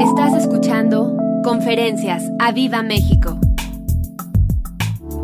Estás 0.00 0.34
escuchando 0.34 1.16
Conferencias 1.42 2.22
a 2.38 2.52
Viva 2.52 2.82
México. 2.82 3.38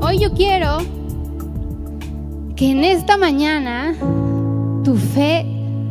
Hoy 0.00 0.18
yo 0.18 0.32
quiero 0.32 0.78
que 2.56 2.70
en 2.70 2.82
esta 2.82 3.18
mañana 3.18 3.94
tu 4.82 4.96
fe 4.96 5.44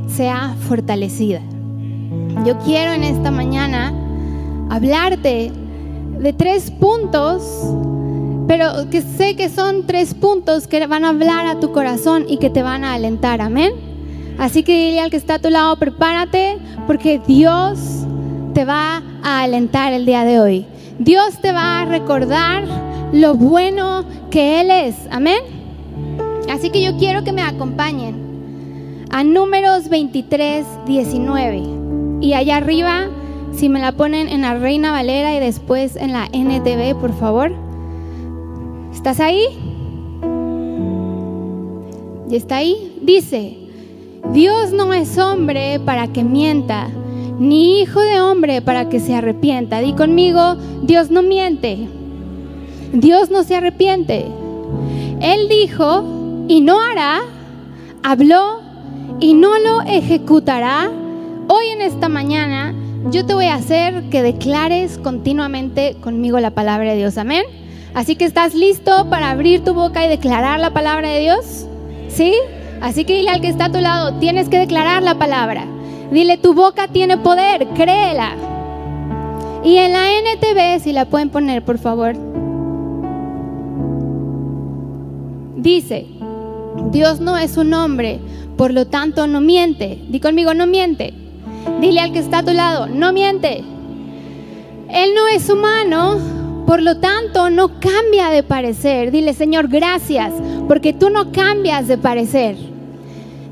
sea 0.07 0.55
fortalecida. 0.67 1.41
Yo 2.43 2.57
quiero 2.59 2.93
en 2.93 3.03
esta 3.03 3.29
mañana 3.29 3.93
hablarte 4.71 5.51
de 6.19 6.33
tres 6.33 6.71
puntos, 6.71 7.43
pero 8.47 8.89
que 8.89 9.01
sé 9.03 9.35
que 9.35 9.49
son 9.49 9.85
tres 9.85 10.15
puntos 10.15 10.67
que 10.67 10.85
van 10.87 11.05
a 11.05 11.09
hablar 11.09 11.45
a 11.45 11.59
tu 11.59 11.71
corazón 11.71 12.25
y 12.27 12.37
que 12.37 12.49
te 12.49 12.63
van 12.63 12.83
a 12.83 12.93
alentar. 12.93 13.41
Amén. 13.41 13.73
Así 14.39 14.63
que 14.63 14.87
dile 14.87 15.01
al 15.01 15.11
que 15.11 15.17
está 15.17 15.35
a 15.35 15.39
tu 15.39 15.51
lado, 15.51 15.75
prepárate 15.77 16.57
porque 16.87 17.21
Dios 17.27 18.07
te 18.53 18.65
va 18.65 19.01
a 19.23 19.43
alentar 19.43 19.93
el 19.93 20.05
día 20.05 20.23
de 20.23 20.39
hoy. 20.39 20.65
Dios 20.99 21.39
te 21.41 21.51
va 21.51 21.81
a 21.81 21.85
recordar 21.85 22.63
lo 23.13 23.35
bueno 23.35 24.03
que 24.29 24.61
Él 24.61 24.71
es. 24.71 24.95
Amén. 25.09 25.39
Así 26.49 26.69
que 26.69 26.81
yo 26.81 26.97
quiero 26.97 27.23
que 27.23 27.31
me 27.31 27.41
acompañen 27.41 29.07
a 29.09 29.23
números 29.23 29.89
23, 29.89 30.65
19. 30.85 31.63
Y 32.21 32.33
allá 32.33 32.57
arriba, 32.57 33.07
si 33.53 33.69
me 33.69 33.79
la 33.79 33.93
ponen 33.93 34.29
en 34.29 34.41
la 34.41 34.55
Reina 34.55 34.91
Valera 34.91 35.33
y 35.33 35.39
después 35.39 35.95
en 35.95 36.13
la 36.13 36.27
NTV, 36.31 36.99
por 36.99 37.13
favor. 37.13 37.51
¿Estás 38.93 39.19
ahí? 39.19 39.43
¿Y 42.29 42.35
está 42.35 42.57
ahí? 42.57 42.99
Dice, 43.01 43.57
Dios 44.33 44.71
no 44.71 44.93
es 44.93 45.17
hombre 45.17 45.79
para 45.79 46.07
que 46.07 46.23
mienta 46.23 46.89
ni 47.41 47.81
hijo 47.81 47.99
de 47.99 48.21
hombre 48.21 48.61
para 48.61 48.87
que 48.87 48.99
se 48.99 49.15
arrepienta. 49.15 49.79
Di 49.79 49.93
conmigo, 49.93 50.57
Dios 50.83 51.09
no 51.09 51.23
miente. 51.23 51.87
Dios 52.93 53.31
no 53.31 53.41
se 53.41 53.55
arrepiente. 53.55 54.27
Él 55.19 55.49
dijo 55.49 56.45
y 56.47 56.61
no 56.61 56.79
hará, 56.79 57.21
habló 58.03 58.59
y 59.19 59.33
no 59.33 59.57
lo 59.57 59.81
ejecutará. 59.81 60.91
Hoy 61.47 61.65
en 61.69 61.81
esta 61.81 62.09
mañana 62.09 62.75
yo 63.09 63.25
te 63.25 63.33
voy 63.33 63.45
a 63.45 63.55
hacer 63.55 64.03
que 64.11 64.21
declares 64.21 64.99
continuamente 64.99 65.97
conmigo 65.99 66.39
la 66.39 66.51
palabra 66.51 66.91
de 66.91 66.97
Dios. 66.97 67.17
Amén. 67.17 67.43
Así 67.95 68.15
que 68.15 68.25
estás 68.25 68.53
listo 68.53 69.09
para 69.09 69.31
abrir 69.31 69.63
tu 69.63 69.73
boca 69.73 70.05
y 70.05 70.09
declarar 70.09 70.59
la 70.59 70.73
palabra 70.73 71.09
de 71.09 71.19
Dios. 71.21 71.65
¿Sí? 72.07 72.35
Así 72.81 73.03
que 73.03 73.15
dile 73.15 73.31
al 73.31 73.41
que 73.41 73.49
está 73.49 73.65
a 73.65 73.71
tu 73.71 73.79
lado, 73.79 74.19
tienes 74.19 74.47
que 74.47 74.59
declarar 74.59 75.01
la 75.01 75.15
palabra. 75.15 75.65
Dile, 76.11 76.37
tu 76.37 76.53
boca 76.53 76.89
tiene 76.89 77.17
poder, 77.17 77.69
créela. 77.69 78.35
Y 79.63 79.77
en 79.77 79.93
la 79.93 80.09
NTV, 80.11 80.83
si 80.83 80.91
la 80.91 81.05
pueden 81.05 81.29
poner, 81.29 81.63
por 81.63 81.77
favor, 81.77 82.15
dice, 85.55 86.07
Dios 86.91 87.21
no 87.21 87.37
es 87.37 87.55
un 87.55 87.73
hombre, 87.73 88.19
por 88.57 88.73
lo 88.73 88.87
tanto 88.87 89.25
no 89.27 89.39
miente. 89.39 90.01
Di 90.09 90.19
conmigo, 90.19 90.53
no 90.53 90.67
miente. 90.67 91.13
Dile 91.79 92.01
al 92.01 92.11
que 92.11 92.19
está 92.19 92.39
a 92.39 92.43
tu 92.43 92.51
lado, 92.51 92.87
no 92.87 93.13
miente. 93.13 93.63
Él 94.89 95.11
no 95.15 95.27
es 95.29 95.49
humano, 95.49 96.17
por 96.67 96.81
lo 96.81 96.97
tanto 96.97 97.49
no 97.49 97.79
cambia 97.79 98.29
de 98.29 98.43
parecer. 98.43 99.11
Dile, 99.11 99.33
Señor, 99.33 99.69
gracias, 99.69 100.33
porque 100.67 100.91
tú 100.91 101.09
no 101.09 101.31
cambias 101.31 101.87
de 101.87 101.97
parecer. 101.97 102.70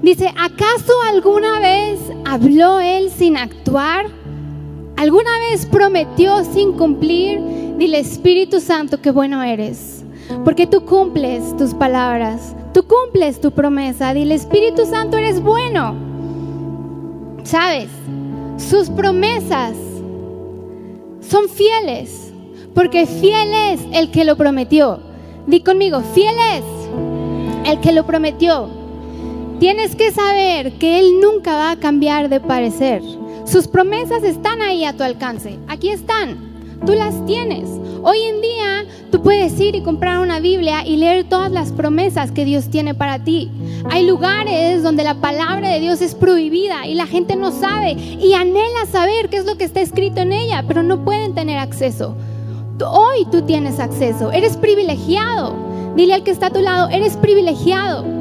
Dice, 0.02 0.30
¿acaso 0.30 0.94
alguna 1.08 1.60
vez 1.60 2.00
habló 2.26 2.80
él 2.80 3.12
sin 3.12 3.36
actuar? 3.36 4.06
¿Alguna 4.96 5.30
vez 5.50 5.66
prometió 5.66 6.44
sin 6.46 6.74
cumplir? 6.74 7.42
Dile, 7.78 8.00
Espíritu 8.00 8.62
Santo, 8.62 9.02
qué 9.02 9.12
bueno 9.12 9.44
eres. 9.44 10.04
Porque 10.46 10.68
tú 10.68 10.86
cumples 10.86 11.56
tus 11.58 11.74
palabras, 11.74 12.56
tú 12.74 12.86
cumples 12.86 13.42
tu 13.42 13.52
promesa. 13.52 14.14
Dile, 14.14 14.36
Espíritu 14.36 14.86
Santo, 14.86 15.18
eres 15.18 15.42
bueno. 15.42 15.96
¿Sabes? 17.44 17.90
Sus 18.58 18.90
promesas 18.90 19.76
son 21.22 21.50
fieles, 21.50 22.32
porque 22.74 23.06
fiel 23.06 23.54
es 23.54 23.82
el 23.92 24.12
que 24.12 24.24
lo 24.24 24.38
prometió. 24.38 25.00
Di 25.46 25.62
conmigo, 25.62 26.02
fiel 26.14 26.36
es 26.56 27.70
el 27.70 27.80
que 27.82 27.92
lo 27.92 28.06
prometió. 28.06 28.79
Tienes 29.60 29.94
que 29.94 30.12
saber 30.14 30.72
que 30.74 31.00
Él 31.00 31.20
nunca 31.20 31.54
va 31.54 31.72
a 31.72 31.76
cambiar 31.76 32.30
de 32.30 32.40
parecer. 32.40 33.02
Sus 33.44 33.68
promesas 33.68 34.24
están 34.24 34.62
ahí 34.62 34.86
a 34.86 34.96
tu 34.96 35.04
alcance. 35.04 35.60
Aquí 35.68 35.90
están. 35.90 36.38
Tú 36.86 36.94
las 36.94 37.26
tienes. 37.26 37.70
Hoy 38.02 38.20
en 38.22 38.42
día 38.42 38.86
tú 39.12 39.22
puedes 39.22 39.60
ir 39.60 39.76
y 39.76 39.84
comprar 39.84 40.20
una 40.20 40.40
Biblia 40.40 40.88
y 40.88 40.96
leer 40.96 41.28
todas 41.28 41.52
las 41.52 41.74
promesas 41.74 42.32
que 42.32 42.46
Dios 42.46 42.70
tiene 42.70 42.96
para 42.96 43.22
ti. 43.26 43.52
Hay 43.90 44.08
lugares 44.08 44.82
donde 44.82 45.04
la 45.04 45.16
palabra 45.16 45.72
de 45.72 45.82
Dios 45.82 46.02
es 46.02 46.16
prohibida 46.16 46.88
y 46.88 46.96
la 46.96 47.06
gente 47.06 47.36
no 47.36 47.52
sabe 47.52 47.92
y 47.92 48.34
anhela 48.36 48.86
saber 48.90 49.28
qué 49.28 49.38
es 49.38 49.46
lo 49.46 49.58
que 49.58 49.66
está 49.66 49.82
escrito 49.82 50.22
en 50.22 50.32
ella, 50.32 50.64
pero 50.70 50.84
no 50.84 51.04
pueden 51.04 51.36
tener 51.36 51.58
acceso. 51.58 52.16
Hoy 52.90 53.28
tú 53.30 53.42
tienes 53.42 53.82
acceso. 53.82 54.32
Eres 54.32 54.56
privilegiado. 54.56 55.54
Dile 55.98 56.14
al 56.14 56.24
que 56.24 56.32
está 56.32 56.48
a 56.48 56.52
tu 56.52 56.62
lado, 56.62 56.88
eres 56.88 57.18
privilegiado. 57.18 58.19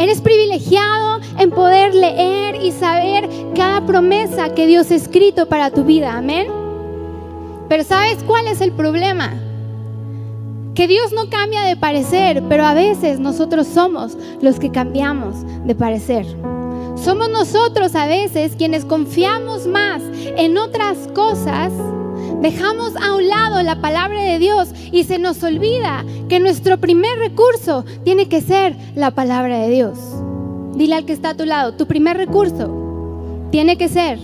Eres 0.00 0.22
privilegiado 0.22 1.20
en 1.38 1.50
poder 1.50 1.94
leer 1.94 2.56
y 2.56 2.72
saber 2.72 3.28
cada 3.54 3.84
promesa 3.84 4.54
que 4.54 4.66
Dios 4.66 4.90
ha 4.90 4.94
escrito 4.94 5.46
para 5.46 5.70
tu 5.70 5.84
vida. 5.84 6.16
Amén. 6.16 6.46
Pero 7.68 7.84
¿sabes 7.84 8.16
cuál 8.26 8.48
es 8.48 8.62
el 8.62 8.72
problema? 8.72 9.34
Que 10.74 10.88
Dios 10.88 11.12
no 11.12 11.28
cambia 11.28 11.60
de 11.64 11.76
parecer, 11.76 12.42
pero 12.48 12.64
a 12.64 12.72
veces 12.72 13.20
nosotros 13.20 13.66
somos 13.66 14.16
los 14.40 14.58
que 14.58 14.70
cambiamos 14.70 15.36
de 15.66 15.74
parecer. 15.74 16.24
Somos 16.96 17.28
nosotros 17.28 17.94
a 17.94 18.06
veces 18.06 18.56
quienes 18.56 18.86
confiamos 18.86 19.66
más 19.66 20.00
en 20.14 20.56
otras 20.56 20.96
cosas 21.14 21.74
Dejamos 22.40 22.96
a 22.96 23.14
un 23.14 23.28
lado 23.28 23.62
la 23.62 23.82
palabra 23.82 24.22
de 24.22 24.38
Dios 24.38 24.70
y 24.90 25.04
se 25.04 25.18
nos 25.18 25.42
olvida 25.42 26.06
que 26.30 26.40
nuestro 26.40 26.78
primer 26.78 27.18
recurso 27.18 27.84
tiene 28.02 28.28
que 28.28 28.40
ser 28.40 28.74
la 28.94 29.10
palabra 29.10 29.58
de 29.58 29.68
Dios. 29.68 29.98
Dile 30.74 30.94
al 30.94 31.04
que 31.04 31.12
está 31.12 31.30
a 31.30 31.36
tu 31.36 31.44
lado, 31.44 31.74
tu 31.74 31.86
primer 31.86 32.16
recurso 32.16 33.48
tiene 33.50 33.76
que 33.76 33.90
ser 33.90 34.18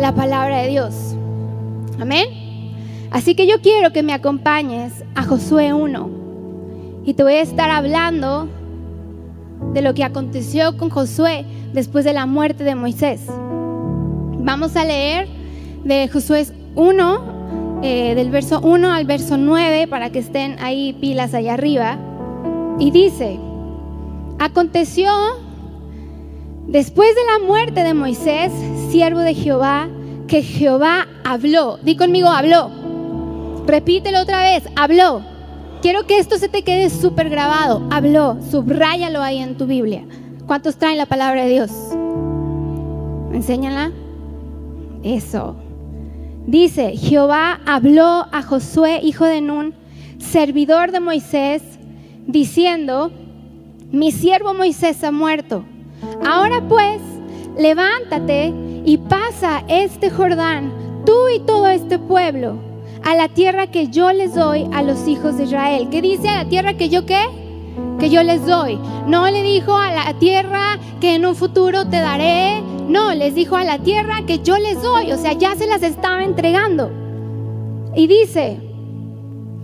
la 0.00 0.12
palabra 0.16 0.62
de 0.62 0.68
Dios. 0.68 1.14
Amén. 2.00 2.26
Así 3.12 3.36
que 3.36 3.46
yo 3.46 3.60
quiero 3.60 3.92
que 3.92 4.02
me 4.02 4.14
acompañes 4.14 5.04
a 5.14 5.22
Josué 5.22 5.72
1 5.72 6.10
y 7.04 7.14
te 7.14 7.22
voy 7.22 7.34
a 7.34 7.42
estar 7.42 7.70
hablando 7.70 8.48
de 9.72 9.82
lo 9.82 9.94
que 9.94 10.02
aconteció 10.02 10.76
con 10.76 10.90
Josué 10.90 11.44
después 11.72 12.04
de 12.04 12.14
la 12.14 12.26
muerte 12.26 12.64
de 12.64 12.74
Moisés. 12.74 13.20
Vamos 14.40 14.74
a 14.74 14.84
leer 14.84 15.28
de 15.84 16.08
Josué 16.08 16.46
1 16.74 17.39
eh, 17.82 18.14
del 18.14 18.30
verso 18.30 18.60
1 18.60 18.90
al 18.92 19.04
verso 19.04 19.36
9, 19.36 19.86
para 19.88 20.10
que 20.10 20.18
estén 20.18 20.56
ahí 20.60 20.92
pilas 20.94 21.34
allá 21.34 21.54
arriba. 21.54 21.98
Y 22.78 22.90
dice, 22.90 23.38
aconteció 24.38 25.10
después 26.66 27.14
de 27.14 27.20
la 27.24 27.46
muerte 27.46 27.82
de 27.82 27.94
Moisés, 27.94 28.52
siervo 28.90 29.20
de 29.20 29.34
Jehová, 29.34 29.88
que 30.26 30.42
Jehová 30.42 31.06
habló. 31.24 31.78
Di 31.82 31.96
conmigo, 31.96 32.28
habló. 32.28 32.70
Repítelo 33.66 34.20
otra 34.20 34.42
vez, 34.42 34.64
habló. 34.76 35.22
Quiero 35.82 36.06
que 36.06 36.18
esto 36.18 36.36
se 36.36 36.48
te 36.48 36.62
quede 36.62 36.90
súper 36.90 37.30
grabado. 37.30 37.86
Habló, 37.90 38.36
subráyalo 38.50 39.22
ahí 39.22 39.38
en 39.38 39.56
tu 39.56 39.66
Biblia. 39.66 40.04
¿Cuántos 40.46 40.76
traen 40.76 40.98
la 40.98 41.06
palabra 41.06 41.44
de 41.44 41.50
Dios? 41.50 41.70
Enséñala. 43.32 43.92
Eso. 45.02 45.69
Dice, 46.50 46.96
Jehová 46.96 47.60
habló 47.64 48.26
a 48.32 48.42
Josué, 48.42 48.98
hijo 49.04 49.24
de 49.24 49.40
Nun, 49.40 49.72
servidor 50.18 50.90
de 50.90 50.98
Moisés, 50.98 51.62
diciendo, 52.26 53.12
mi 53.92 54.10
siervo 54.10 54.52
Moisés 54.52 55.04
ha 55.04 55.12
muerto. 55.12 55.62
Ahora 56.26 56.60
pues, 56.68 57.00
levántate 57.56 58.52
y 58.84 58.98
pasa 58.98 59.62
este 59.68 60.10
Jordán, 60.10 60.72
tú 61.06 61.28
y 61.32 61.38
todo 61.38 61.68
este 61.68 62.00
pueblo, 62.00 62.56
a 63.04 63.14
la 63.14 63.28
tierra 63.28 63.68
que 63.68 63.86
yo 63.86 64.12
les 64.12 64.34
doy 64.34 64.66
a 64.72 64.82
los 64.82 65.06
hijos 65.06 65.38
de 65.38 65.44
Israel. 65.44 65.86
¿Qué 65.88 66.02
dice 66.02 66.28
a 66.28 66.42
la 66.42 66.48
tierra 66.48 66.74
que 66.74 66.88
yo 66.88 67.06
qué? 67.06 67.22
Que 68.00 68.10
yo 68.10 68.24
les 68.24 68.44
doy. 68.44 68.76
No 69.06 69.30
le 69.30 69.44
dijo 69.44 69.76
a 69.76 69.92
la 69.92 70.18
tierra 70.18 70.80
que 71.00 71.14
en 71.14 71.26
un 71.26 71.36
futuro 71.36 71.84
te 71.86 72.00
daré, 72.00 72.60
no, 72.90 73.14
les 73.14 73.34
dijo 73.34 73.56
a 73.56 73.64
la 73.64 73.78
tierra 73.78 74.26
que 74.26 74.40
yo 74.40 74.58
les 74.58 74.82
doy, 74.82 75.12
o 75.12 75.16
sea, 75.16 75.32
ya 75.32 75.54
se 75.54 75.66
las 75.66 75.82
estaba 75.82 76.24
entregando. 76.24 76.90
Y 77.94 78.06
dice, 78.06 78.58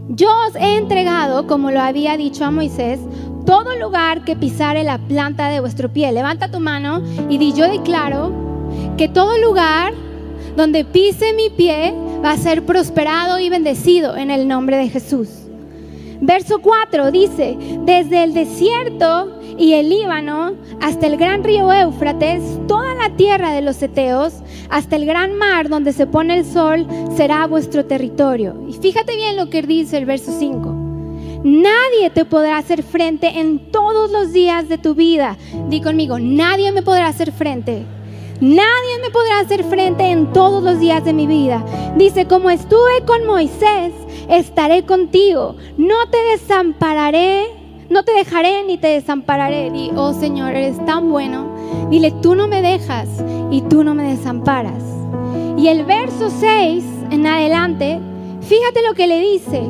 yo 0.08 0.28
os 0.48 0.54
he 0.54 0.76
entregado, 0.76 1.46
como 1.46 1.70
lo 1.70 1.80
había 1.80 2.16
dicho 2.16 2.44
a 2.44 2.50
Moisés, 2.50 3.00
todo 3.44 3.76
lugar 3.76 4.24
que 4.24 4.36
pisare 4.36 4.84
la 4.84 4.98
planta 4.98 5.48
de 5.48 5.60
vuestro 5.60 5.92
pie. 5.92 6.12
Levanta 6.12 6.50
tu 6.50 6.60
mano 6.60 7.02
y 7.28 7.38
di, 7.38 7.52
yo 7.52 7.68
declaro 7.68 8.32
que 8.96 9.08
todo 9.08 9.38
lugar 9.38 9.92
donde 10.56 10.84
pise 10.84 11.32
mi 11.34 11.50
pie 11.50 11.94
va 12.24 12.32
a 12.32 12.36
ser 12.36 12.64
prosperado 12.64 13.38
y 13.38 13.48
bendecido 13.48 14.16
en 14.16 14.30
el 14.30 14.48
nombre 14.48 14.76
de 14.76 14.88
Jesús. 14.88 15.28
Verso 16.20 16.60
4 16.60 17.10
dice, 17.10 17.56
desde 17.84 18.24
el 18.24 18.34
desierto 18.34 19.35
y 19.58 19.74
el 19.74 19.88
Líbano 19.88 20.54
hasta 20.80 21.06
el 21.06 21.16
gran 21.16 21.44
río 21.44 21.72
Éufrates, 21.72 22.42
toda 22.66 22.94
la 22.94 23.10
tierra 23.16 23.52
de 23.52 23.62
los 23.62 23.80
Eteos, 23.82 24.34
hasta 24.68 24.96
el 24.96 25.06
gran 25.06 25.36
mar 25.36 25.68
donde 25.68 25.92
se 25.92 26.06
pone 26.06 26.38
el 26.38 26.44
sol, 26.44 26.86
será 27.16 27.46
vuestro 27.46 27.84
territorio. 27.84 28.54
Y 28.68 28.74
fíjate 28.74 29.16
bien 29.16 29.36
lo 29.36 29.48
que 29.50 29.62
dice 29.62 29.96
el 29.98 30.06
verso 30.06 30.32
5. 30.38 30.86
Nadie 31.44 32.10
te 32.12 32.24
podrá 32.24 32.58
hacer 32.58 32.82
frente 32.82 33.38
en 33.38 33.70
todos 33.70 34.10
los 34.10 34.32
días 34.32 34.68
de 34.68 34.78
tu 34.78 34.94
vida. 34.94 35.36
Di 35.68 35.80
conmigo, 35.80 36.18
nadie 36.18 36.72
me 36.72 36.82
podrá 36.82 37.06
hacer 37.06 37.32
frente. 37.32 37.84
Nadie 38.40 38.98
me 39.00 39.10
podrá 39.10 39.40
hacer 39.40 39.64
frente 39.64 40.10
en 40.10 40.32
todos 40.32 40.62
los 40.62 40.78
días 40.78 41.04
de 41.04 41.12
mi 41.12 41.26
vida. 41.26 41.64
Dice, 41.96 42.26
como 42.26 42.50
estuve 42.50 43.04
con 43.06 43.26
Moisés, 43.26 43.92
estaré 44.28 44.84
contigo. 44.84 45.56
No 45.78 46.08
te 46.10 46.18
desampararé, 46.32 47.46
no 47.90 48.02
te 48.02 48.12
dejaré 48.12 48.64
ni 48.64 48.78
te 48.78 48.88
desampararé. 48.88 49.70
Di, 49.70 49.90
oh 49.94 50.12
Señor, 50.12 50.50
eres 50.50 50.84
tan 50.84 51.10
bueno. 51.10 51.46
Dile, 51.90 52.10
tú 52.10 52.34
no 52.34 52.48
me 52.48 52.62
dejas 52.62 53.08
y 53.50 53.62
tú 53.62 53.84
no 53.84 53.94
me 53.94 54.04
desamparas. 54.04 54.82
Y 55.56 55.68
el 55.68 55.84
verso 55.84 56.30
6 56.30 56.84
en 57.10 57.26
adelante, 57.26 57.98
fíjate 58.42 58.82
lo 58.86 58.94
que 58.94 59.06
le 59.06 59.20
dice. 59.20 59.62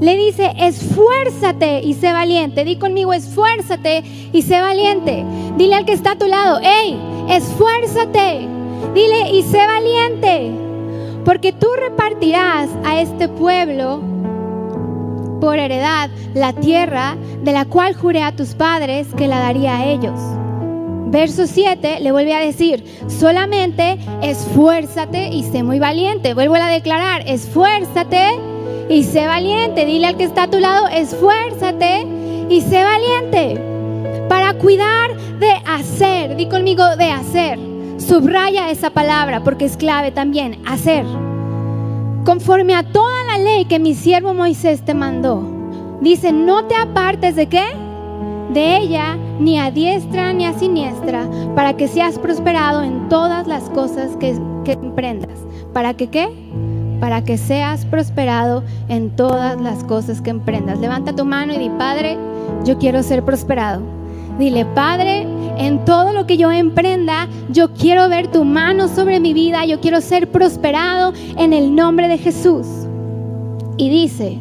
Le 0.00 0.16
dice, 0.16 0.52
esfuérzate 0.56 1.82
y 1.82 1.92
sé 1.94 2.12
valiente. 2.12 2.64
Di 2.64 2.76
conmigo, 2.76 3.12
esfuérzate 3.12 4.02
y 4.32 4.42
sé 4.42 4.60
valiente. 4.60 5.24
Dile 5.58 5.74
al 5.74 5.84
que 5.84 5.92
está 5.92 6.12
a 6.12 6.18
tu 6.18 6.26
lado, 6.26 6.58
hey, 6.62 6.98
esfuérzate. 7.28 8.48
Dile 8.94 9.30
y 9.32 9.42
sé 9.42 9.58
valiente. 9.58 10.52
Porque 11.24 11.52
tú 11.52 11.66
repartirás 11.78 12.70
a 12.84 13.00
este 13.00 13.28
pueblo 13.28 14.00
por 15.40 15.58
heredad 15.58 16.10
la 16.34 16.52
tierra 16.52 17.16
de 17.42 17.52
la 17.52 17.64
cual 17.64 17.94
juré 17.94 18.22
a 18.22 18.36
tus 18.36 18.54
padres 18.54 19.08
que 19.16 19.26
la 19.26 19.38
daría 19.40 19.78
a 19.78 19.86
ellos. 19.86 20.18
Verso 21.06 21.48
7 21.48 21.98
le 22.00 22.12
vuelve 22.12 22.34
a 22.34 22.40
decir, 22.40 22.84
solamente 23.08 23.98
esfuérzate 24.22 25.28
y 25.28 25.42
sé 25.42 25.64
muy 25.64 25.80
valiente. 25.80 26.34
Vuelvo 26.34 26.54
a 26.54 26.68
declarar, 26.68 27.24
esfuérzate 27.26 28.38
y 28.88 29.02
sé 29.02 29.26
valiente. 29.26 29.86
Dile 29.86 30.06
al 30.06 30.16
que 30.16 30.24
está 30.24 30.44
a 30.44 30.50
tu 30.50 30.60
lado, 30.60 30.86
esfuérzate 30.86 32.06
y 32.48 32.60
sé 32.60 32.84
valiente 32.84 33.60
para 34.28 34.54
cuidar 34.54 35.16
de 35.40 35.50
hacer. 35.66 36.36
Di 36.36 36.46
conmigo 36.46 36.84
de 36.96 37.10
hacer. 37.10 37.58
Subraya 37.98 38.70
esa 38.70 38.90
palabra 38.90 39.42
porque 39.42 39.64
es 39.64 39.76
clave 39.76 40.12
también, 40.12 40.62
hacer. 40.64 41.04
Conforme 42.24 42.74
a 42.76 42.84
toda 42.84 43.19
la 43.30 43.38
ley 43.38 43.64
que 43.64 43.78
mi 43.78 43.94
siervo 43.94 44.34
Moisés 44.34 44.82
te 44.82 44.92
mandó. 44.92 45.42
Dice, 46.00 46.32
no 46.32 46.64
te 46.64 46.74
apartes 46.74 47.36
de 47.36 47.46
qué? 47.46 47.64
De 48.52 48.76
ella, 48.78 49.16
ni 49.38 49.58
a 49.58 49.70
diestra 49.70 50.32
ni 50.32 50.46
a 50.46 50.58
siniestra, 50.58 51.28
para 51.54 51.76
que 51.76 51.86
seas 51.86 52.18
prosperado 52.18 52.82
en 52.82 53.08
todas 53.08 53.46
las 53.46 53.70
cosas 53.70 54.16
que, 54.18 54.36
emprendas. 54.66 55.38
¿Para 55.72 55.94
que 55.94 56.08
qué? 56.08 56.28
Para 56.98 57.22
que 57.22 57.38
seas 57.38 57.84
prosperado 57.84 58.64
en 58.88 59.10
todas 59.10 59.60
las 59.60 59.84
cosas 59.84 60.20
que 60.20 60.30
emprendas. 60.30 60.80
Levanta 60.80 61.14
tu 61.14 61.24
mano 61.24 61.54
y 61.54 61.58
di, 61.58 61.70
Padre, 61.70 62.18
yo 62.64 62.78
quiero 62.78 63.02
ser 63.02 63.24
prosperado. 63.24 63.82
Dile, 64.40 64.64
Padre, 64.64 65.26
en 65.56 65.84
todo 65.84 66.12
lo 66.12 66.26
que 66.26 66.36
yo 66.36 66.50
emprenda, 66.50 67.28
yo 67.50 67.72
quiero 67.74 68.08
ver 68.08 68.28
tu 68.28 68.44
mano 68.44 68.88
sobre 68.88 69.20
mi 69.20 69.34
vida, 69.34 69.64
yo 69.66 69.80
quiero 69.80 70.00
ser 70.00 70.30
prosperado 70.32 71.12
en 71.36 71.52
el 71.52 71.74
nombre 71.76 72.08
de 72.08 72.18
Jesús. 72.18 72.66
Y 73.80 73.88
dice, 73.88 74.36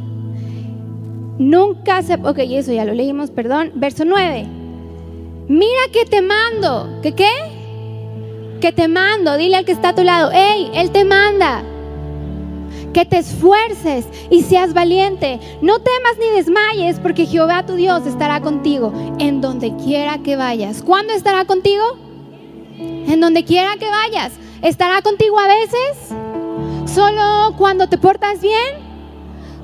nunca 1.38 2.02
se... 2.02 2.16
Ok, 2.16 2.40
eso 2.40 2.74
ya 2.74 2.84
lo 2.84 2.94
leímos, 2.94 3.32
perdón. 3.32 3.72
Verso 3.76 4.04
9. 4.04 4.46
Mira 5.48 5.82
que 5.94 6.04
te 6.04 6.22
mando. 6.22 7.00
¿Que 7.02 7.14
qué? 7.14 7.32
Que 8.60 8.74
te 8.74 8.90
mando. 8.90 9.38
Dile 9.38 9.56
al 9.56 9.64
que 9.64 9.72
está 9.72 9.90
a 9.90 9.96
tu 9.96 10.04
lado, 10.04 10.30
hey, 10.34 10.70
Él 10.74 10.92
te 10.92 11.06
manda 11.06 11.64
que 12.94 13.06
te 13.06 13.20
esfuerces 13.20 14.08
y 14.30 14.42
seas 14.42 14.74
valiente. 14.74 15.40
No 15.62 15.80
temas 15.80 16.18
ni 16.20 16.36
desmayes, 16.36 17.00
porque 17.00 17.26
Jehová 17.26 17.66
tu 17.66 17.76
Dios 17.76 18.06
estará 18.08 18.42
contigo 18.42 18.92
en 19.20 19.40
donde 19.40 19.74
quiera 19.78 20.18
que 20.18 20.36
vayas. 20.36 20.82
¿Cuándo 20.82 21.14
estará 21.14 21.46
contigo? 21.46 21.84
En 22.80 23.22
donde 23.22 23.46
quiera 23.46 23.78
que 23.78 23.88
vayas. 23.88 24.34
¿Estará 24.64 25.02
contigo 25.02 25.40
a 25.40 25.48
veces? 25.48 26.94
¿Solo 26.94 27.56
cuando 27.58 27.88
te 27.88 28.00
portas 28.00 28.42
bien? 28.42 28.89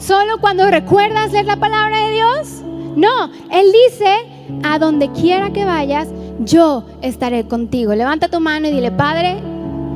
¿Solo 0.05 0.39
cuando 0.39 0.69
recuerdas 0.69 1.31
leer 1.31 1.45
la 1.45 1.55
palabra 1.55 2.05
de 2.05 2.13
Dios? 2.13 2.61
No, 2.95 3.25
Él 3.51 3.71
dice, 3.89 4.59
a 4.63 4.77
donde 4.77 5.11
quiera 5.11 5.51
que 5.51 5.65
vayas, 5.65 6.09
yo 6.41 6.85
estaré 7.01 7.47
contigo. 7.47 7.95
Levanta 7.95 8.27
tu 8.27 8.39
mano 8.39 8.67
y 8.67 8.71
dile, 8.71 8.91
Padre, 8.91 9.37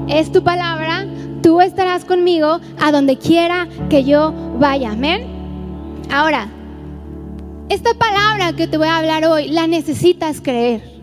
es 0.07 0.31
tu 0.31 0.43
palabra, 0.43 1.05
tú 1.43 1.61
estarás 1.61 2.05
conmigo 2.05 2.59
a 2.81 2.91
donde 2.91 3.19
quiera 3.19 3.67
que 3.91 4.03
yo 4.03 4.33
vaya. 4.57 4.93
Amén. 4.93 5.27
Ahora, 6.11 6.47
esta 7.69 7.93
palabra 7.93 8.53
que 8.53 8.65
te 8.65 8.79
voy 8.79 8.87
a 8.87 8.97
hablar 8.97 9.25
hoy 9.25 9.49
la 9.49 9.67
necesitas 9.67 10.41
creer. 10.41 10.98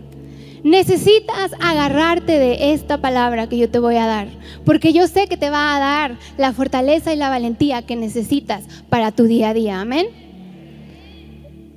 Necesitas 0.66 1.52
agarrarte 1.60 2.40
de 2.40 2.72
esta 2.72 3.00
palabra 3.00 3.48
que 3.48 3.56
yo 3.56 3.70
te 3.70 3.78
voy 3.78 3.94
a 3.94 4.06
dar, 4.06 4.26
porque 4.64 4.92
yo 4.92 5.06
sé 5.06 5.28
que 5.28 5.36
te 5.36 5.48
va 5.48 5.76
a 5.76 5.78
dar 5.78 6.18
la 6.38 6.52
fortaleza 6.52 7.14
y 7.14 7.16
la 7.16 7.28
valentía 7.28 7.82
que 7.82 7.94
necesitas 7.94 8.64
para 8.88 9.12
tu 9.12 9.26
día 9.26 9.50
a 9.50 9.54
día. 9.54 9.80
Amén. 9.80 10.08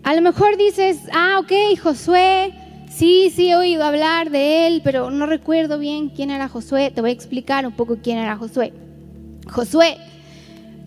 A 0.01 0.15
lo 0.15 0.23
mejor 0.23 0.57
dices, 0.57 1.01
ah, 1.13 1.39
ok, 1.39 1.79
Josué, 1.79 2.51
Sí, 2.89 3.31
sí 3.35 3.51
he 3.51 3.55
oído 3.55 3.83
hablar 3.83 4.31
de 4.31 4.65
él, 4.65 4.81
pero 4.83 5.11
no 5.11 5.27
recuerdo 5.27 5.77
bien 5.77 6.09
quién 6.09 6.31
era 6.31 6.49
Josué. 6.49 6.89
Te 6.89 7.01
voy 7.01 7.11
a 7.11 7.13
explicar 7.13 7.67
un 7.67 7.73
poco 7.73 7.99
quién 8.01 8.17
era 8.17 8.35
Josué. 8.37 8.73
Josué 9.47 9.97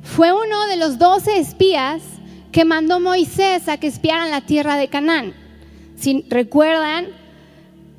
fue 0.02 0.32
uno 0.32 0.66
de 0.66 0.76
los 0.76 0.98
doce 0.98 1.38
espías 1.38 2.02
que 2.50 2.64
mandó 2.64 2.98
Moisés 2.98 3.68
a 3.68 3.76
que 3.76 3.86
espiaran 3.86 4.32
la 4.32 4.40
tierra 4.40 4.76
de 4.76 4.88
Canaán. 4.88 5.32
Si 5.94 6.26
recuerdan, 6.28 7.21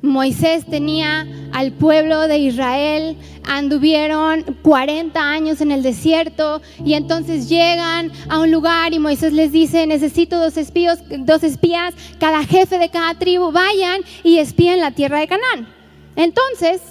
Moisés 0.04 0.66
tenía 0.66 1.26
al 1.52 1.72
pueblo 1.72 2.28
de 2.28 2.38
Israel, 2.38 3.16
anduvieron 3.42 4.42
40 4.62 5.18
años 5.18 5.60
en 5.60 5.72
el 5.72 5.82
desierto 5.82 6.60
y 6.84 6.94
entonces 6.94 7.48
llegan 7.48 8.12
a 8.28 8.38
un 8.38 8.50
lugar 8.50 8.92
y 8.92 8.98
Moisés 8.98 9.32
les 9.32 9.50
dice, 9.50 9.86
necesito 9.86 10.38
dos, 10.38 10.56
espías, 10.58 11.02
dos 11.20 11.42
espías, 11.42 11.94
cada 12.18 12.44
jefe 12.44 12.78
de 12.78 12.90
cada 12.90 13.14
tribu 13.14 13.50
vayan 13.50 14.02
y 14.22 14.38
espíen 14.38 14.80
la 14.80 14.90
tierra 14.90 15.20
de 15.20 15.26
Canaán. 15.28 15.72
Entonces, 16.16 16.82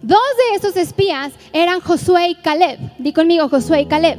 dos 0.00 0.18
de 0.50 0.56
esos 0.56 0.76
espías 0.76 1.32
eran 1.52 1.80
Josué 1.80 2.30
y 2.30 2.34
Caleb. 2.36 2.78
Di 2.98 3.12
conmigo 3.12 3.48
Josué 3.50 3.82
y 3.82 3.86
Caleb. 3.86 4.18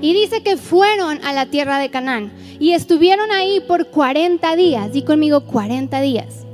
Y 0.00 0.14
dice 0.14 0.42
que 0.42 0.56
fueron 0.56 1.22
a 1.24 1.32
la 1.32 1.46
tierra 1.46 1.78
de 1.78 1.90
Canaán 1.90 2.32
y 2.58 2.72
estuvieron 2.72 3.30
ahí 3.32 3.60
por 3.60 3.88
40 3.88 4.56
días. 4.56 4.92
Di 4.92 5.02
conmigo 5.02 5.42
40 5.42 6.00
días. 6.00 6.47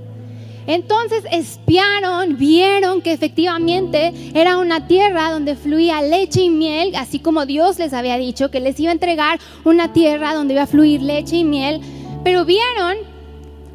Entonces 0.66 1.25
espiaron, 1.30 2.37
vieron 2.38 3.02
que 3.02 3.12
efectivamente 3.12 4.12
era 4.35 4.56
una 4.56 4.87
tierra 4.87 5.30
donde 5.30 5.56
fluía 5.56 6.02
leche 6.02 6.42
y 6.42 6.50
miel, 6.50 6.94
así 6.97 7.18
como 7.18 7.47
Dios 7.47 7.78
les 7.78 7.92
había 7.92 8.16
dicho 8.16 8.50
que 8.50 8.61
les 8.61 8.78
iba 8.80 8.90
a 8.90 8.94
entregar 8.94 9.40
una 9.64 9.92
tierra 9.92 10.35
donde 10.35 10.54
iba 10.54 10.62
a 10.62 10.66
fluir 10.66 11.02
leche 11.02 11.37
y 11.37 11.44
miel. 11.44 11.80
Pero 12.23 12.44
vieron, 12.44 12.97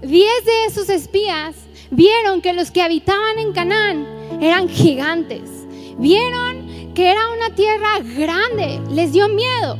diez 0.01 0.45
de 0.45 0.65
esos 0.65 0.89
espías 0.89 1.55
vieron 1.91 2.41
que 2.41 2.53
los 2.53 2.71
que 2.71 2.81
habitaban 2.81 3.37
en 3.37 3.53
Canaán 3.53 4.07
eran 4.41 4.67
gigantes. 4.69 5.41
Vieron 5.97 6.93
que 6.93 7.11
era 7.11 7.29
una 7.29 7.53
tierra 7.55 7.99
grande, 8.17 8.81
les 8.91 9.13
dio 9.13 9.27
miedo. 9.29 9.77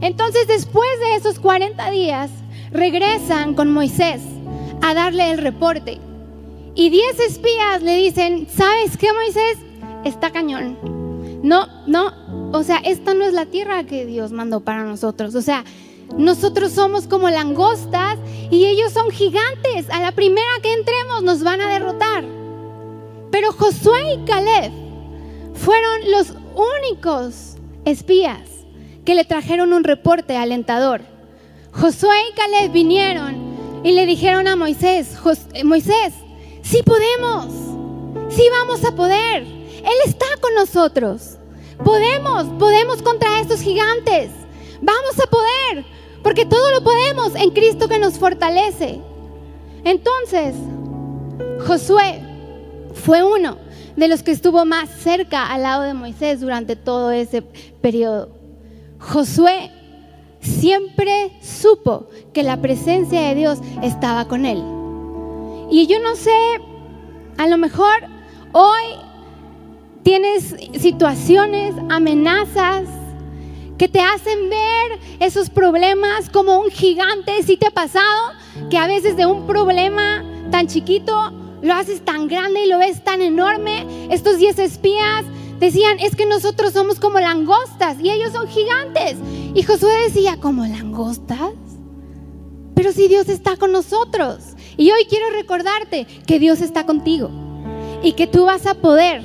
Entonces 0.00 0.46
después 0.46 0.88
de 1.00 1.16
esos 1.16 1.38
40 1.38 1.90
días 1.90 2.30
regresan 2.70 3.54
con 3.54 3.72
Moisés 3.72 4.20
a 4.82 4.92
darle 4.92 5.30
el 5.30 5.38
reporte. 5.38 5.98
Y 6.74 6.90
diez 6.90 7.20
espías 7.20 7.82
le 7.82 7.96
dicen, 7.96 8.48
¿sabes 8.50 8.96
qué, 8.96 9.12
Moisés? 9.12 9.58
Está 10.04 10.30
cañón. 10.30 10.76
No, 11.42 11.68
no, 11.86 12.12
o 12.52 12.62
sea, 12.62 12.78
esta 12.78 13.14
no 13.14 13.24
es 13.24 13.32
la 13.32 13.46
tierra 13.46 13.84
que 13.84 14.06
Dios 14.06 14.32
mandó 14.32 14.60
para 14.60 14.84
nosotros. 14.84 15.34
O 15.34 15.42
sea, 15.42 15.64
nosotros 16.16 16.72
somos 16.72 17.06
como 17.06 17.28
langostas 17.30 18.18
y 18.50 18.66
ellos 18.66 18.92
son 18.92 19.10
gigantes. 19.10 19.88
A 19.90 20.00
la 20.00 20.12
primera 20.12 20.46
que 20.62 20.72
entremos 20.72 21.22
nos 21.22 21.42
van 21.42 21.60
a 21.60 21.72
derrotar. 21.72 22.24
Pero 23.30 23.52
Josué 23.52 24.14
y 24.14 24.24
Caleb 24.24 24.72
fueron 25.54 26.10
los 26.10 26.34
únicos 26.82 27.56
espías 27.84 28.48
que 29.04 29.14
le 29.14 29.24
trajeron 29.24 29.72
un 29.72 29.84
reporte 29.84 30.36
alentador. 30.36 31.02
Josué 31.72 32.16
y 32.30 32.34
Caleb 32.34 32.72
vinieron 32.72 33.82
y 33.84 33.92
le 33.92 34.06
dijeron 34.06 34.48
a 34.48 34.56
Moisés, 34.56 35.18
Moisés, 35.64 36.14
sí 36.64 36.82
podemos, 36.82 37.46
sí 38.30 38.42
vamos 38.50 38.84
a 38.84 38.96
poder. 38.96 39.42
Él 39.42 39.98
está 40.06 40.26
con 40.40 40.54
nosotros. 40.54 41.36
Podemos, 41.84 42.44
podemos 42.58 43.02
contra 43.02 43.40
estos 43.40 43.60
gigantes. 43.60 44.30
Vamos 44.80 45.18
a 45.22 45.30
poder, 45.30 45.84
porque 46.22 46.46
todo 46.46 46.70
lo 46.72 46.82
podemos 46.82 47.34
en 47.36 47.50
Cristo 47.50 47.88
que 47.88 47.98
nos 47.98 48.18
fortalece. 48.18 49.00
Entonces, 49.84 50.54
Josué 51.66 52.20
fue 52.94 53.22
uno 53.22 53.58
de 53.96 54.08
los 54.08 54.22
que 54.22 54.32
estuvo 54.32 54.64
más 54.64 54.88
cerca 54.88 55.52
al 55.52 55.62
lado 55.62 55.82
de 55.82 55.94
Moisés 55.94 56.40
durante 56.40 56.76
todo 56.76 57.10
ese 57.10 57.42
periodo. 57.42 58.30
Josué 58.98 59.70
siempre 60.40 61.32
supo 61.42 62.08
que 62.32 62.42
la 62.42 62.60
presencia 62.60 63.20
de 63.28 63.34
Dios 63.34 63.58
estaba 63.82 64.26
con 64.26 64.46
él. 64.46 64.83
Y 65.70 65.86
yo 65.86 66.00
no 66.00 66.14
sé, 66.16 66.30
a 67.38 67.46
lo 67.46 67.56
mejor 67.58 67.94
hoy 68.52 68.84
tienes 70.02 70.54
situaciones, 70.78 71.74
amenazas 71.88 72.88
que 73.78 73.88
te 73.88 74.00
hacen 74.00 74.48
ver 74.48 75.00
esos 75.20 75.50
problemas 75.50 76.30
como 76.30 76.58
un 76.60 76.70
gigante. 76.70 77.42
Si 77.42 77.56
te 77.56 77.66
ha 77.66 77.70
pasado 77.70 78.32
que 78.70 78.78
a 78.78 78.86
veces 78.86 79.16
de 79.16 79.26
un 79.26 79.46
problema 79.46 80.24
tan 80.50 80.66
chiquito 80.68 81.32
lo 81.62 81.74
haces 81.74 82.04
tan 82.04 82.28
grande 82.28 82.64
y 82.64 82.68
lo 82.68 82.78
ves 82.78 83.02
tan 83.02 83.22
enorme. 83.22 83.86
Estos 84.10 84.38
diez 84.38 84.58
espías 84.58 85.24
decían, 85.58 85.98
es 85.98 86.14
que 86.14 86.26
nosotros 86.26 86.74
somos 86.74 87.00
como 87.00 87.18
langostas 87.18 87.98
y 88.00 88.10
ellos 88.10 88.32
son 88.32 88.46
gigantes. 88.46 89.16
Y 89.54 89.62
Josué 89.62 89.92
decía, 90.04 90.38
¿como 90.40 90.66
langostas? 90.66 91.52
Pero 92.74 92.92
si 92.92 93.08
Dios 93.08 93.28
está 93.28 93.56
con 93.56 93.72
nosotros. 93.72 94.53
Y 94.76 94.90
hoy 94.90 95.04
quiero 95.08 95.30
recordarte 95.30 96.06
que 96.26 96.38
Dios 96.38 96.60
está 96.60 96.86
contigo 96.86 97.30
y 98.02 98.12
que 98.12 98.26
tú 98.26 98.44
vas 98.44 98.66
a 98.66 98.74
poder 98.74 99.22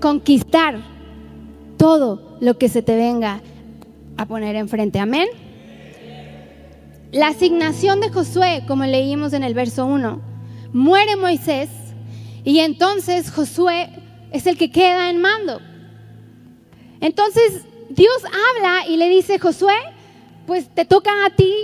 conquistar 0.00 0.78
todo 1.76 2.36
lo 2.40 2.58
que 2.58 2.68
se 2.68 2.82
te 2.82 2.96
venga 2.96 3.40
a 4.16 4.26
poner 4.26 4.56
enfrente. 4.56 4.98
Amén. 4.98 5.28
La 7.12 7.28
asignación 7.28 8.00
de 8.00 8.10
Josué, 8.10 8.64
como 8.66 8.84
leímos 8.84 9.32
en 9.32 9.44
el 9.44 9.54
verso 9.54 9.86
1, 9.86 10.20
muere 10.72 11.16
Moisés 11.16 11.70
y 12.44 12.58
entonces 12.58 13.30
Josué 13.30 13.88
es 14.32 14.46
el 14.46 14.58
que 14.58 14.70
queda 14.70 15.08
en 15.10 15.20
mando. 15.20 15.60
Entonces 17.00 17.64
Dios 17.90 18.16
habla 18.24 18.86
y 18.88 18.96
le 18.96 19.08
dice, 19.08 19.38
Josué, 19.38 19.76
pues 20.46 20.68
te 20.74 20.84
toca 20.84 21.10
a 21.24 21.30
ti 21.30 21.54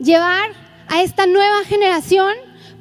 llevar 0.00 0.50
a 0.88 1.02
esta 1.02 1.26
nueva 1.26 1.64
generación, 1.66 2.32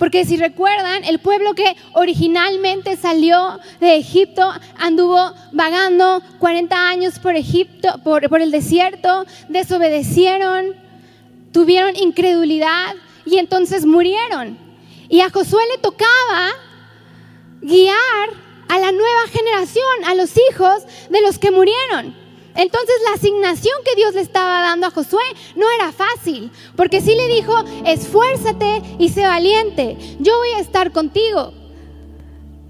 porque 0.03 0.25
si 0.25 0.35
recuerdan, 0.35 1.05
el 1.05 1.19
pueblo 1.19 1.53
que 1.53 1.77
originalmente 1.93 2.97
salió 2.97 3.57
de 3.79 3.95
Egipto 3.95 4.51
anduvo 4.77 5.31
vagando 5.53 6.21
40 6.39 6.89
años 6.89 7.19
por 7.19 7.37
Egipto, 7.37 8.01
por, 8.03 8.27
por 8.27 8.41
el 8.41 8.51
desierto, 8.51 9.25
desobedecieron, 9.47 10.75
tuvieron 11.53 11.95
incredulidad 11.95 12.95
y 13.25 13.37
entonces 13.37 13.85
murieron. 13.85 14.57
Y 15.07 15.21
a 15.21 15.29
Josué 15.29 15.63
le 15.73 15.81
tocaba 15.81 16.49
guiar 17.61 18.29
a 18.67 18.79
la 18.79 18.91
nueva 18.91 19.27
generación, 19.31 20.03
a 20.05 20.15
los 20.15 20.33
hijos 20.49 20.83
de 21.11 21.21
los 21.21 21.39
que 21.39 21.49
murieron. 21.49 22.13
Entonces 22.55 22.95
la 23.05 23.15
asignación 23.15 23.75
que 23.83 23.95
Dios 23.95 24.13
le 24.13 24.21
estaba 24.21 24.61
dando 24.61 24.87
a 24.87 24.91
Josué 24.91 25.23
no 25.55 25.65
era 25.71 25.91
fácil, 25.91 26.51
porque 26.75 27.01
sí 27.01 27.15
le 27.15 27.27
dijo, 27.27 27.53
esfuérzate 27.85 28.81
y 28.99 29.09
sé 29.09 29.25
valiente, 29.25 29.97
yo 30.19 30.37
voy 30.37 30.49
a 30.49 30.59
estar 30.59 30.91
contigo. 30.91 31.53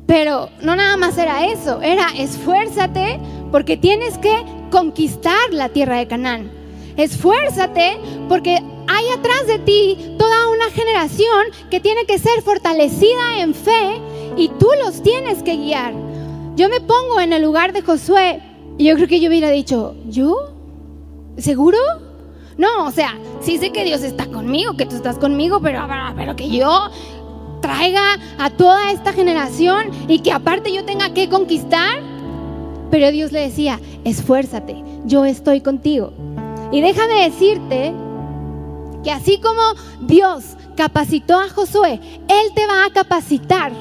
Pero 0.08 0.50
no 0.62 0.76
nada 0.76 0.96
más 0.96 1.18
era 1.18 1.48
eso, 1.48 1.82
era 1.82 2.08
esfuérzate 2.18 3.20
porque 3.52 3.78
tienes 3.78 4.18
que 4.18 4.44
conquistar 4.72 5.52
la 5.52 5.70
tierra 5.70 5.98
de 5.98 6.08
Canaán. 6.08 6.52
Esfuérzate 6.96 7.98
porque 8.30 8.60
hay 8.88 9.10
atrás 9.10 9.48
de 9.48 9.60
ti 9.60 10.16
toda 10.18 10.50
una 10.50 10.70
generación 10.70 11.48
que 11.70 11.80
tiene 11.80 12.06
que 12.06 12.20
ser 12.20 12.42
fortalecida 12.42 13.40
en 13.40 13.54
fe 13.54 14.00
y 14.38 14.50
tú 14.60 14.70
los 14.84 15.02
tienes 15.02 15.44
que 15.44 15.56
guiar. 15.56 15.94
Yo 16.56 16.70
me 16.70 16.80
pongo 16.80 17.20
en 17.20 17.34
el 17.34 17.42
lugar 17.42 17.74
de 17.74 17.82
Josué 17.82 18.42
y 18.78 18.86
yo 18.86 18.96
creo 18.96 19.08
que 19.08 19.20
yo 19.20 19.30
hubiera 19.30 19.50
dicho, 19.50 19.96
¿yo? 20.10 20.36
¿Seguro? 21.38 21.78
No, 22.58 22.86
o 22.86 22.92
sea, 22.92 23.18
sí 23.42 23.58
sé 23.58 23.72
que 23.72 23.84
Dios 23.84 24.04
está 24.04 24.28
conmigo, 24.28 24.78
que 24.78 24.86
tú 24.86 24.96
estás 24.96 25.18
conmigo, 25.18 25.60
pero, 25.62 25.88
pero 26.16 26.36
que 26.36 26.50
yo 26.50 26.90
traiga 27.62 28.18
a 28.38 28.50
toda 28.50 28.92
esta 28.92 29.14
generación 29.14 29.90
y 30.08 30.20
que 30.20 30.32
aparte 30.32 30.74
yo 30.74 30.86
tenga 30.86 31.14
que 31.14 31.30
conquistar. 31.30 32.02
Pero 32.92 33.12
Dios 33.12 33.32
le 33.32 33.40
decía, 33.42 33.80
esfuérzate, 34.04 34.84
yo 35.06 35.26
estoy 35.26 35.62
contigo. 35.62 36.14
Y 36.72 36.82
déjame 36.82 37.30
decirte 37.30 37.94
que 39.04 39.12
así 39.12 39.40
como 39.40 39.62
Dios 40.02 40.56
capacitó 40.76 41.40
a 41.40 41.50
Josué, 41.50 42.00
Él 42.28 42.54
te 42.54 42.68
va 42.68 42.86
a 42.86 42.92
capacitar 42.92 43.72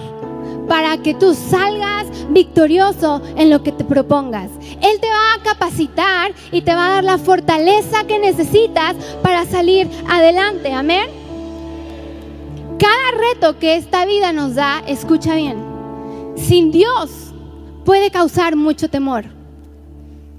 para 0.69 0.99
que 0.99 1.15
tú 1.15 1.35
salgas 1.35 2.07
victorioso 2.31 3.23
en 3.37 3.51
lo 3.51 3.63
que 3.63 3.73
te 3.73 3.85
propongas. 3.85 4.51
Él 4.81 5.01
te 5.01 5.09
va 5.09 5.35
a 5.35 5.43
capacitar 5.43 6.33
y 6.51 6.63
te 6.63 6.75
va 6.75 6.87
a 6.87 6.91
dar 6.91 7.05
la 7.05 7.19
fortaleza 7.19 8.05
que 8.05 8.19
necesitas 8.19 8.97
para 9.23 9.45
salir 9.45 9.89
adelante. 10.09 10.73
Amén. 10.73 11.09
Cada 12.79 13.33
reto 13.33 13.59
que 13.59 13.77
esta 13.77 14.05
vida 14.07 14.33
nos 14.33 14.57
da, 14.57 14.83
escucha 14.87 15.37
bien, 15.37 15.57
sin 16.37 16.73
Dios 16.73 17.33
puede 17.85 18.11
causar 18.11 18.57
mucho 18.57 18.89
temor, 18.89 19.25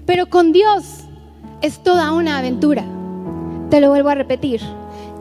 pero 0.04 0.26
con 0.26 0.52
Dios 0.52 0.84
es 1.62 1.82
toda 1.82 2.12
una 2.12 2.38
aventura. 2.38 2.84
Te 3.70 3.80
lo 3.80 3.88
vuelvo 3.88 4.10
a 4.10 4.14
repetir. 4.14 4.60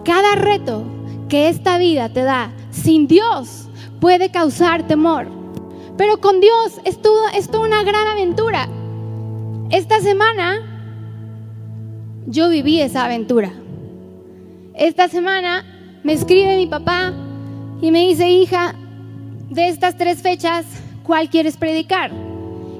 Cada 0.03 0.35
reto 0.35 0.83
que 1.29 1.47
esta 1.47 1.77
vida 1.77 2.09
te 2.09 2.23
da 2.23 2.51
sin 2.71 3.07
Dios 3.07 3.62
puede 4.03 4.31
causar 4.31 4.85
temor. 4.85 5.27
Pero 5.97 6.19
con 6.19 6.41
Dios 6.41 6.81
es, 6.83 7.01
todo, 7.01 7.21
toda 7.49 7.65
una 7.65 7.83
gran 7.83 8.05
aventura. 8.05 8.67
Esta 9.71 10.01
semana 10.01 10.59
yo 12.25 12.49
viví 12.49 12.81
esa 12.81 13.05
aventura. 13.05 13.53
Esta 14.73 15.07
semana 15.07 15.63
me 16.03 16.11
escribe 16.11 16.57
mi 16.57 16.67
papá 16.67 17.13
y 17.81 17.91
me 17.91 18.05
dice, 18.09 18.29
hija, 18.29 18.75
de 19.49 19.69
estas 19.69 19.97
tres 19.97 20.21
fechas, 20.21 20.65
¿cuál 21.03 21.29
quieres 21.29 21.55
predicar? 21.55 22.11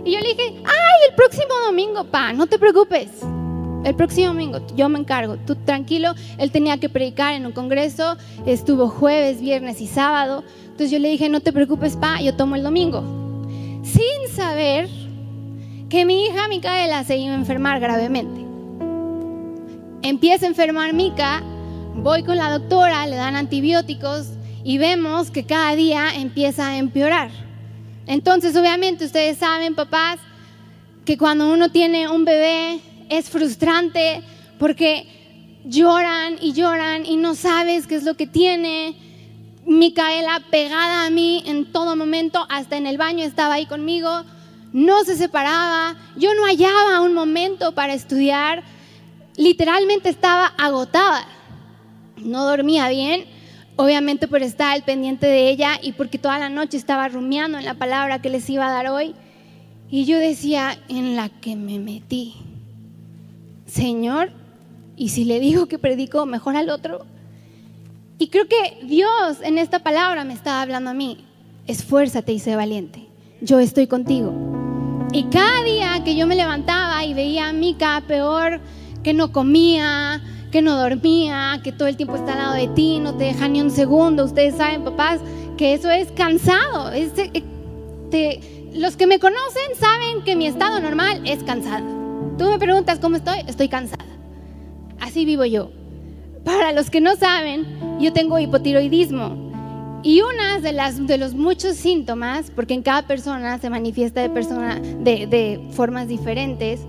Y 0.04 0.12
yo 0.12 0.20
le 0.20 0.28
dije, 0.28 0.62
ay, 0.66 1.10
el 1.10 1.16
próximo 1.16 1.54
domingo, 1.66 2.04
pa, 2.04 2.34
no 2.34 2.48
te 2.48 2.60
preocupes. 2.60 3.08
El 3.84 3.96
próximo 3.96 4.28
domingo 4.28 4.60
yo 4.76 4.88
me 4.88 5.00
encargo, 5.00 5.38
tú 5.38 5.56
tranquilo, 5.56 6.14
él 6.38 6.52
tenía 6.52 6.78
que 6.78 6.90
predicar 6.90 7.34
en 7.34 7.46
un 7.46 7.52
congreso, 7.52 8.18
estuvo 8.46 8.88
jueves, 8.88 9.42
viernes 9.42 9.82
y 9.82 9.88
sábado, 9.88 10.44
entonces 10.64 10.92
yo 10.92 11.00
le 11.00 11.10
dije, 11.10 11.28
no 11.30 11.42
te 11.42 11.52
preocupes, 11.52 11.98
pa, 11.98 12.22
yo 12.22 12.36
tomo 12.36 12.56
el 12.56 12.64
domingo. 12.64 13.04
Sin 13.84 14.34
saber 14.34 14.88
que 15.90 16.06
mi 16.06 16.26
hija 16.26 16.48
Micaela 16.48 17.04
se 17.04 17.18
iba 17.18 17.34
a 17.34 17.38
enfermar 17.38 17.80
gravemente. 17.80 18.42
Empieza 20.02 20.46
a 20.46 20.50
enfermar 20.50 20.94
Mica, 20.94 21.44
voy 21.96 22.24
con 22.24 22.38
la 22.38 22.50
doctora, 22.52 23.06
le 23.06 23.18
dan 23.18 23.36
antibióticos 23.36 24.30
y 24.64 24.78
vemos 24.78 25.30
que 25.30 25.44
cada 25.44 25.76
día 25.76 26.16
empieza 26.16 26.70
a 26.70 26.78
empeorar. 26.78 27.30
Entonces, 28.08 28.56
obviamente, 28.56 29.06
ustedes 29.06 29.38
saben, 29.38 29.76
papás, 29.76 30.20
que 31.06 31.18
cuando 31.18 31.52
uno 31.52 31.70
tiene 31.70 32.10
un 32.10 32.26
bebé, 32.26 32.80
es 33.10 33.30
frustrante 33.30 34.22
porque 34.60 35.08
lloran 35.66 36.38
y 36.42 36.54
lloran 36.54 37.06
y 37.06 37.16
no 37.16 37.36
sabes 37.36 37.88
qué 37.88 37.96
es 37.96 38.04
lo 38.04 38.16
que 38.16 38.28
tiene. 38.28 38.96
Micaela 39.66 40.42
pegada 40.52 41.06
a 41.06 41.10
mí 41.10 41.44
en 41.46 41.72
todo 41.72 41.96
momento, 41.96 42.46
hasta 42.50 42.76
en 42.76 42.86
el 42.86 42.98
baño 42.98 43.24
estaba 43.24 43.56
ahí 43.56 43.66
conmigo, 43.66 44.24
no 44.74 45.04
se 45.06 45.16
separaba, 45.16 45.96
yo 46.18 46.34
no 46.36 46.46
hallaba 46.46 47.02
un 47.02 47.14
momento 47.14 47.74
para 47.74 47.94
estudiar, 47.94 48.64
literalmente 49.38 50.10
estaba 50.10 50.48
agotada, 50.58 51.26
no 52.18 52.44
dormía 52.44 52.90
bien, 52.90 53.26
obviamente 53.78 54.28
por 54.28 54.42
estar 54.42 54.74
al 54.74 54.84
pendiente 54.84 55.28
de 55.28 55.50
ella 55.50 55.80
y 55.82 55.94
porque 55.94 56.18
toda 56.18 56.40
la 56.40 56.50
noche 56.50 56.78
estaba 56.78 57.08
rumiando 57.08 57.58
en 57.58 57.66
la 57.66 57.76
palabra 57.76 58.22
que 58.22 58.30
les 58.30 58.50
iba 58.50 58.68
a 58.68 58.72
dar 58.72 58.88
hoy. 58.88 59.16
Y 59.90 60.06
yo 60.06 60.18
decía, 60.18 60.78
en 60.90 61.16
la 61.16 61.30
que 61.30 61.56
me 61.56 61.78
metí. 61.78 62.34
Señor, 63.74 64.30
y 64.96 65.10
si 65.10 65.26
le 65.26 65.40
digo 65.40 65.66
que 65.66 65.80
predico 65.80 66.28
mejor 66.28 66.56
al 66.56 66.70
otro. 66.70 67.08
Y 68.20 68.28
creo 68.28 68.48
que 68.48 68.86
Dios 68.86 69.40
en 69.42 69.58
esta 69.58 69.80
palabra 69.80 70.24
me 70.26 70.34
estaba 70.34 70.62
hablando 70.62 70.92
a 70.92 70.94
mí, 70.94 71.26
esfuérzate 71.66 72.32
y 72.34 72.38
sé 72.38 72.56
valiente, 72.56 73.08
yo 73.42 73.58
estoy 73.58 73.88
contigo. 73.88 74.32
Y 75.12 75.24
cada 75.24 75.64
día 75.64 76.04
que 76.06 76.16
yo 76.16 76.28
me 76.28 76.36
levantaba 76.36 77.04
y 77.04 77.16
veía 77.16 77.50
a 77.50 77.54
Mica 77.54 78.04
peor, 78.08 78.62
que 79.02 79.16
no 79.16 79.32
comía, 79.32 80.22
que 80.52 80.62
no 80.62 80.78
dormía, 80.78 81.60
que 81.64 81.72
todo 81.72 81.88
el 81.88 81.98
tiempo 81.98 82.16
está 82.16 82.34
al 82.34 82.38
lado 82.38 82.54
de 82.54 82.68
ti, 82.76 83.00
no 83.00 83.16
te 83.16 83.24
deja 83.24 83.48
ni 83.48 83.60
un 83.60 83.72
segundo, 83.72 84.24
ustedes 84.24 84.56
saben, 84.56 84.84
papás, 84.84 85.20
que 85.58 85.74
eso 85.74 85.90
es 85.90 86.12
cansado, 86.12 86.92
es, 86.92 87.12
eh, 87.18 88.70
los 88.76 88.96
que 88.98 89.08
me 89.08 89.18
conocen 89.18 89.76
saben 89.80 90.24
que 90.24 90.36
mi 90.36 90.46
estado 90.46 90.80
normal 90.80 91.24
es 91.26 91.44
cansada. 91.44 92.03
Tú 92.38 92.46
me 92.46 92.58
preguntas 92.58 93.00
cómo 93.00 93.16
estoy, 93.16 93.40
estoy 93.48 93.70
cansada. 93.70 94.06
Así 95.00 95.26
vivo 95.26 95.46
yo. 95.46 95.72
Para 96.44 96.72
los 96.72 96.90
que 96.90 97.00
no 97.00 97.16
saben, 97.16 98.00
yo 98.00 98.12
tengo 98.12 98.40
hipotiroidismo. 98.40 100.02
Y 100.04 100.22
una 100.22 100.60
de, 100.60 100.74
las, 100.74 101.06
de 101.08 101.18
los 101.18 101.34
muchos 101.34 101.76
síntomas, 101.76 102.52
porque 102.52 102.74
en 102.74 102.82
cada 102.82 103.04
persona 103.04 103.58
se 103.60 103.70
manifiesta 103.70 104.22
de, 104.22 104.30
persona, 104.30 104.80
de, 104.80 105.28
de 105.28 105.62
formas 105.72 106.08
diferentes, 106.08 106.82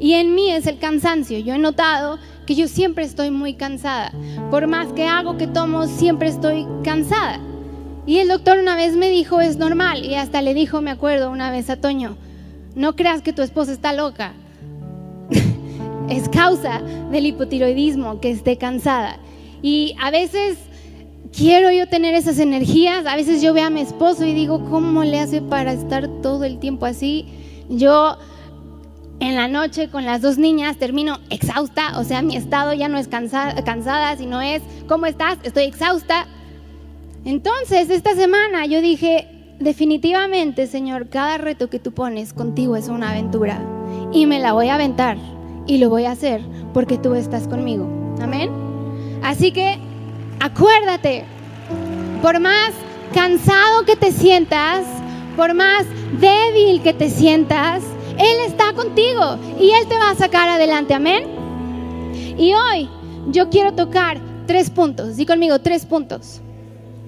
y 0.00 0.14
en 0.14 0.34
mí 0.34 0.50
es 0.50 0.66
el 0.66 0.78
cansancio. 0.78 1.38
Yo 1.38 1.54
he 1.54 1.58
notado 1.58 2.18
que 2.46 2.54
yo 2.54 2.68
siempre 2.68 3.04
estoy 3.04 3.30
muy 3.30 3.54
cansada. 3.54 4.12
Por 4.50 4.66
más 4.66 4.88
que 4.92 5.06
hago, 5.06 5.38
que 5.38 5.46
tomo, 5.46 5.86
siempre 5.86 6.28
estoy 6.28 6.66
cansada. 6.84 7.40
Y 8.06 8.18
el 8.18 8.28
doctor 8.28 8.58
una 8.58 8.76
vez 8.76 8.96
me 8.96 9.10
dijo, 9.10 9.40
es 9.40 9.56
normal. 9.56 10.04
Y 10.04 10.14
hasta 10.14 10.42
le 10.42 10.54
dijo, 10.54 10.80
me 10.80 10.90
acuerdo 10.90 11.30
una 11.30 11.50
vez 11.50 11.70
a 11.70 11.76
Toño, 11.76 12.16
no 12.74 12.96
creas 12.96 13.22
que 13.22 13.32
tu 13.32 13.42
esposa 13.42 13.72
está 13.72 13.92
loca. 13.92 14.34
Es 16.08 16.28
causa 16.28 16.80
del 17.10 17.26
hipotiroidismo 17.26 18.20
que 18.20 18.30
esté 18.30 18.56
cansada. 18.56 19.18
Y 19.62 19.94
a 20.00 20.10
veces 20.10 20.58
quiero 21.36 21.70
yo 21.70 21.88
tener 21.88 22.14
esas 22.14 22.38
energías. 22.38 23.06
A 23.06 23.16
veces 23.16 23.42
yo 23.42 23.52
veo 23.54 23.66
a 23.66 23.70
mi 23.70 23.80
esposo 23.80 24.24
y 24.24 24.32
digo, 24.32 24.64
¿cómo 24.70 25.04
le 25.04 25.20
hace 25.20 25.42
para 25.42 25.72
estar 25.72 26.08
todo 26.22 26.44
el 26.44 26.58
tiempo 26.58 26.86
así? 26.86 27.26
Yo 27.68 28.16
en 29.20 29.34
la 29.34 29.48
noche 29.48 29.90
con 29.90 30.04
las 30.04 30.22
dos 30.22 30.38
niñas 30.38 30.76
termino 30.76 31.18
exhausta, 31.28 31.98
o 31.98 32.04
sea, 32.04 32.22
mi 32.22 32.36
estado 32.36 32.72
ya 32.72 32.88
no 32.88 32.98
es 32.98 33.08
cansada, 33.08 33.64
cansada 33.64 34.16
sino 34.16 34.40
es, 34.40 34.62
¿cómo 34.88 35.06
estás? 35.06 35.38
Estoy 35.42 35.64
exhausta. 35.64 36.26
Entonces, 37.24 37.90
esta 37.90 38.14
semana 38.14 38.64
yo 38.66 38.80
dije, 38.80 39.26
definitivamente, 39.58 40.66
Señor, 40.68 41.08
cada 41.08 41.36
reto 41.36 41.68
que 41.68 41.80
tú 41.80 41.92
pones 41.92 42.32
contigo 42.32 42.76
es 42.76 42.88
una 42.88 43.10
aventura 43.10 43.60
y 44.12 44.26
me 44.26 44.38
la 44.38 44.52
voy 44.52 44.68
a 44.68 44.76
aventar 44.76 45.18
y 45.68 45.78
lo 45.78 45.88
voy 45.90 46.06
a 46.06 46.10
hacer 46.10 46.40
porque 46.74 46.98
tú 46.98 47.14
estás 47.14 47.46
conmigo. 47.46 47.86
Amén. 48.20 48.50
Así 49.22 49.52
que 49.52 49.78
acuérdate, 50.40 51.24
por 52.20 52.40
más 52.40 52.72
cansado 53.14 53.84
que 53.84 53.94
te 53.94 54.10
sientas, 54.10 54.84
por 55.36 55.54
más 55.54 55.86
débil 56.20 56.82
que 56.82 56.92
te 56.92 57.08
sientas, 57.08 57.84
él 58.18 58.40
está 58.48 58.72
contigo 58.72 59.38
y 59.60 59.70
Él 59.70 59.86
te 59.88 59.96
va 59.96 60.10
a 60.10 60.14
sacar 60.16 60.48
adelante. 60.48 60.92
Amén. 60.92 61.24
Y 62.36 62.52
hoy 62.52 62.88
yo 63.28 63.48
quiero 63.48 63.74
tocar 63.74 64.18
tres 64.46 64.70
puntos. 64.70 65.16
Di 65.16 65.24
conmigo 65.24 65.60
tres 65.60 65.86
puntos. 65.86 66.40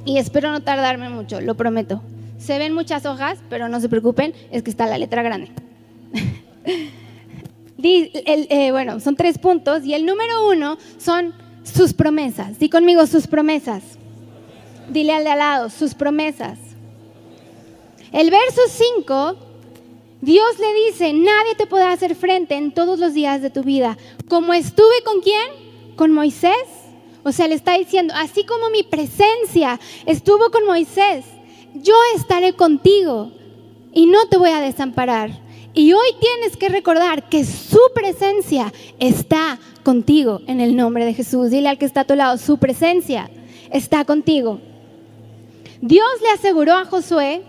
Y 0.04 0.18
espero 0.18 0.52
no 0.52 0.62
tardarme 0.62 1.10
mucho, 1.10 1.40
lo 1.40 1.56
prometo. 1.56 2.00
Se 2.38 2.58
ven 2.58 2.72
muchas 2.72 3.04
hojas, 3.06 3.38
pero 3.50 3.68
no 3.68 3.80
se 3.80 3.88
preocupen, 3.88 4.32
es 4.50 4.62
que 4.62 4.70
está 4.70 4.86
la 4.86 4.98
letra 4.98 5.22
grande. 5.22 5.50
Eh, 7.82 8.70
bueno, 8.72 9.00
son 9.00 9.16
tres 9.16 9.38
puntos 9.38 9.84
y 9.84 9.94
el 9.94 10.06
número 10.06 10.48
uno 10.48 10.78
son 10.98 11.34
sus 11.62 11.92
promesas. 11.92 12.58
Di 12.58 12.68
conmigo 12.68 13.06
sus 13.06 13.26
promesas. 13.26 13.82
Dile 14.88 15.12
al 15.12 15.24
de 15.24 15.30
al 15.30 15.38
lado, 15.38 15.70
sus 15.70 15.94
promesas. 15.94 16.58
El 18.12 18.30
verso 18.30 18.60
5 18.68 19.50
Dios 20.20 20.58
le 20.58 20.74
dice, 20.86 21.12
nadie 21.14 21.54
te 21.56 21.66
podrá 21.66 21.92
hacer 21.92 22.14
frente 22.14 22.54
en 22.54 22.72
todos 22.72 22.98
los 22.98 23.14
días 23.14 23.40
de 23.40 23.48
tu 23.48 23.62
vida. 23.62 23.96
Como 24.28 24.52
estuve 24.52 25.02
con 25.02 25.20
quién? 25.22 25.96
Con 25.96 26.12
Moisés. 26.12 26.52
O 27.22 27.32
sea, 27.32 27.48
le 27.48 27.54
está 27.54 27.78
diciendo, 27.78 28.12
así 28.16 28.44
como 28.44 28.68
mi 28.68 28.82
presencia 28.82 29.80
estuvo 30.04 30.50
con 30.50 30.66
Moisés, 30.66 31.24
yo 31.74 31.94
estaré 32.16 32.52
contigo 32.54 33.32
y 33.92 34.06
no 34.06 34.26
te 34.28 34.36
voy 34.36 34.50
a 34.50 34.60
desamparar. 34.60 35.30
Y 35.72 35.92
hoy 35.92 36.08
tienes 36.20 36.56
que 36.56 36.68
recordar 36.68 37.28
que 37.28 37.44
su 37.44 37.80
presencia 37.94 38.72
está 38.98 39.58
contigo 39.84 40.40
en 40.46 40.60
el 40.60 40.74
nombre 40.74 41.04
de 41.04 41.14
Jesús. 41.14 41.50
Dile 41.50 41.68
al 41.68 41.78
que 41.78 41.84
está 41.84 42.00
a 42.00 42.06
tu 42.06 42.14
lado, 42.14 42.38
su 42.38 42.58
presencia 42.58 43.30
está 43.70 44.04
contigo. 44.04 44.60
Dios 45.80 46.08
le 46.22 46.30
aseguró 46.30 46.74
a 46.74 46.84
Josué 46.84 47.42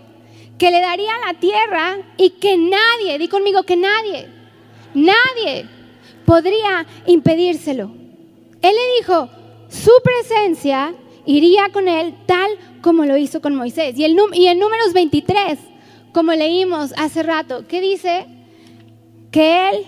que 0.56 0.70
le 0.70 0.80
daría 0.80 1.12
la 1.26 1.38
tierra 1.38 1.98
y 2.16 2.30
que 2.30 2.56
nadie, 2.56 3.18
di 3.18 3.28
conmigo 3.28 3.64
que 3.64 3.76
nadie, 3.76 4.28
nadie 4.94 5.68
podría 6.24 6.86
impedírselo. 7.06 7.90
Él 8.62 8.74
le 8.74 8.96
dijo, 9.00 9.28
su 9.68 9.90
presencia 10.04 10.94
iría 11.26 11.70
con 11.72 11.88
él 11.88 12.14
tal 12.26 12.50
como 12.80 13.04
lo 13.04 13.16
hizo 13.16 13.40
con 13.40 13.56
Moisés. 13.56 13.98
Y, 13.98 14.04
el, 14.04 14.16
y 14.34 14.46
en 14.46 14.60
números 14.60 14.92
23, 14.92 15.58
como 16.12 16.32
leímos 16.32 16.92
hace 16.96 17.22
rato, 17.22 17.64
¿qué 17.66 17.80
dice? 17.80 18.26
Que 19.30 19.70
él 19.70 19.86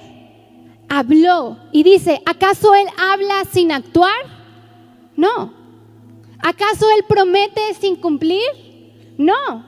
habló 0.89 1.59
y 1.73 1.83
dice, 1.83 2.23
¿acaso 2.25 2.75
él 2.75 2.87
habla 2.99 3.45
sin 3.51 3.73
actuar? 3.73 4.17
No. 5.17 5.53
¿Acaso 6.39 6.87
él 6.97 7.05
promete 7.09 7.61
sin 7.81 7.97
cumplir? 7.97 8.43
No. 9.17 9.65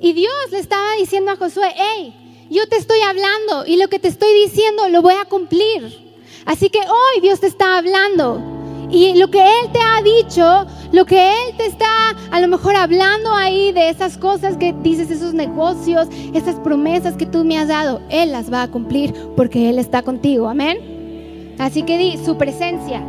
Y 0.00 0.12
Dios 0.12 0.32
le 0.50 0.58
estaba 0.58 0.94
diciendo 0.94 1.30
a 1.30 1.36
Josué, 1.36 1.72
hey, 1.76 2.46
yo 2.50 2.66
te 2.68 2.76
estoy 2.76 3.00
hablando 3.00 3.66
y 3.66 3.76
lo 3.76 3.88
que 3.88 3.98
te 3.98 4.08
estoy 4.08 4.32
diciendo 4.34 4.88
lo 4.88 5.02
voy 5.02 5.14
a 5.14 5.24
cumplir. 5.24 6.08
Así 6.44 6.70
que 6.70 6.80
hoy 6.80 7.20
Dios 7.20 7.40
te 7.40 7.46
está 7.46 7.78
hablando. 7.78 8.47
Y 8.90 9.14
lo 9.18 9.30
que 9.30 9.40
Él 9.40 9.72
te 9.72 9.80
ha 9.80 10.02
dicho, 10.02 10.66
lo 10.92 11.04
que 11.04 11.30
Él 11.30 11.56
te 11.56 11.66
está 11.66 12.16
a 12.30 12.40
lo 12.40 12.48
mejor 12.48 12.76
hablando 12.76 13.34
ahí 13.34 13.72
de 13.72 13.90
esas 13.90 14.16
cosas 14.16 14.56
que 14.56 14.72
dices, 14.72 15.10
esos 15.10 15.34
negocios, 15.34 16.08
esas 16.32 16.56
promesas 16.56 17.14
que 17.14 17.26
tú 17.26 17.44
me 17.44 17.58
has 17.58 17.68
dado, 17.68 18.00
Él 18.08 18.32
las 18.32 18.52
va 18.52 18.62
a 18.62 18.68
cumplir 18.68 19.14
porque 19.36 19.68
Él 19.68 19.78
está 19.78 20.02
contigo. 20.02 20.48
Amén. 20.48 21.56
Así 21.58 21.82
que 21.82 21.98
di 21.98 22.18
su 22.24 22.36
presencia. 22.38 23.02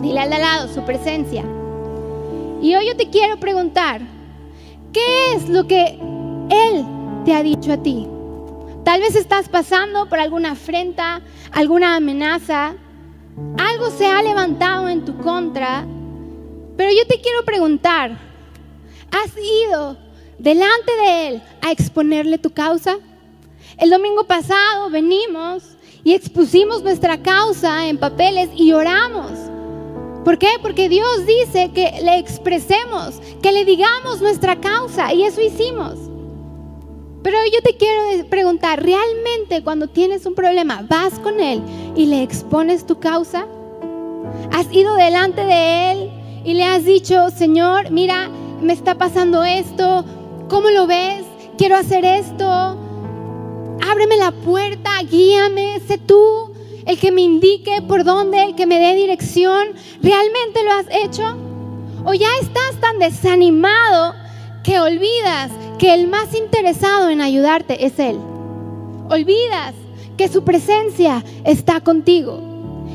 Dile 0.00 0.20
al 0.20 0.30
lado, 0.30 0.72
su 0.72 0.82
presencia. 0.82 1.44
Y 2.62 2.74
hoy 2.74 2.86
yo 2.86 2.96
te 2.96 3.10
quiero 3.10 3.38
preguntar, 3.38 4.00
¿Qué 4.92 5.34
es 5.34 5.48
lo 5.48 5.66
que 5.66 5.98
Él 6.50 6.86
te 7.24 7.34
ha 7.34 7.42
dicho 7.42 7.72
a 7.72 7.76
ti? 7.82 8.06
Tal 8.84 9.00
vez 9.00 9.14
estás 9.14 9.48
pasando 9.48 10.08
por 10.08 10.18
alguna 10.18 10.52
afrenta, 10.52 11.20
alguna 11.52 11.96
amenaza, 11.96 12.74
algo 13.58 13.90
se 13.90 14.06
ha 14.06 14.22
levantado 14.22 14.88
en 14.88 15.04
tu 15.04 15.16
contra, 15.18 15.86
pero 16.76 16.90
yo 16.90 17.06
te 17.06 17.20
quiero 17.20 17.44
preguntar, 17.44 18.18
¿has 19.10 19.32
ido 19.66 19.96
delante 20.38 20.92
de 21.02 21.28
Él 21.28 21.42
a 21.60 21.72
exponerle 21.72 22.38
tu 22.38 22.50
causa? 22.50 22.98
El 23.78 23.90
domingo 23.90 24.24
pasado 24.24 24.90
venimos 24.90 25.76
y 26.04 26.14
expusimos 26.14 26.82
nuestra 26.82 27.22
causa 27.22 27.88
en 27.88 27.98
papeles 27.98 28.48
y 28.54 28.72
oramos. 28.72 29.32
¿Por 30.24 30.38
qué? 30.38 30.48
Porque 30.60 30.88
Dios 30.88 31.26
dice 31.26 31.70
que 31.72 32.00
le 32.02 32.18
expresemos, 32.18 33.20
que 33.42 33.52
le 33.52 33.64
digamos 33.64 34.20
nuestra 34.20 34.56
causa 34.60 35.12
y 35.14 35.24
eso 35.24 35.40
hicimos. 35.40 35.98
Pero 37.22 37.38
yo 37.52 37.60
te 37.62 37.76
quiero 37.76 38.26
preguntar, 38.28 38.82
¿realmente 38.82 39.62
cuando 39.64 39.88
tienes 39.88 40.24
un 40.26 40.34
problema 40.34 40.84
vas 40.88 41.18
con 41.18 41.40
Él 41.40 41.62
y 41.96 42.06
le 42.06 42.22
expones 42.22 42.86
tu 42.86 42.98
causa? 42.98 43.46
¿Has 44.52 44.72
ido 44.72 44.94
delante 44.94 45.44
de 45.44 45.92
Él 45.92 46.10
y 46.44 46.54
le 46.54 46.64
has 46.64 46.84
dicho, 46.84 47.30
Señor, 47.30 47.90
mira, 47.90 48.28
me 48.60 48.72
está 48.72 48.96
pasando 48.96 49.44
esto, 49.44 50.04
¿cómo 50.48 50.70
lo 50.70 50.86
ves? 50.86 51.24
Quiero 51.56 51.76
hacer 51.76 52.04
esto, 52.04 52.46
ábreme 53.88 54.16
la 54.16 54.30
puerta, 54.30 54.90
guíame, 55.02 55.80
sé 55.86 55.98
tú 55.98 56.52
el 56.88 56.98
que 56.98 57.12
me 57.12 57.20
indique 57.20 57.82
por 57.82 58.02
dónde, 58.02 58.42
el 58.42 58.54
que 58.54 58.66
me 58.66 58.78
dé 58.78 58.94
dirección. 58.94 59.68
¿Realmente 60.02 60.64
lo 60.64 60.72
has 60.72 60.86
hecho? 60.90 61.36
¿O 62.04 62.14
ya 62.14 62.28
estás 62.40 62.80
tan 62.80 62.98
desanimado 62.98 64.14
que 64.64 64.80
olvidas 64.80 65.50
que 65.78 65.94
el 65.94 66.08
más 66.08 66.34
interesado 66.34 67.08
en 67.08 67.20
ayudarte 67.20 67.86
es 67.86 67.98
Él? 67.98 68.18
Olvidas 69.08 69.74
que 70.16 70.28
su 70.28 70.42
presencia 70.44 71.24
está 71.44 71.80
contigo. 71.80 72.40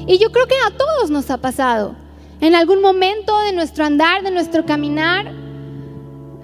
Y 0.05 0.17
yo 0.17 0.31
creo 0.31 0.45
que 0.47 0.55
a 0.67 0.77
todos 0.77 1.09
nos 1.09 1.29
ha 1.29 1.37
pasado. 1.37 1.95
En 2.41 2.55
algún 2.55 2.81
momento 2.81 3.39
de 3.41 3.53
nuestro 3.53 3.85
andar, 3.85 4.21
de 4.23 4.31
nuestro 4.31 4.65
caminar, 4.65 5.31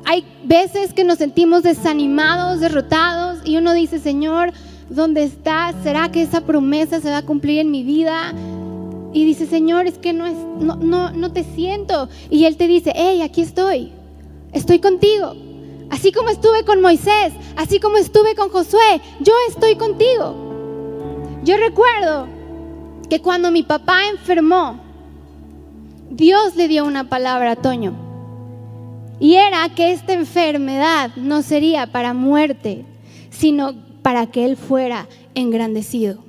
hay 0.06 0.26
veces 0.46 0.94
que 0.94 1.04
nos 1.04 1.18
sentimos 1.18 1.64
desanimados, 1.64 2.62
derrotados, 2.62 3.40
y 3.44 3.58
uno 3.58 3.74
dice, 3.74 4.00
Señor, 4.00 4.54
¿Dónde 4.90 5.24
estás? 5.24 5.76
¿Será 5.84 6.10
que 6.10 6.24
esa 6.24 6.42
promesa 6.42 7.00
se 7.00 7.12
va 7.12 7.18
a 7.18 7.26
cumplir 7.26 7.60
en 7.60 7.70
mi 7.70 7.84
vida? 7.84 8.34
Y 9.14 9.24
dice, 9.24 9.46
Señor, 9.46 9.86
es 9.86 10.00
que 10.00 10.14
no, 10.14 10.26
es, 10.26 10.36
no, 10.60 10.78
no, 10.78 11.12
no 11.12 11.32
te 11.32 11.44
siento. 11.44 12.10
Y 12.32 12.46
Él 12.46 12.58
te 12.58 12.68
dice, 12.68 12.92
hey, 12.96 13.22
aquí 13.22 13.42
estoy. 13.42 13.92
Estoy 14.52 14.80
contigo. 14.80 15.36
Así 15.90 16.12
como 16.12 16.30
estuve 16.30 16.64
con 16.66 16.82
Moisés, 16.82 17.34
así 17.56 17.80
como 17.80 17.98
estuve 17.98 18.36
con 18.36 18.50
Josué, 18.50 19.02
yo 19.20 19.34
estoy 19.50 19.76
contigo. 19.76 20.36
Yo 21.44 21.58
recuerdo 21.58 22.28
que 23.10 23.22
cuando 23.22 23.50
mi 23.50 23.64
papá 23.64 24.08
enfermó, 24.08 24.80
Dios 26.10 26.56
le 26.56 26.68
dio 26.68 26.86
una 26.86 27.10
palabra 27.10 27.52
a 27.52 27.56
Toño. 27.56 27.94
Y 29.20 29.36
era 29.36 29.68
que 29.70 29.92
esta 29.92 30.14
enfermedad 30.14 31.12
no 31.16 31.42
sería 31.42 31.88
para 31.88 32.14
muerte, 32.14 32.86
sino 33.32 33.74
para 34.02 34.28
que 34.28 34.46
Él 34.46 34.58
fuera 34.58 35.08
engrandecido. 35.36 36.24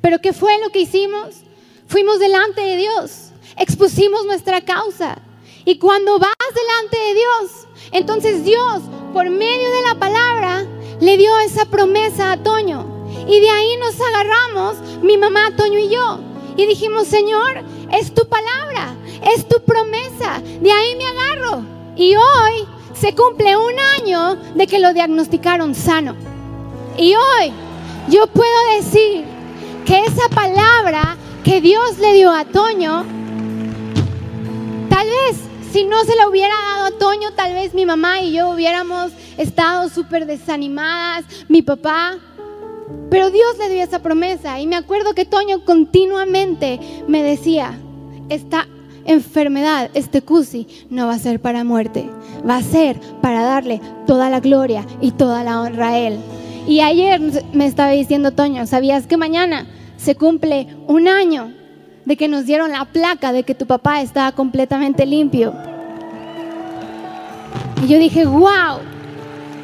Pero 0.00 0.18
¿qué 0.18 0.32
fue 0.32 0.60
lo 0.60 0.70
que 0.70 0.80
hicimos? 0.80 1.36
Fuimos 1.86 2.18
delante 2.18 2.60
de 2.60 2.76
Dios, 2.76 3.30
expusimos 3.56 4.26
nuestra 4.26 4.60
causa. 4.62 5.18
Y 5.64 5.78
cuando 5.78 6.18
vas 6.18 6.34
delante 6.54 6.96
de 6.96 7.14
Dios, 7.14 7.68
entonces 7.92 8.44
Dios, 8.44 8.82
por 9.12 9.28
medio 9.30 9.70
de 9.70 9.82
la 9.82 9.94
palabra, 9.94 10.66
le 11.00 11.16
dio 11.16 11.38
esa 11.40 11.66
promesa 11.66 12.32
a 12.32 12.42
Toño. 12.42 12.86
Y 13.28 13.40
de 13.40 13.50
ahí 13.50 13.76
nos 13.78 13.94
agarramos, 14.00 14.76
mi 15.02 15.16
mamá, 15.16 15.54
Toño 15.56 15.78
y 15.78 15.88
yo. 15.88 16.18
Y 16.56 16.66
dijimos, 16.66 17.06
Señor, 17.06 17.64
es 17.92 18.14
tu 18.14 18.26
palabra, 18.26 18.94
es 19.34 19.48
tu 19.48 19.60
promesa. 19.62 20.40
De 20.60 20.70
ahí 20.70 20.96
me 20.96 21.06
agarro. 21.06 21.64
Y 21.96 22.16
hoy 22.16 22.68
se 22.94 23.14
cumple 23.14 23.56
un 23.56 23.74
año 24.00 24.36
de 24.54 24.66
que 24.66 24.78
lo 24.78 24.92
diagnosticaron 24.92 25.74
sano. 25.74 26.14
Y 26.96 27.14
hoy 27.14 27.52
yo 28.08 28.26
puedo 28.26 28.68
decir 28.76 29.24
que 29.84 30.00
esa 30.00 30.28
palabra 30.28 31.16
que 31.42 31.60
Dios 31.60 31.98
le 31.98 32.14
dio 32.14 32.30
a 32.30 32.44
Toño, 32.44 33.04
tal 34.88 35.06
vez 35.06 35.36
si 35.74 35.82
no 35.82 36.04
se 36.04 36.14
la 36.14 36.28
hubiera 36.28 36.54
dado 36.54 36.84
a 36.84 36.98
Toño, 37.00 37.32
tal 37.32 37.52
vez 37.52 37.74
mi 37.74 37.84
mamá 37.84 38.20
y 38.20 38.30
yo 38.30 38.50
hubiéramos 38.50 39.10
estado 39.36 39.88
súper 39.88 40.24
desanimadas, 40.24 41.24
mi 41.48 41.62
papá. 41.62 42.16
Pero 43.10 43.30
Dios 43.30 43.58
le 43.58 43.68
dio 43.70 43.82
esa 43.82 43.98
promesa 43.98 44.60
y 44.60 44.68
me 44.68 44.76
acuerdo 44.76 45.14
que 45.14 45.24
Toño 45.24 45.64
continuamente 45.64 46.78
me 47.08 47.24
decía, 47.24 47.76
esta 48.28 48.68
enfermedad, 49.04 49.90
este 49.94 50.22
CUSI, 50.22 50.86
no 50.90 51.08
va 51.08 51.14
a 51.14 51.18
ser 51.18 51.40
para 51.40 51.64
muerte, 51.64 52.08
va 52.48 52.58
a 52.58 52.62
ser 52.62 53.00
para 53.20 53.42
darle 53.42 53.80
toda 54.06 54.30
la 54.30 54.38
gloria 54.38 54.86
y 55.00 55.10
toda 55.10 55.42
la 55.42 55.60
honra 55.60 55.88
a 55.88 55.98
Él. 55.98 56.20
Y 56.68 56.82
ayer 56.82 57.20
me 57.52 57.66
estaba 57.66 57.90
diciendo 57.90 58.30
Toño, 58.30 58.64
¿sabías 58.68 59.08
que 59.08 59.16
mañana 59.16 59.66
se 59.96 60.14
cumple 60.14 60.68
un 60.86 61.08
año 61.08 61.52
de 62.04 62.16
que 62.16 62.28
nos 62.28 62.46
dieron 62.46 62.70
la 62.70 62.84
placa 62.84 63.32
de 63.32 63.42
que 63.42 63.54
tu 63.54 63.66
papá 63.66 64.02
estaba 64.02 64.32
completamente 64.32 65.06
limpio? 65.06 65.54
Y 67.82 67.88
yo 67.88 67.98
dije, 67.98 68.24
wow. 68.26 68.80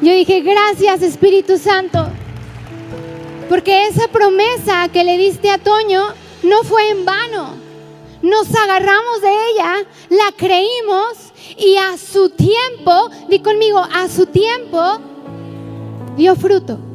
Yo 0.01 0.13
dije, 0.13 0.41
gracias 0.41 1.01
Espíritu 1.01 1.57
Santo. 1.57 2.07
Porque 3.49 3.87
esa 3.87 4.07
promesa 4.07 4.87
que 4.89 5.03
le 5.03 5.17
diste 5.17 5.49
a 5.49 5.57
Toño 5.57 6.01
no 6.43 6.63
fue 6.63 6.89
en 6.89 7.05
vano. 7.05 7.55
Nos 8.21 8.53
agarramos 8.55 9.21
de 9.21 9.29
ella, 9.51 9.73
la 10.09 10.31
creímos 10.37 11.33
y 11.57 11.75
a 11.77 11.97
su 11.97 12.29
tiempo, 12.29 13.09
di 13.29 13.39
conmigo, 13.39 13.79
a 13.79 14.07
su 14.07 14.27
tiempo 14.27 14.99
dio 16.15 16.35
fruto 16.35 16.91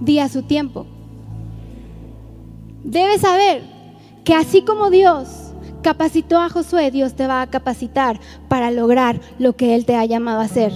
di 0.00 0.18
a 0.20 0.28
su 0.28 0.42
tiempo. 0.42 0.86
Debes 2.86 3.22
saber 3.22 3.62
que 4.22 4.32
así 4.32 4.62
como 4.62 4.90
Dios 4.90 5.26
capacitó 5.82 6.38
a 6.38 6.48
Josué, 6.48 6.92
Dios 6.92 7.14
te 7.14 7.26
va 7.26 7.42
a 7.42 7.50
capacitar 7.50 8.20
para 8.46 8.70
lograr 8.70 9.20
lo 9.40 9.56
que 9.56 9.74
Él 9.74 9.84
te 9.84 9.96
ha 9.96 10.04
llamado 10.04 10.40
a 10.40 10.44
hacer. 10.44 10.72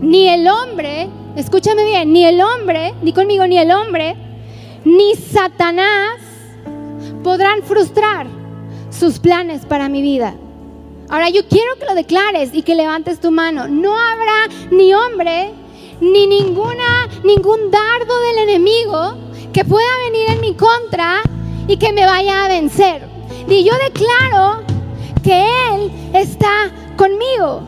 Ni 0.00 0.28
el 0.28 0.48
hombre, 0.48 1.08
escúchame 1.36 1.84
bien, 1.84 2.12
ni 2.12 2.24
el 2.24 2.40
hombre, 2.40 2.92
ni 3.02 3.12
conmigo, 3.12 3.46
ni 3.46 3.56
el 3.56 3.70
hombre, 3.70 4.16
ni 4.84 5.14
Satanás 5.14 6.18
podrán 7.22 7.62
frustrar 7.62 8.26
sus 8.90 9.20
planes 9.20 9.64
para 9.64 9.88
mi 9.88 10.02
vida. 10.02 10.34
Ahora 11.08 11.28
yo 11.30 11.46
quiero 11.46 11.76
que 11.78 11.86
lo 11.86 11.94
declares 11.94 12.50
y 12.52 12.62
que 12.62 12.74
levantes 12.74 13.20
tu 13.20 13.30
mano. 13.30 13.68
No 13.68 13.96
habrá 13.96 14.48
ni 14.72 14.92
hombre 14.92 15.52
ni 16.00 16.26
ninguna, 16.26 17.08
ningún 17.22 17.70
dardo 17.70 18.20
del 18.22 18.48
enemigo 18.48 19.27
que 19.52 19.64
pueda 19.64 19.86
venir 20.04 20.30
en 20.30 20.40
mi 20.40 20.54
contra 20.54 21.20
y 21.66 21.76
que 21.76 21.92
me 21.92 22.04
vaya 22.04 22.44
a 22.44 22.48
vencer. 22.48 23.02
Y 23.48 23.64
yo 23.64 23.72
declaro 23.84 24.62
que 25.22 25.44
Él 25.70 25.90
está 26.14 26.70
conmigo. 26.96 27.62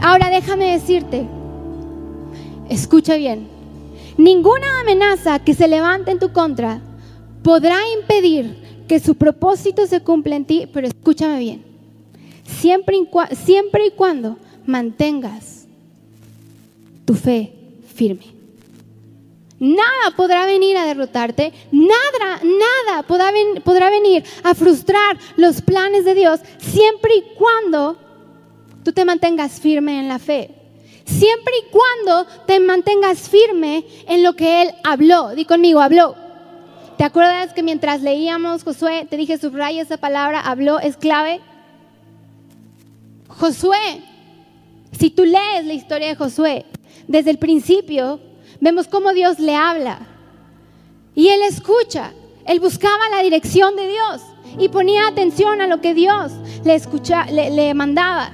Ahora 0.00 0.28
déjame 0.30 0.72
decirte, 0.72 1.26
escucha 2.68 3.16
bien, 3.16 3.48
ninguna 4.18 4.80
amenaza 4.80 5.38
que 5.38 5.54
se 5.54 5.68
levante 5.68 6.10
en 6.10 6.18
tu 6.18 6.32
contra 6.32 6.80
podrá 7.42 7.78
impedir 7.98 8.84
que 8.86 9.00
su 9.00 9.14
propósito 9.14 9.86
se 9.86 10.00
cumpla 10.02 10.36
en 10.36 10.44
ti, 10.44 10.68
pero 10.72 10.86
escúchame 10.86 11.38
bien, 11.38 11.64
siempre 12.44 12.98
siempre 13.32 13.86
y 13.86 13.90
cuando 13.92 14.36
mantengas 14.66 15.66
tu 17.04 17.14
fe 17.14 17.52
firme. 17.94 18.33
Nada 19.64 20.14
podrá 20.14 20.44
venir 20.44 20.76
a 20.76 20.84
derrotarte, 20.84 21.50
nada, 21.72 22.38
nada 22.42 23.02
podrá, 23.04 23.32
podrá 23.64 23.88
venir 23.88 24.22
a 24.42 24.54
frustrar 24.54 25.16
los 25.36 25.62
planes 25.62 26.04
de 26.04 26.14
Dios 26.14 26.40
siempre 26.58 27.14
y 27.14 27.24
cuando 27.34 27.96
tú 28.84 28.92
te 28.92 29.06
mantengas 29.06 29.58
firme 29.58 29.98
en 30.00 30.08
la 30.08 30.18
fe. 30.18 30.50
Siempre 31.06 31.54
y 31.62 31.70
cuando 31.70 32.30
te 32.46 32.60
mantengas 32.60 33.26
firme 33.30 33.86
en 34.06 34.22
lo 34.22 34.36
que 34.36 34.60
Él 34.60 34.74
habló. 34.84 35.30
Di 35.30 35.46
conmigo, 35.46 35.80
habló. 35.80 36.14
¿Te 36.98 37.04
acuerdas 37.04 37.54
que 37.54 37.62
mientras 37.62 38.02
leíamos 38.02 38.64
Josué, 38.64 39.06
te 39.08 39.16
dije 39.16 39.38
subraya 39.38 39.80
esa 39.80 39.96
palabra, 39.96 40.42
habló, 40.42 40.78
es 40.78 40.98
clave? 40.98 41.40
Josué, 43.28 44.02
si 44.92 45.08
tú 45.08 45.24
lees 45.24 45.64
la 45.64 45.72
historia 45.72 46.08
de 46.08 46.16
Josué, 46.16 46.66
desde 47.08 47.30
el 47.30 47.38
principio, 47.38 48.20
vemos 48.60 48.88
cómo 48.88 49.12
Dios 49.12 49.38
le 49.38 49.54
habla. 49.54 50.00
Y 51.14 51.28
él 51.28 51.42
escucha, 51.42 52.12
él 52.46 52.60
buscaba 52.60 53.08
la 53.10 53.22
dirección 53.22 53.76
de 53.76 53.88
Dios 53.88 54.22
y 54.58 54.68
ponía 54.68 55.06
atención 55.06 55.60
a 55.60 55.66
lo 55.66 55.80
que 55.80 55.94
Dios 55.94 56.32
le, 56.64 56.74
escucha, 56.74 57.26
le, 57.26 57.74
mandaba. 57.74 58.32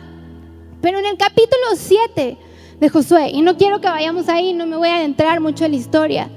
Pero 0.81 0.99
en 0.99 1.07
el 1.07 1.17
capítulo 1.17 1.77
7 1.77 2.37
de 2.81 2.89
Josué, 2.89 3.31
y 3.33 3.43
no 3.43 3.57
quiero 3.57 3.81
que 3.81 3.89
vayamos 3.89 4.29
ahí, 4.29 4.53
no 4.53 4.67
me 4.67 4.77
voy 4.77 4.89
a 4.89 4.97
adentrar 4.97 5.41
mucho 5.41 5.65
en 5.65 5.73
la 5.73 5.77
historia, 5.77 6.31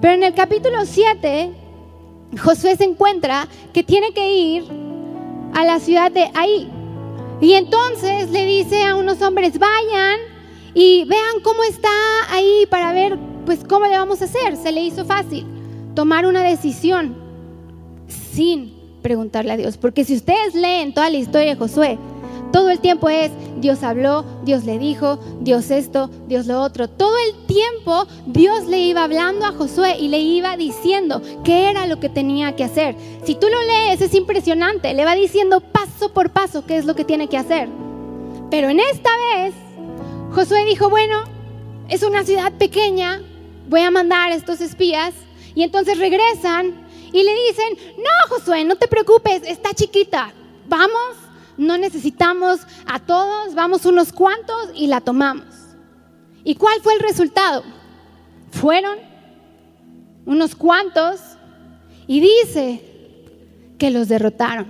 pero 0.00 0.14
en 0.14 0.22
el 0.22 0.34
capítulo 0.34 0.84
7, 0.84 1.50
Josué 2.42 2.76
se 2.76 2.84
encuentra 2.84 3.48
que 3.72 3.82
tiene 3.82 4.12
que 4.12 4.32
ir 4.32 4.64
a 5.54 5.64
la 5.64 5.80
ciudad 5.80 6.12
de 6.12 6.30
ahí. 6.34 6.70
Y 7.40 7.54
entonces 7.54 8.30
le 8.30 8.44
dice 8.44 8.84
a 8.84 8.94
unos 8.96 9.22
hombres, 9.22 9.58
vayan 9.58 10.37
y 10.74 11.04
vean 11.04 11.40
cómo 11.42 11.62
está 11.64 11.88
ahí 12.30 12.66
para 12.70 12.92
ver, 12.92 13.18
pues, 13.44 13.60
cómo 13.68 13.86
le 13.86 13.96
vamos 13.96 14.22
a 14.22 14.26
hacer. 14.26 14.56
Se 14.56 14.72
le 14.72 14.82
hizo 14.82 15.04
fácil 15.04 15.46
tomar 15.94 16.26
una 16.26 16.42
decisión 16.42 17.16
sin 18.08 18.74
preguntarle 19.02 19.52
a 19.52 19.56
Dios. 19.56 19.76
Porque 19.76 20.04
si 20.04 20.16
ustedes 20.16 20.54
leen 20.54 20.94
toda 20.94 21.10
la 21.10 21.16
historia 21.16 21.50
de 21.50 21.56
Josué, 21.56 21.98
todo 22.52 22.70
el 22.70 22.80
tiempo 22.80 23.08
es 23.08 23.30
Dios 23.60 23.82
habló, 23.82 24.24
Dios 24.44 24.64
le 24.64 24.78
dijo, 24.78 25.18
Dios 25.40 25.70
esto, 25.70 26.10
Dios 26.28 26.46
lo 26.46 26.62
otro. 26.62 26.88
Todo 26.88 27.14
el 27.26 27.46
tiempo 27.46 28.06
Dios 28.26 28.66
le 28.66 28.78
iba 28.78 29.04
hablando 29.04 29.44
a 29.44 29.52
Josué 29.52 29.96
y 29.98 30.08
le 30.08 30.20
iba 30.20 30.56
diciendo 30.56 31.20
qué 31.44 31.68
era 31.70 31.86
lo 31.86 32.00
que 32.00 32.08
tenía 32.08 32.56
que 32.56 32.64
hacer. 32.64 32.96
Si 33.24 33.34
tú 33.34 33.48
lo 33.48 33.62
lees 33.62 34.00
es 34.00 34.14
impresionante, 34.14 34.94
le 34.94 35.04
va 35.04 35.14
diciendo 35.14 35.60
paso 35.60 36.12
por 36.12 36.30
paso 36.30 36.64
qué 36.64 36.78
es 36.78 36.86
lo 36.86 36.94
que 36.94 37.04
tiene 37.04 37.28
que 37.28 37.36
hacer. 37.36 37.68
Pero 38.50 38.70
en 38.70 38.80
esta 38.80 39.10
vez 39.34 39.54
Josué 40.32 40.64
dijo, 40.66 40.90
bueno, 40.90 41.24
es 41.88 42.02
una 42.02 42.22
ciudad 42.24 42.52
pequeña, 42.52 43.22
voy 43.68 43.80
a 43.80 43.90
mandar 43.90 44.30
a 44.30 44.34
estos 44.34 44.60
espías. 44.60 45.14
Y 45.54 45.62
entonces 45.62 45.98
regresan 45.98 46.86
y 47.12 47.22
le 47.22 47.32
dicen, 47.48 47.96
no, 47.96 48.34
Josué, 48.34 48.64
no 48.64 48.76
te 48.76 48.86
preocupes, 48.86 49.42
está 49.44 49.72
chiquita, 49.74 50.32
vamos, 50.68 51.16
no 51.56 51.78
necesitamos 51.78 52.60
a 52.86 53.00
todos, 53.00 53.54
vamos 53.54 53.86
unos 53.86 54.12
cuantos 54.12 54.70
y 54.74 54.86
la 54.86 55.00
tomamos. 55.00 55.46
¿Y 56.44 56.54
cuál 56.54 56.80
fue 56.82 56.94
el 56.94 57.00
resultado? 57.00 57.64
Fueron 58.52 58.98
unos 60.26 60.54
cuantos 60.54 61.20
y 62.06 62.20
dice 62.20 62.82
que 63.78 63.90
los 63.90 64.08
derrotaron, 64.08 64.66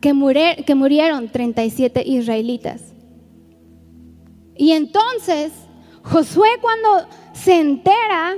que, 0.00 0.12
murieron 0.14 1.28
37 1.28 2.02
israelitas. 2.06 2.95
Y 4.58 4.72
entonces 4.72 5.52
Josué 6.10 6.48
cuando 6.60 7.08
se 7.32 7.58
entera, 7.58 8.36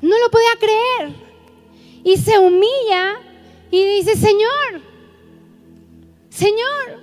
no 0.00 0.18
lo 0.18 0.30
podía 0.30 0.50
creer. 0.58 1.14
Y 2.02 2.16
se 2.16 2.38
humilla 2.38 3.20
y 3.70 3.84
dice, 3.96 4.16
Señor, 4.16 4.82
Señor, 6.30 7.00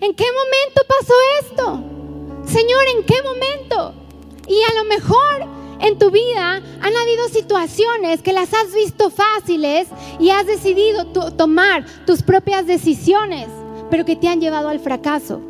¿en 0.00 0.14
qué 0.14 0.24
momento 0.24 0.82
pasó 0.86 1.14
esto? 1.40 1.84
Señor, 2.52 2.82
¿en 2.96 3.04
qué 3.04 3.22
momento? 3.22 3.94
Y 4.46 4.60
a 4.62 4.82
lo 4.82 4.84
mejor 4.84 5.46
en 5.80 5.98
tu 5.98 6.10
vida 6.10 6.56
han 6.56 6.96
habido 6.96 7.28
situaciones 7.28 8.20
que 8.22 8.34
las 8.34 8.52
has 8.52 8.74
visto 8.74 9.10
fáciles 9.10 9.88
y 10.18 10.30
has 10.30 10.46
decidido 10.46 11.06
tomar 11.06 11.84
tus 12.04 12.22
propias 12.22 12.66
decisiones, 12.66 13.48
pero 13.90 14.04
que 14.04 14.16
te 14.16 14.28
han 14.28 14.40
llevado 14.40 14.68
al 14.68 14.80
fracaso. 14.80 15.47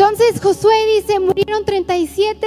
Entonces 0.00 0.40
Josué 0.40 0.72
dice, 0.96 1.20
murieron 1.20 1.62
37 1.62 2.46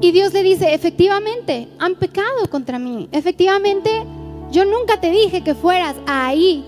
y 0.00 0.10
Dios 0.10 0.32
le 0.32 0.42
dice, 0.42 0.74
efectivamente, 0.74 1.68
han 1.78 1.94
pecado 1.94 2.50
contra 2.50 2.80
mí. 2.80 3.08
Efectivamente, 3.12 4.02
yo 4.50 4.64
nunca 4.64 5.00
te 5.00 5.12
dije 5.12 5.44
que 5.44 5.54
fueras 5.54 5.94
ahí 6.08 6.64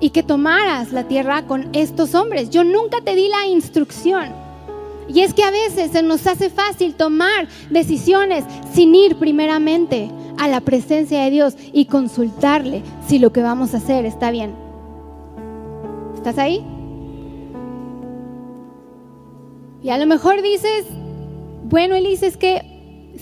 y 0.00 0.10
que 0.10 0.24
tomaras 0.24 0.90
la 0.90 1.04
tierra 1.04 1.46
con 1.46 1.68
estos 1.72 2.16
hombres. 2.16 2.50
Yo 2.50 2.64
nunca 2.64 3.00
te 3.00 3.14
di 3.14 3.28
la 3.28 3.46
instrucción. 3.46 4.34
Y 5.06 5.20
es 5.20 5.32
que 5.32 5.44
a 5.44 5.52
veces 5.52 5.92
se 5.92 6.02
nos 6.02 6.26
hace 6.26 6.50
fácil 6.50 6.96
tomar 6.96 7.46
decisiones 7.70 8.42
sin 8.74 8.92
ir 8.96 9.20
primeramente 9.20 10.10
a 10.36 10.48
la 10.48 10.60
presencia 10.62 11.22
de 11.22 11.30
Dios 11.30 11.54
y 11.72 11.84
consultarle 11.84 12.82
si 13.06 13.20
lo 13.20 13.32
que 13.32 13.42
vamos 13.42 13.72
a 13.72 13.76
hacer 13.76 14.04
está 14.04 14.32
bien. 14.32 14.52
¿Estás 16.16 16.38
ahí? 16.38 16.75
Y 19.86 19.90
a 19.90 19.98
lo 19.98 20.06
mejor 20.06 20.42
dices, 20.42 20.84
bueno, 21.62 21.94
Elise, 21.94 22.26
es 22.26 22.36
que 22.36 22.60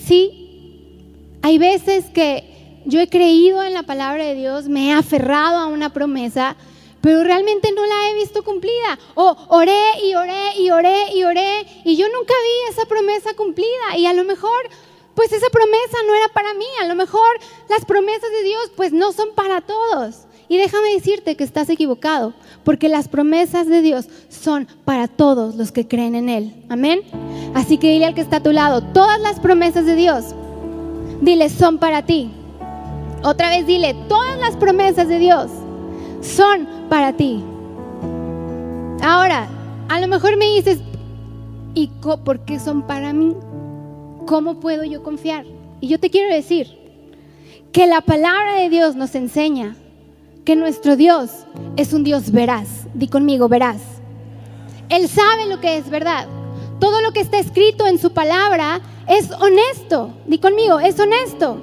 sí, 0.03 1.37
hay 1.43 1.59
veces 1.59 2.05
que 2.05 2.81
yo 2.85 2.99
he 2.99 3.07
creído 3.07 3.61
en 3.61 3.75
la 3.75 3.83
palabra 3.83 4.25
de 4.25 4.33
Dios, 4.33 4.67
me 4.67 4.87
he 4.87 4.91
aferrado 4.91 5.59
a 5.59 5.67
una 5.67 5.93
promesa, 5.93 6.55
pero 7.01 7.23
realmente 7.23 7.71
no 7.71 7.85
la 7.85 8.09
he 8.09 8.15
visto 8.15 8.43
cumplida. 8.43 8.97
O 9.13 9.37
oré 9.49 9.79
y 10.05 10.15
oré 10.15 10.57
y 10.57 10.71
oré 10.71 11.13
y 11.13 11.23
oré 11.23 11.67
y 11.83 11.97
yo 11.97 12.07
nunca 12.07 12.33
vi 12.33 12.73
esa 12.73 12.87
promesa 12.87 13.35
cumplida. 13.35 13.95
Y 13.95 14.07
a 14.07 14.13
lo 14.13 14.23
mejor, 14.23 14.67
pues 15.13 15.31
esa 15.33 15.51
promesa 15.51 15.97
no 16.07 16.15
era 16.15 16.29
para 16.29 16.55
mí. 16.55 16.65
A 16.81 16.87
lo 16.87 16.95
mejor 16.95 17.29
las 17.69 17.85
promesas 17.85 18.31
de 18.31 18.41
Dios, 18.41 18.71
pues 18.75 18.91
no 18.91 19.11
son 19.11 19.35
para 19.35 19.61
todos. 19.61 20.25
Y 20.47 20.57
déjame 20.57 20.93
decirte 20.93 21.35
que 21.35 21.43
estás 21.43 21.69
equivocado, 21.69 22.33
porque 22.65 22.89
las 22.89 23.07
promesas 23.07 23.67
de 23.67 23.81
Dios 23.81 24.09
son 24.27 24.67
para 24.83 25.07
todos 25.07 25.55
los 25.55 25.71
que 25.71 25.87
creen 25.87 26.15
en 26.15 26.27
Él. 26.27 26.53
Amén. 26.67 27.01
Así 27.53 27.77
que 27.77 27.93
dile 27.93 28.07
al 28.07 28.15
que 28.15 28.21
está 28.21 28.37
a 28.37 28.43
tu 28.43 28.51
lado, 28.51 28.81
todas 28.81 29.21
las 29.21 29.39
promesas 29.39 29.85
de 29.85 29.95
Dios, 29.95 30.35
dile, 31.21 31.47
son 31.49 31.77
para 31.77 32.05
ti. 32.05 32.31
Otra 33.23 33.49
vez 33.49 33.65
dile, 33.65 33.95
todas 34.09 34.37
las 34.39 34.57
promesas 34.57 35.07
de 35.07 35.19
Dios 35.19 35.49
son 36.21 36.67
para 36.89 37.13
ti. 37.13 37.41
Ahora, 39.01 39.47
a 39.87 39.99
lo 40.01 40.07
mejor 40.07 40.35
me 40.35 40.47
dices, 40.55 40.79
¿y 41.75 41.87
por 42.25 42.39
qué 42.45 42.59
son 42.59 42.81
para 42.81 43.13
mí? 43.13 43.35
¿Cómo 44.25 44.59
puedo 44.59 44.83
yo 44.83 45.03
confiar? 45.03 45.45
Y 45.81 45.87
yo 45.87 45.99
te 45.99 46.09
quiero 46.09 46.33
decir 46.33 46.67
que 47.71 47.85
la 47.85 48.01
palabra 48.01 48.55
de 48.55 48.69
Dios 48.69 48.95
nos 48.95 49.13
enseña 49.13 49.75
que 50.45 50.55
nuestro 50.55 50.95
Dios 50.95 51.31
es 51.75 51.91
un 51.91 52.03
Dios 52.03 52.31
veraz. 52.31 52.85
Di 52.93 53.07
conmigo, 53.07 53.49
veraz. 53.49 53.81
Él 54.89 55.09
sabe 55.09 55.47
lo 55.47 55.59
que 55.59 55.77
es 55.77 55.89
verdad. 55.89 56.27
Todo 56.79 57.01
lo 57.01 57.11
que 57.11 57.21
está 57.21 57.39
escrito 57.39 57.87
en 57.87 57.97
su 57.97 58.11
palabra 58.11 58.79
es 59.07 59.31
honesto. 59.31 60.13
Di 60.27 60.37
conmigo, 60.37 60.79
es 60.79 60.99
honesto. 60.99 61.57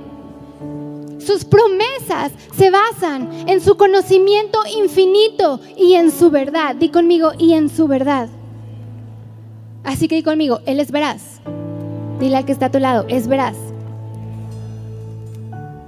Sus 1.18 1.45
promesas 1.45 2.33
se 2.57 2.71
basan 2.71 3.49
en 3.49 3.61
su 3.61 3.77
conocimiento 3.77 4.59
infinito 4.77 5.61
y 5.77 5.95
en 5.95 6.11
su 6.11 6.31
verdad. 6.31 6.75
Di 6.75 6.88
conmigo, 6.88 7.31
y 7.38 7.53
en 7.53 7.68
su 7.68 7.87
verdad. 7.87 8.29
Así 9.85 10.09
que 10.09 10.16
di 10.16 10.23
conmigo, 10.25 10.61
Él 10.66 10.81
es 10.81 10.90
veraz. 10.90 11.40
Dile 12.18 12.37
al 12.37 12.45
que 12.45 12.53
está 12.53 12.66
a 12.66 12.71
tu 12.71 12.81
lado, 12.81 13.05
es 13.09 13.29
veraz. 13.29 13.57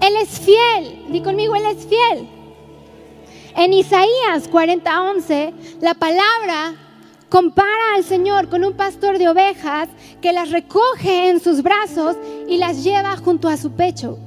Él 0.00 0.14
es 0.22 0.28
fiel. 0.38 1.02
Di 1.10 1.20
conmigo, 1.20 1.56
Él 1.56 1.64
es 1.66 1.86
fiel. 1.86 2.28
En 3.56 3.72
Isaías 3.72 4.50
40:11, 4.50 5.52
la 5.80 5.94
palabra 5.94 6.74
compara 7.28 7.94
al 7.96 8.02
Señor 8.02 8.48
con 8.48 8.64
un 8.64 8.72
pastor 8.72 9.18
de 9.18 9.28
ovejas 9.28 9.88
que 10.20 10.32
las 10.32 10.50
recoge 10.50 11.28
en 11.28 11.40
sus 11.40 11.62
brazos 11.62 12.16
y 12.48 12.56
las 12.56 12.82
lleva 12.82 13.16
junto 13.16 13.48
a 13.48 13.56
su 13.56 13.70
pecho. 13.72 14.18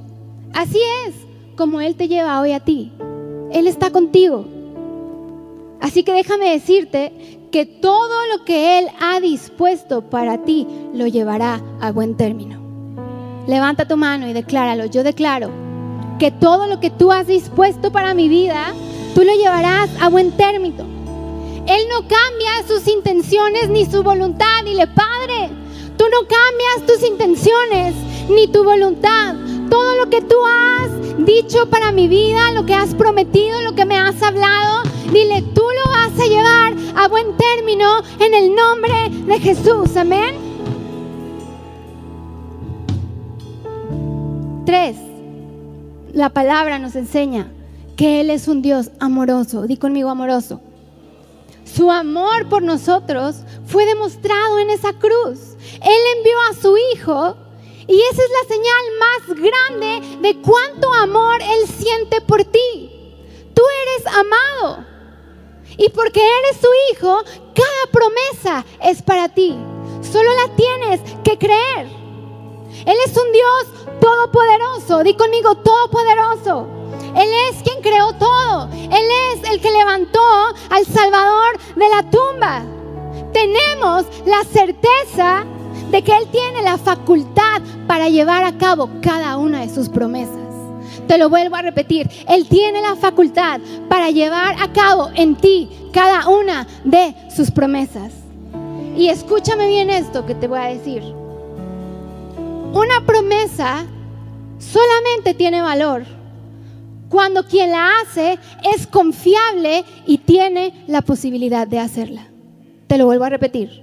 Así 0.54 0.78
es 1.06 1.14
como 1.56 1.80
Él 1.80 1.94
te 1.94 2.08
lleva 2.08 2.40
hoy 2.40 2.52
a 2.52 2.60
ti. 2.60 2.90
Él 3.52 3.66
está 3.66 3.90
contigo. 3.90 4.46
Así 5.80 6.04
que 6.04 6.12
déjame 6.12 6.50
decirte 6.50 7.12
que 7.52 7.66
todo 7.66 8.26
lo 8.34 8.44
que 8.44 8.78
Él 8.78 8.88
ha 9.00 9.20
dispuesto 9.20 10.02
para 10.08 10.38
ti 10.44 10.66
lo 10.94 11.06
llevará 11.06 11.60
a 11.80 11.92
buen 11.92 12.16
término. 12.16 12.60
Levanta 13.46 13.86
tu 13.86 13.96
mano 13.96 14.26
y 14.26 14.32
decláralo. 14.32 14.86
Yo 14.86 15.02
declaro 15.02 15.50
que 16.18 16.30
todo 16.30 16.66
lo 16.66 16.80
que 16.80 16.90
tú 16.90 17.12
has 17.12 17.26
dispuesto 17.26 17.92
para 17.92 18.12
mi 18.12 18.28
vida, 18.28 18.74
tú 19.14 19.24
lo 19.24 19.34
llevarás 19.34 19.90
a 20.00 20.08
buen 20.08 20.32
término. 20.32 20.84
Él 21.66 21.82
no 21.90 22.00
cambia 22.08 22.66
sus 22.66 22.88
intenciones 22.88 23.68
ni 23.68 23.84
su 23.84 24.02
voluntad. 24.02 24.64
Dile, 24.64 24.86
Padre, 24.86 25.50
tú 25.96 26.04
no 26.10 26.26
cambias 26.26 26.86
tus 26.86 27.06
intenciones 27.06 27.94
ni 28.28 28.48
tu 28.48 28.64
voluntad 28.64 29.34
todo 29.68 29.96
lo 29.96 30.10
que 30.10 30.22
tú 30.22 30.36
has 30.44 31.24
dicho 31.24 31.68
para 31.70 31.92
mi 31.92 32.08
vida, 32.08 32.52
lo 32.52 32.64
que 32.64 32.74
has 32.74 32.94
prometido, 32.94 33.60
lo 33.62 33.74
que 33.74 33.84
me 33.84 33.96
has 33.96 34.22
hablado, 34.22 34.82
dile, 35.12 35.42
tú 35.54 35.62
lo 35.62 35.90
vas 35.90 36.18
a 36.20 36.26
llevar 36.26 36.74
a 36.96 37.08
buen 37.08 37.36
término 37.36 38.02
en 38.20 38.34
el 38.34 38.54
nombre 38.54 39.10
de 39.10 39.38
Jesús. 39.40 39.96
Amén. 39.96 40.36
Tres, 44.64 44.96
la 46.12 46.28
palabra 46.30 46.78
nos 46.78 46.94
enseña 46.94 47.50
que 47.98 48.20
Él 48.20 48.30
es 48.30 48.46
un 48.46 48.62
Dios 48.62 48.92
amoroso. 49.00 49.62
Di 49.62 49.76
conmigo 49.76 50.08
amoroso. 50.08 50.60
Su 51.64 51.90
amor 51.90 52.48
por 52.48 52.62
nosotros 52.62 53.40
fue 53.66 53.84
demostrado 53.86 54.60
en 54.60 54.70
esa 54.70 54.92
cruz. 54.92 55.56
Él 55.82 56.02
envió 56.16 56.38
a 56.48 56.54
su 56.54 56.76
Hijo 56.78 57.36
y 57.88 58.00
esa 58.00 58.22
es 58.22 58.30
la 58.30 58.54
señal 58.54 58.84
más 59.00 59.40
grande 59.42 60.18
de 60.20 60.40
cuánto 60.40 60.92
amor 60.94 61.42
Él 61.42 61.68
siente 61.68 62.20
por 62.20 62.44
ti. 62.44 62.90
Tú 63.52 63.62
eres 63.82 64.06
amado. 64.06 64.86
Y 65.76 65.88
porque 65.88 66.20
eres 66.20 66.60
su 66.60 66.68
hijo, 66.90 67.18
cada 67.54 67.92
promesa 67.92 68.64
es 68.80 69.02
para 69.02 69.28
ti. 69.28 69.56
Solo 70.02 70.30
la 70.34 70.54
tienes 70.54 71.00
que 71.24 71.36
creer. 71.36 71.86
Él 72.86 72.96
es 73.06 73.16
un 73.16 73.32
Dios 73.32 74.00
todopoderoso. 74.00 75.02
Di 75.02 75.14
conmigo, 75.14 75.56
todopoderoso. 75.56 76.77
Él 77.14 77.28
es 77.50 77.62
quien 77.62 77.80
creó 77.82 78.12
todo. 78.14 78.68
Él 78.72 79.06
es 79.32 79.50
el 79.50 79.60
que 79.60 79.70
levantó 79.70 80.20
al 80.70 80.84
Salvador 80.86 81.58
de 81.76 81.88
la 81.88 82.02
tumba. 82.10 82.62
Tenemos 83.32 84.06
la 84.26 84.44
certeza 84.44 85.44
de 85.90 86.02
que 86.02 86.16
Él 86.16 86.28
tiene 86.30 86.62
la 86.62 86.78
facultad 86.78 87.62
para 87.86 88.08
llevar 88.08 88.44
a 88.44 88.56
cabo 88.58 88.90
cada 89.00 89.36
una 89.36 89.60
de 89.60 89.74
sus 89.74 89.88
promesas. 89.88 90.36
Te 91.06 91.16
lo 91.16 91.30
vuelvo 91.30 91.56
a 91.56 91.62
repetir, 91.62 92.10
Él 92.28 92.46
tiene 92.48 92.82
la 92.82 92.94
facultad 92.96 93.60
para 93.88 94.10
llevar 94.10 94.56
a 94.60 94.72
cabo 94.72 95.10
en 95.14 95.36
ti 95.36 95.70
cada 95.92 96.28
una 96.28 96.66
de 96.84 97.14
sus 97.34 97.50
promesas. 97.50 98.12
Y 98.96 99.08
escúchame 99.08 99.68
bien 99.68 99.90
esto 99.90 100.26
que 100.26 100.34
te 100.34 100.48
voy 100.48 100.58
a 100.58 100.64
decir. 100.64 101.02
Una 102.72 103.06
promesa 103.06 103.86
solamente 104.58 105.32
tiene 105.34 105.62
valor 105.62 106.04
cuando 107.08 107.46
quien 107.46 107.70
la 107.70 108.00
hace 108.00 108.38
es 108.74 108.86
confiable 108.86 109.84
y 110.06 110.18
tiene 110.18 110.84
la 110.86 111.02
posibilidad 111.02 111.66
de 111.66 111.78
hacerla. 111.78 112.26
Te 112.86 112.98
lo 112.98 113.06
vuelvo 113.06 113.24
a 113.24 113.30
repetir. 113.30 113.82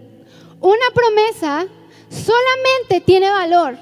Una 0.62 0.86
promesa 0.94 1.66
solamente 2.10 3.02
tiene 3.06 3.30
valor 3.30 3.78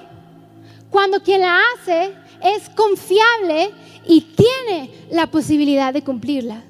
cuando 0.89 1.21
quien 1.21 1.41
la 1.41 1.60
hace 1.75 2.13
es 2.43 2.69
confiable 2.69 3.71
y 4.06 4.21
tiene 4.21 4.91
la 5.12 5.27
posibilidad 5.27 5.93
de 5.93 6.03
cumplirla. 6.03 6.63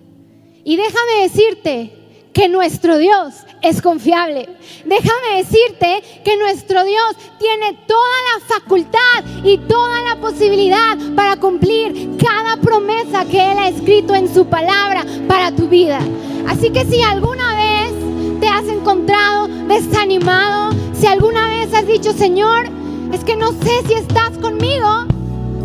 Y 0.63 0.77
déjame 0.77 1.23
decirte 1.23 2.02
que 2.33 2.49
nuestro 2.49 2.97
Dios 2.97 3.35
es 3.61 3.81
confiable. 3.81 4.49
Déjame 4.85 5.37
decirte 5.37 6.03
que 6.25 6.35
nuestro 6.37 6.83
Dios 6.83 7.15
tiene 7.39 7.77
toda 7.87 8.17
la 8.33 8.55
facultad 8.55 9.23
y 9.43 9.57
toda 9.59 10.01
la 10.01 10.15
posibilidad 10.19 10.97
para 11.15 11.37
cumplir 11.37 12.17
cada 12.17 12.57
promesa 12.57 13.25
que 13.25 13.51
Él 13.51 13.57
ha 13.59 13.69
escrito 13.69 14.15
en 14.15 14.33
su 14.33 14.47
palabra 14.47 15.05
para 15.27 15.51
tu 15.51 15.69
vida. 15.69 15.99
Así 16.47 16.71
que 16.71 16.85
si 16.85 17.01
alguna 17.01 17.55
vez 17.55 17.93
te 18.41 18.47
has 18.47 18.67
encontrado 18.67 19.47
desanimado, 19.67 20.75
si 20.99 21.05
alguna 21.05 21.47
vez 21.49 21.73
has 21.73 21.87
dicho, 21.87 22.11
Señor, 22.13 22.67
es 23.13 23.23
que 23.23 23.35
no 23.35 23.51
sé 23.51 23.87
si 23.87 23.93
estás 23.93 24.37
conmigo, 24.39 25.05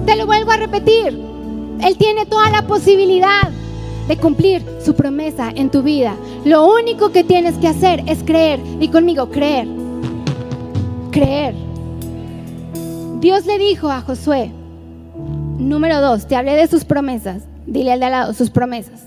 te 0.06 0.16
lo 0.16 0.26
vuelvo 0.26 0.52
a 0.52 0.58
repetir. 0.58 1.18
Él 1.80 1.96
tiene 1.96 2.26
toda 2.26 2.50
la 2.50 2.62
posibilidad 2.62 3.50
de 4.08 4.16
cumplir 4.16 4.64
su 4.82 4.94
promesa 4.94 5.52
en 5.54 5.70
tu 5.70 5.82
vida. 5.82 6.16
Lo 6.44 6.66
único 6.66 7.12
que 7.12 7.22
tienes 7.22 7.56
que 7.58 7.68
hacer 7.68 8.02
es 8.06 8.22
creer. 8.24 8.58
Y 8.80 8.88
conmigo, 8.88 9.30
creer. 9.30 9.68
Creer. 11.12 11.54
Dios 13.20 13.44
le 13.44 13.58
dijo 13.58 13.90
a 13.90 14.00
Josué, 14.00 14.50
número 15.58 16.00
dos, 16.00 16.26
te 16.26 16.36
hablé 16.36 16.54
de 16.54 16.66
sus 16.66 16.84
promesas. 16.84 17.42
Dile 17.66 17.92
al 17.92 18.00
de 18.00 18.06
al 18.06 18.12
lado, 18.12 18.32
sus 18.32 18.48
promesas. 18.48 19.02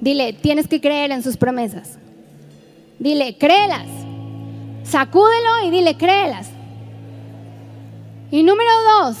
Dile, 0.00 0.34
tienes 0.34 0.68
que 0.68 0.80
creer 0.80 1.10
en 1.10 1.22
sus 1.22 1.36
promesas. 1.36 1.98
Dile, 2.98 3.38
créelas. 3.38 3.86
Sacúdelo 4.82 5.66
y 5.66 5.70
dile, 5.70 5.96
créelas. 5.96 6.50
Y 8.30 8.42
número 8.42 8.70
dos, 9.00 9.16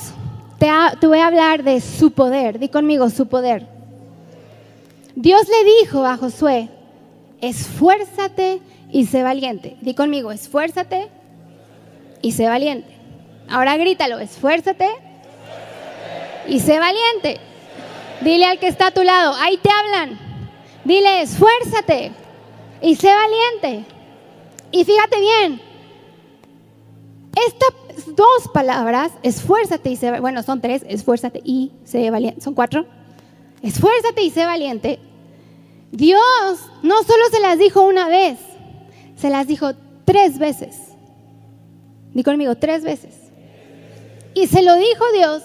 te, 0.58 0.68
te, 1.00 1.06
voy 1.06 1.18
a 1.18 1.28
hablar 1.28 1.62
de 1.62 1.80
su 1.80 2.10
poder. 2.10 2.58
Di 2.58 2.68
conmigo, 2.68 3.08
su 3.08 3.26
poder. 3.26 3.77
Dios 5.20 5.48
le 5.48 5.80
dijo 5.80 6.06
a 6.06 6.16
Josué, 6.16 6.68
esfuérzate 7.40 8.60
y 8.92 9.06
sé 9.06 9.24
valiente. 9.24 9.76
Di 9.80 9.92
conmigo, 9.92 10.30
esfuérzate 10.30 11.08
y 12.22 12.30
sé 12.30 12.46
valiente. 12.46 12.86
Ahora 13.48 13.76
grítalo, 13.76 14.20
esfuérzate 14.20 14.88
y 16.46 16.60
sé 16.60 16.78
valiente. 16.78 17.40
Dile 18.20 18.44
al 18.44 18.60
que 18.60 18.68
está 18.68 18.86
a 18.86 18.90
tu 18.92 19.02
lado, 19.02 19.34
ahí 19.40 19.56
te 19.56 19.68
hablan. 19.68 20.20
Dile, 20.84 21.22
esfuérzate 21.22 22.12
y 22.80 22.94
sé 22.94 23.12
valiente. 23.12 23.86
Y 24.70 24.84
fíjate 24.84 25.18
bien, 25.18 25.60
estas 27.44 28.14
dos 28.14 28.48
palabras, 28.54 29.10
esfuérzate 29.24 29.90
y 29.90 29.96
sé, 29.96 30.20
bueno, 30.20 30.44
son 30.44 30.60
tres, 30.60 30.84
esfuérzate 30.88 31.40
y 31.42 31.72
sé 31.82 32.08
valiente, 32.08 32.40
son 32.40 32.54
cuatro. 32.54 32.86
Esfuérzate 33.62 34.22
y 34.22 34.30
sé 34.30 34.46
valiente. 34.46 35.00
Dios 35.90 36.20
no 36.82 37.02
solo 37.02 37.24
se 37.30 37.40
las 37.40 37.58
dijo 37.58 37.82
una 37.82 38.08
vez, 38.08 38.38
se 39.16 39.30
las 39.30 39.46
dijo 39.46 39.72
tres 40.04 40.38
veces. 40.38 40.76
Di 42.12 42.22
conmigo, 42.22 42.56
tres 42.56 42.82
veces. 42.82 43.14
Y 44.34 44.46
se 44.46 44.62
lo 44.62 44.74
dijo 44.76 45.04
Dios 45.14 45.42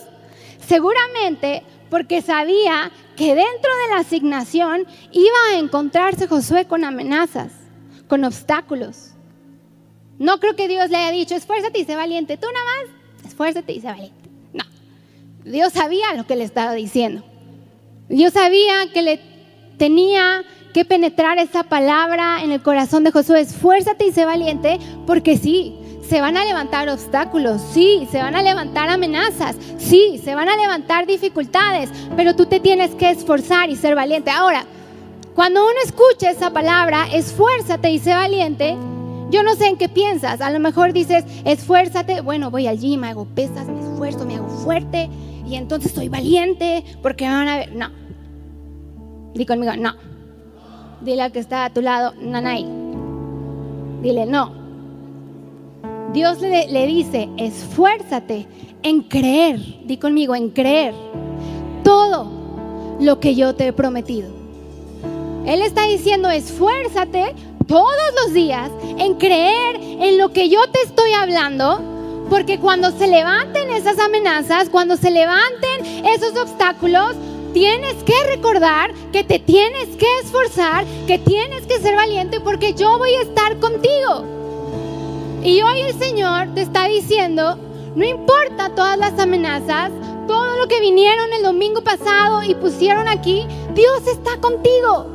seguramente 0.68 1.64
porque 1.90 2.22
sabía 2.22 2.92
que 3.16 3.36
dentro 3.36 3.72
de 3.84 3.94
la 3.94 4.00
asignación 4.00 4.86
iba 5.12 5.38
a 5.52 5.60
encontrarse 5.60 6.28
Josué 6.28 6.66
con 6.66 6.84
amenazas, 6.84 7.52
con 8.08 8.24
obstáculos. 8.24 9.12
No 10.20 10.40
creo 10.40 10.56
que 10.56 10.68
Dios 10.68 10.90
le 10.90 10.98
haya 10.98 11.12
dicho, 11.12 11.36
esfuérzate 11.36 11.80
y 11.80 11.86
sé 11.86 11.96
valiente. 11.96 12.38
Tú 12.38 12.48
nada 12.52 12.66
más, 12.66 13.28
esfuérzate 13.28 13.74
y 13.74 13.82
sé 13.82 13.88
valiente. 13.88 14.30
No. 14.54 14.64
Dios 15.44 15.74
sabía 15.74 16.14
lo 16.16 16.26
que 16.26 16.36
le 16.36 16.44
estaba 16.44 16.74
diciendo. 16.74 17.24
Dios 18.10 18.34
sabía 18.34 18.92
que 18.94 19.02
le 19.02 19.33
tenía 19.78 20.44
que 20.74 20.86
penetrar 20.86 21.38
esa 21.38 21.64
palabra 21.64 22.44
en 22.44 22.52
el 22.52 22.62
corazón 22.62 23.04
de 23.04 23.12
Josué. 23.12 23.42
Esfuérzate 23.42 24.08
y 24.08 24.12
sé 24.12 24.26
valiente, 24.26 24.80
porque 25.06 25.38
sí, 25.38 25.76
se 26.08 26.20
van 26.20 26.36
a 26.36 26.46
levantar 26.46 26.90
obstáculos, 26.90 27.62
sí, 27.74 28.08
se 28.12 28.18
van 28.18 28.36
a 28.36 28.44
levantar 28.44 28.90
amenazas, 28.90 29.56
sí, 29.78 30.20
se 30.24 30.36
van 30.36 30.50
a 30.50 30.56
levantar 30.56 31.06
dificultades, 31.06 31.90
pero 32.16 32.36
tú 32.36 32.46
te 32.46 32.60
tienes 32.60 32.92
que 32.96 33.10
esforzar 33.10 33.70
y 33.70 33.76
ser 33.76 33.96
valiente. 33.96 34.30
Ahora, 34.32 34.66
cuando 35.36 35.64
uno 35.64 35.76
escucha 35.84 36.30
esa 36.30 36.52
palabra, 36.52 37.08
esfuérzate 37.12 37.92
y 37.92 38.00
sé 38.00 38.14
valiente, 38.14 38.76
yo 39.32 39.42
no 39.42 39.56
sé 39.56 39.68
en 39.68 39.78
qué 39.78 39.90
piensas. 39.90 40.42
A 40.42 40.52
lo 40.52 40.60
mejor 40.60 40.94
dices, 40.94 41.26
esfuérzate, 41.46 42.22
bueno, 42.22 42.52
voy 42.52 42.68
al 42.68 42.78
gym, 42.80 43.04
hago 43.04 43.26
pesas, 43.26 43.68
me 43.68 43.80
esfuerzo, 43.80 44.26
me 44.26 44.36
hago 44.36 44.50
fuerte 44.50 45.10
y 45.48 45.56
entonces 45.56 45.92
soy 45.92 46.10
valiente 46.10 46.84
porque 47.02 47.28
van 47.28 47.48
a 47.48 47.58
ver. 47.58 47.74
No. 47.74 48.03
Di 49.34 49.46
conmigo, 49.46 49.74
no. 49.78 49.94
Dile 51.02 51.24
al 51.24 51.32
que 51.32 51.40
está 51.40 51.66
a 51.66 51.70
tu 51.70 51.82
lado, 51.82 52.14
nanay. 52.22 52.66
Dile, 54.02 54.26
no. 54.26 54.52
Dios 56.14 56.40
le, 56.42 56.68
le 56.68 56.86
dice, 56.86 57.30
esfuérzate 57.38 58.48
en 58.84 59.02
creer, 59.02 59.60
di 59.86 59.98
conmigo, 59.98 60.36
en 60.36 60.50
creer 60.50 60.94
todo 61.84 62.30
lo 63.00 63.20
que 63.20 63.36
yo 63.36 63.56
te 63.56 63.68
he 63.68 63.74
prometido. 63.74 64.30
Él 65.46 65.62
está 65.62 65.84
diciendo, 65.84 66.30
esfuérzate 66.30 67.36
todos 67.68 67.92
los 68.24 68.34
días 68.34 68.70
en 68.98 69.16
creer 69.16 69.76
en 69.80 70.18
lo 70.18 70.32
que 70.32 70.50
yo 70.50 70.60
te 70.70 70.82
estoy 70.82 71.12
hablando, 71.14 71.82
porque 72.30 72.60
cuando 72.60 72.92
se 72.92 73.08
levanten 73.08 73.70
esas 73.72 74.00
amenazas, 74.00 74.70
cuando 74.70 74.96
se 74.96 75.12
levanten 75.12 76.06
esos 76.06 76.38
obstáculos, 76.38 77.16
tienes 77.54 78.04
que 78.04 78.14
recordar 78.28 78.94
que 79.12 79.24
te 79.24 79.40
tienes 79.40 79.96
que 79.98 80.08
esforzar, 80.24 80.86
que 81.08 81.20
tienes 81.20 81.66
que 81.66 81.80
ser 81.80 81.96
valiente, 81.96 82.40
porque 82.40 82.74
yo 82.74 82.98
voy 82.98 83.14
a 83.14 83.22
estar 83.22 83.58
contigo. 83.60 84.26
Y 85.44 85.62
hoy 85.62 85.82
el 85.82 85.98
Señor 85.98 86.54
te 86.56 86.62
está 86.62 86.88
diciendo, 86.88 87.58
no 87.96 88.06
importa 88.06 88.74
todas 88.76 88.98
las 88.98 89.18
amenazas, 89.20 89.92
todo 90.28 90.58
lo 90.58 90.68
que 90.68 90.80
vinieron 90.80 91.32
el 91.34 91.44
domingo 91.44 91.82
pasado 91.82 92.44
y 92.44 92.56
pusieron 92.56 93.08
aquí, 93.08 93.46
Dios 93.76 94.08
está 94.08 94.38
contigo. 94.42 95.08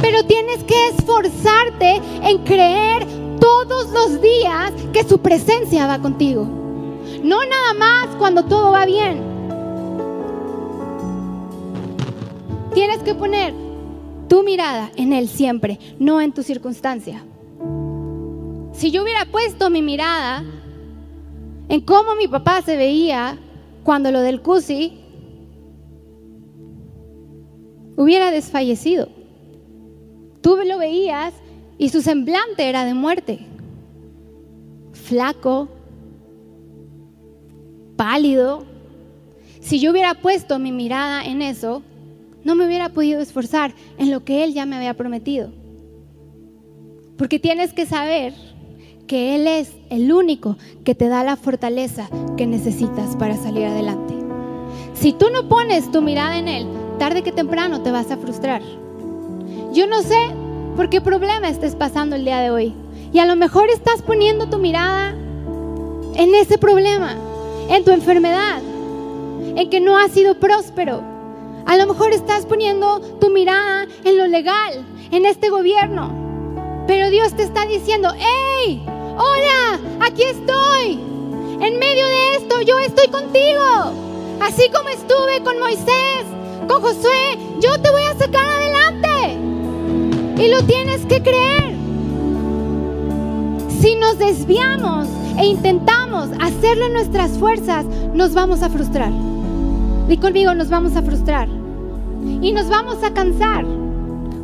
Pero 0.00 0.24
tienes 0.24 0.62
que 0.64 0.88
esforzarte 0.88 2.00
en 2.22 2.38
creer 2.44 3.06
todos 3.40 3.88
los 3.88 4.20
días 4.20 4.72
que 4.92 5.02
su 5.02 5.18
presencia 5.18 5.86
va 5.86 5.98
contigo. 5.98 6.46
No 7.22 7.44
nada 7.44 7.74
más 7.74 8.14
cuando 8.16 8.44
todo 8.44 8.70
va 8.70 8.86
bien. 8.86 9.27
Tienes 12.78 12.98
que 12.98 13.12
poner 13.12 13.52
tu 14.28 14.44
mirada 14.44 14.92
en 14.94 15.12
Él 15.12 15.28
siempre, 15.28 15.80
no 15.98 16.20
en 16.20 16.30
tu 16.30 16.44
circunstancia. 16.44 17.24
Si 18.70 18.92
yo 18.92 19.02
hubiera 19.02 19.24
puesto 19.24 19.68
mi 19.68 19.82
mirada 19.82 20.44
en 21.68 21.80
cómo 21.80 22.14
mi 22.14 22.28
papá 22.28 22.62
se 22.62 22.76
veía 22.76 23.36
cuando 23.82 24.12
lo 24.12 24.20
del 24.20 24.42
CUSI, 24.42 24.96
hubiera 27.96 28.30
desfallecido. 28.30 29.08
Tú 30.40 30.56
lo 30.64 30.78
veías 30.78 31.34
y 31.78 31.88
su 31.88 32.00
semblante 32.00 32.68
era 32.68 32.84
de 32.84 32.94
muerte. 32.94 33.40
Flaco, 34.92 35.68
pálido. 37.96 38.62
Si 39.58 39.80
yo 39.80 39.90
hubiera 39.90 40.14
puesto 40.14 40.60
mi 40.60 40.70
mirada 40.70 41.24
en 41.24 41.42
eso, 41.42 41.82
no 42.48 42.54
me 42.54 42.64
hubiera 42.64 42.88
podido 42.88 43.20
esforzar 43.20 43.74
en 43.98 44.10
lo 44.10 44.24
que 44.24 44.42
Él 44.42 44.54
ya 44.54 44.64
me 44.64 44.74
había 44.74 44.94
prometido. 44.94 45.52
Porque 47.18 47.38
tienes 47.38 47.74
que 47.74 47.84
saber 47.84 48.32
que 49.06 49.34
Él 49.36 49.46
es 49.46 49.74
el 49.90 50.10
único 50.10 50.56
que 50.82 50.94
te 50.94 51.08
da 51.08 51.22
la 51.24 51.36
fortaleza 51.36 52.08
que 52.38 52.46
necesitas 52.46 53.16
para 53.16 53.36
salir 53.36 53.66
adelante. 53.66 54.14
Si 54.94 55.12
tú 55.12 55.26
no 55.30 55.46
pones 55.46 55.92
tu 55.92 56.00
mirada 56.00 56.38
en 56.38 56.48
Él, 56.48 56.66
tarde 56.98 57.22
que 57.22 57.32
temprano 57.32 57.82
te 57.82 57.90
vas 57.90 58.10
a 58.10 58.16
frustrar. 58.16 58.62
Yo 59.74 59.86
no 59.86 60.00
sé 60.00 60.16
por 60.74 60.88
qué 60.88 61.02
problema 61.02 61.50
estés 61.50 61.76
pasando 61.76 62.16
el 62.16 62.24
día 62.24 62.38
de 62.38 62.50
hoy. 62.50 62.72
Y 63.12 63.18
a 63.18 63.26
lo 63.26 63.36
mejor 63.36 63.68
estás 63.68 64.00
poniendo 64.00 64.48
tu 64.48 64.56
mirada 64.56 65.10
en 66.14 66.34
ese 66.34 66.56
problema, 66.56 67.14
en 67.68 67.84
tu 67.84 67.90
enfermedad, 67.90 68.62
en 69.54 69.68
que 69.68 69.80
no 69.80 69.98
has 69.98 70.12
sido 70.12 70.40
próspero. 70.40 71.17
A 71.68 71.76
lo 71.76 71.86
mejor 71.86 72.14
estás 72.14 72.46
poniendo 72.46 72.98
tu 73.20 73.28
mirada 73.28 73.86
en 74.02 74.16
lo 74.16 74.26
legal, 74.26 74.86
en 75.10 75.26
este 75.26 75.50
gobierno. 75.50 76.10
Pero 76.86 77.10
Dios 77.10 77.34
te 77.34 77.42
está 77.42 77.66
diciendo, 77.66 78.10
¡hey! 78.16 78.82
hola, 79.18 79.78
aquí 80.00 80.22
estoy. 80.22 80.98
En 81.60 81.78
medio 81.78 82.06
de 82.06 82.36
esto 82.36 82.62
yo 82.62 82.78
estoy 82.78 83.08
contigo. 83.08 83.92
Así 84.40 84.70
como 84.70 84.88
estuve 84.88 85.42
con 85.44 85.58
Moisés, 85.58 86.24
con 86.66 86.80
Josué, 86.80 87.36
yo 87.60 87.78
te 87.82 87.90
voy 87.90 88.02
a 88.04 88.16
sacar 88.16 88.46
adelante. 88.46 90.42
Y 90.42 90.48
lo 90.48 90.62
tienes 90.62 91.04
que 91.04 91.22
creer. 91.22 91.74
Si 93.78 93.94
nos 93.96 94.18
desviamos 94.18 95.06
e 95.38 95.44
intentamos 95.44 96.30
hacerlo 96.40 96.86
en 96.86 96.94
nuestras 96.94 97.32
fuerzas, 97.32 97.84
nos 98.14 98.32
vamos 98.32 98.62
a 98.62 98.70
frustrar. 98.70 99.12
Y 100.08 100.16
conmigo 100.16 100.54
nos 100.54 100.70
vamos 100.70 100.96
a 100.96 101.02
frustrar. 101.02 101.48
Y 102.40 102.52
nos 102.52 102.68
vamos 102.68 103.02
a 103.04 103.12
cansar. 103.12 103.64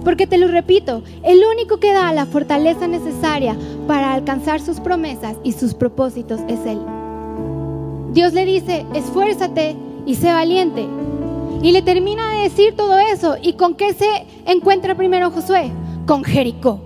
Porque 0.04 0.26
te 0.26 0.36
lo 0.36 0.48
repito, 0.48 1.02
el 1.22 1.40
único 1.54 1.78
que 1.78 1.92
da 1.92 2.12
la 2.12 2.26
fortaleza 2.26 2.86
necesaria 2.86 3.56
para 3.88 4.12
alcanzar 4.12 4.60
sus 4.60 4.78
promesas 4.80 5.36
y 5.42 5.52
sus 5.52 5.72
propósitos 5.72 6.40
es 6.46 6.60
Él. 6.66 6.78
Dios 8.12 8.34
le 8.34 8.44
dice, 8.44 8.84
esfuérzate 8.94 9.76
y 10.04 10.14
sé 10.14 10.32
valiente. 10.32 10.86
Y 11.62 11.72
le 11.72 11.80
termina 11.80 12.30
de 12.34 12.42
decir 12.42 12.76
todo 12.76 12.98
eso. 12.98 13.36
¿Y 13.40 13.54
con 13.54 13.74
qué 13.74 13.94
se 13.94 14.26
encuentra 14.44 14.94
primero 14.94 15.30
Josué? 15.30 15.72
Con 16.06 16.22
Jericó. 16.22 16.80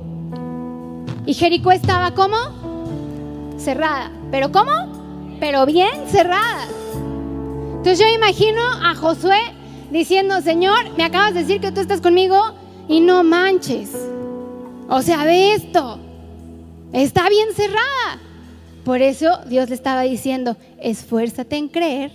¿Y 1.26 1.34
Jericó 1.34 1.72
estaba 1.72 2.12
como? 2.12 2.36
Cerrada. 3.58 4.12
¿Pero 4.30 4.52
cómo? 4.52 4.70
Pero 5.40 5.66
bien 5.66 6.06
cerrada. 6.06 6.68
Entonces 7.78 8.00
yo 8.00 8.12
imagino 8.12 8.60
a 8.84 8.94
Josué 8.96 9.38
diciendo, 9.90 10.40
Señor, 10.40 10.96
me 10.96 11.04
acabas 11.04 11.32
de 11.32 11.40
decir 11.40 11.60
que 11.60 11.72
tú 11.72 11.80
estás 11.80 12.00
conmigo 12.00 12.36
y 12.88 13.00
no 13.00 13.22
manches. 13.22 13.92
O 14.88 15.00
sea, 15.00 15.24
ve 15.24 15.54
esto. 15.54 15.98
Está 16.92 17.28
bien 17.28 17.48
cerrada. 17.54 18.20
Por 18.84 19.00
eso 19.00 19.38
Dios 19.48 19.68
le 19.68 19.76
estaba 19.76 20.02
diciendo, 20.02 20.56
esfuérzate 20.80 21.56
en 21.56 21.68
creer 21.68 22.10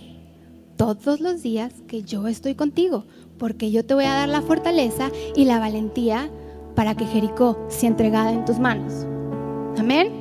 todos 0.75 1.21
los 1.21 1.41
días 1.41 1.71
que 1.87 2.03
yo 2.03 2.27
estoy 2.27 2.55
contigo, 2.55 3.05
porque 3.37 3.71
yo 3.71 3.85
te 3.85 3.93
voy 3.93 4.05
a 4.05 4.15
dar 4.15 4.29
la 4.29 4.41
fortaleza 4.41 5.11
y 5.35 5.45
la 5.45 5.59
valentía 5.59 6.29
para 6.75 6.95
que 6.95 7.05
Jericó 7.05 7.57
sea 7.69 7.89
entregada 7.89 8.31
en 8.31 8.43
tus 8.43 8.59
manos. 8.59 9.05
Amén. 9.77 10.11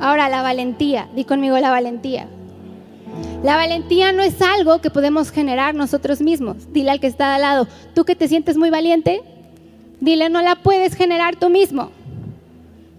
Ahora 0.00 0.28
la 0.28 0.42
valentía, 0.42 1.08
di 1.14 1.24
conmigo 1.24 1.58
la 1.58 1.70
valentía. 1.70 2.26
La 3.42 3.56
valentía 3.56 4.12
no 4.12 4.22
es 4.22 4.40
algo 4.40 4.80
que 4.80 4.90
podemos 4.90 5.30
generar 5.30 5.74
nosotros 5.74 6.20
mismos. 6.20 6.72
Dile 6.72 6.92
al 6.92 7.00
que 7.00 7.08
está 7.08 7.34
al 7.34 7.42
lado, 7.42 7.66
tú 7.94 8.04
que 8.04 8.14
te 8.14 8.28
sientes 8.28 8.56
muy 8.56 8.70
valiente, 8.70 9.22
dile, 10.00 10.30
no 10.30 10.42
la 10.42 10.56
puedes 10.56 10.94
generar 10.94 11.36
tú 11.36 11.50
mismo. 11.50 11.90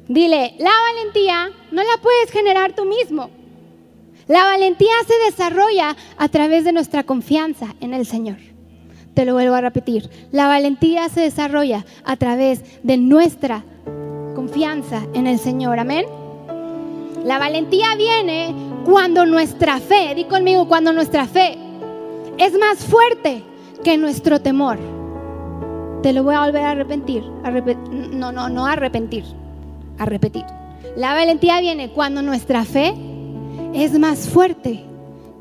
Dile, 0.07 0.55
la 0.59 0.71
valentía 0.91 1.49
no 1.71 1.81
la 1.81 2.01
puedes 2.01 2.29
generar 2.31 2.73
tú 2.73 2.85
mismo. 2.85 3.29
La 4.27 4.43
valentía 4.43 4.93
se 5.07 5.31
desarrolla 5.31 5.95
a 6.17 6.29
través 6.29 6.63
de 6.63 6.71
nuestra 6.71 7.03
confianza 7.03 7.75
en 7.81 7.93
el 7.93 8.05
Señor. 8.05 8.37
Te 9.13 9.25
lo 9.25 9.33
vuelvo 9.33 9.55
a 9.55 9.61
repetir. 9.61 10.09
La 10.31 10.47
valentía 10.47 11.07
se 11.09 11.21
desarrolla 11.21 11.85
a 12.03 12.15
través 12.17 12.63
de 12.83 12.97
nuestra 12.97 13.63
confianza 14.35 15.03
en 15.13 15.27
el 15.27 15.39
Señor. 15.39 15.79
Amén. 15.79 16.05
La 17.23 17.37
valentía 17.37 17.95
viene 17.95 18.53
cuando 18.85 19.25
nuestra 19.25 19.79
fe, 19.79 20.13
di 20.15 20.25
conmigo, 20.25 20.67
cuando 20.67 20.91
nuestra 20.91 21.25
fe 21.25 21.57
es 22.37 22.57
más 22.57 22.79
fuerte 22.79 23.43
que 23.83 23.97
nuestro 23.97 24.41
temor. 24.41 24.77
Te 26.01 26.13
lo 26.13 26.23
voy 26.23 26.35
a 26.35 26.45
volver 26.45 26.63
a 26.63 26.75
repetir. 26.75 27.23
no, 28.11 28.31
no, 28.31 28.49
no 28.49 28.65
a 28.65 28.73
arrepentir, 28.73 29.23
a 29.97 30.05
repetir. 30.05 30.45
La 30.95 31.13
valentía 31.13 31.59
viene 31.61 31.91
cuando 31.91 32.21
nuestra 32.21 32.65
fe 32.65 32.93
es 33.73 33.97
más 33.97 34.27
fuerte 34.29 34.83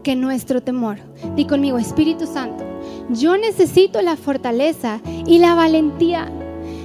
que 0.02 0.16
nuestro 0.16 0.62
temor. 0.62 0.98
Di 1.36 1.46
conmigo, 1.46 1.78
Espíritu 1.78 2.26
Santo, 2.26 2.64
yo 3.10 3.36
necesito 3.36 4.00
la 4.02 4.16
fortaleza 4.16 5.00
y 5.26 5.38
la 5.38 5.54
valentía. 5.54 6.30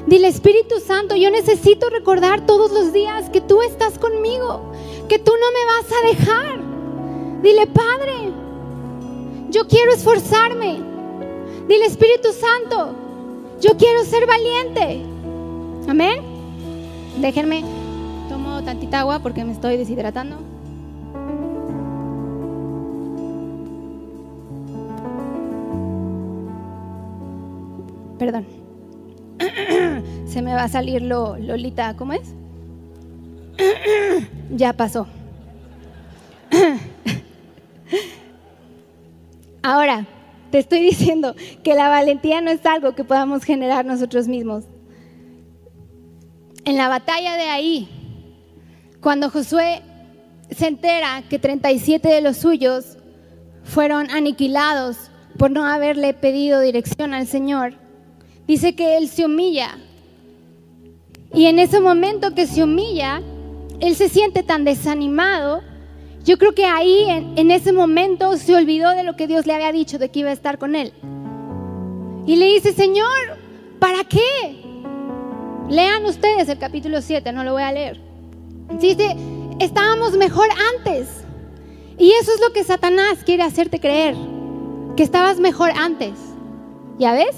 Dile, 0.08 0.28
Espíritu 0.28 0.80
Santo, 0.80 1.16
yo 1.16 1.30
necesito 1.30 1.89
recordar 1.89 2.45
todos 2.45 2.72
los 2.72 2.93
días 2.93 3.30
que 3.30 3.41
tú 3.41 3.62
estás 3.62 3.99
conmigo, 3.99 4.72
que 5.08 5.20
tú 5.20 5.32
no 5.32 5.51
me 5.51 5.66
vas 5.66 5.91
a 5.91 6.08
dejar. 6.08 6.60
Dile, 7.41 7.68
Padre, 7.68 8.32
yo 9.49 9.68
quiero 9.68 9.93
esforzarme. 9.93 10.80
Dile, 11.68 11.86
Espíritu 11.86 12.30
Santo, 12.34 12.93
yo 13.62 13.78
quiero 13.78 14.03
ser 14.03 14.26
valiente. 14.26 15.01
Amén. 15.88 16.22
Déjenme, 17.20 17.64
tomo 18.30 18.64
tantita 18.64 18.99
agua 18.99 19.20
porque 19.20 19.43
me 19.43 19.53
estoy 19.53 19.78
deshidratando. 19.78 20.38
Perdón. 28.20 28.45
Se 30.26 30.41
me 30.41 30.53
va 30.53 30.64
a 30.64 30.68
salir 30.68 31.01
lo, 31.01 31.38
Lolita, 31.38 31.95
¿cómo 31.95 32.14
es? 32.14 32.34
Ya 34.51 34.74
pasó. 34.74 35.08
Ahora, 39.64 40.05
te 40.51 40.60
estoy 40.60 40.80
diciendo 40.80 41.36
que 41.64 41.74
la 41.74 41.89
valentía 41.89 42.41
no 42.41 42.51
es 42.51 42.66
algo 42.66 42.95
que 42.95 43.03
podamos 43.03 43.43
generar 43.43 43.86
nosotros 43.86 44.28
mismos. 44.28 44.64
En 46.66 46.78
la 46.78 46.88
batalla 46.88 47.36
de 47.36 47.49
ahí, 47.49 47.89
cuando 49.01 49.30
Josué 49.30 49.82
se 50.49 50.68
entera 50.68 51.24
que 51.30 51.39
37 51.39 52.08
de 52.08 52.22
los 52.22 52.38
suyos 52.38 52.97
fueron 53.64 54.10
aniquilados 54.10 54.97
por 55.38 55.51
no 55.51 55.66
haberle 55.66 56.14
pedido 56.14 56.62
dirección 56.62 57.14
al 57.14 57.28
Señor, 57.28 57.74
dice 58.47 58.76
que 58.76 58.97
él 58.97 59.10
se 59.10 59.26
humilla. 59.26 59.78
Y 61.34 61.45
en 61.45 61.60
ese 61.60 61.82
momento 61.82 62.34
que 62.34 62.47
se 62.47 62.64
humilla, 62.64 63.22
él 63.80 63.95
se 63.95 64.09
siente 64.09 64.43
tan 64.43 64.63
desanimado. 64.63 65.61
Yo 66.23 66.38
creo 66.38 66.53
que 66.53 66.65
ahí, 66.65 67.05
en, 67.36 67.51
ese 67.51 67.71
momento, 67.71 68.36
se 68.38 68.55
olvidó 68.55 68.91
de 68.91 69.03
lo 69.03 69.15
que 69.15 69.28
Dios 69.28 69.45
le 69.45 69.53
había 69.53 69.71
dicho, 69.71 69.97
de 69.97 70.09
que 70.09 70.19
iba 70.19 70.30
a 70.30 70.34
estar 70.34 70.57
con 70.57 70.75
él. 70.75 70.93
Y 72.25 72.36
le 72.36 72.45
dice, 72.53 72.73
Señor, 72.73 73.38
¿para 73.80 74.03
qué? 74.03 74.63
Lean 75.69 76.05
ustedes 76.05 76.49
el 76.49 76.57
capítulo 76.57 77.01
7, 77.01 77.32
no 77.32 77.43
lo 77.43 77.53
voy 77.53 77.63
a 77.63 77.71
leer. 77.71 78.01
Dice, 78.80 79.15
estábamos 79.59 80.17
mejor 80.17 80.47
antes. 80.75 81.23
Y 81.97 82.11
eso 82.11 82.34
es 82.34 82.41
lo 82.41 82.51
que 82.51 82.63
Satanás 82.63 83.19
quiere 83.25 83.43
hacerte 83.43 83.80
creer, 83.80 84.15
que 84.97 85.03
estabas 85.03 85.39
mejor 85.39 85.71
antes. 85.71 86.13
¿Ya 86.99 87.13
ves? 87.13 87.36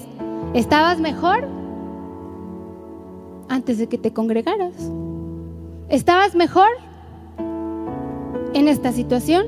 Estabas 0.54 0.98
mejor 0.98 1.46
antes 3.48 3.78
de 3.78 3.88
que 3.88 3.98
te 3.98 4.12
congregaras. 4.12 4.74
¿Estabas 5.90 6.36
mejor 6.36 6.68
en 8.54 8.68
esta 8.68 8.92
situación? 8.92 9.44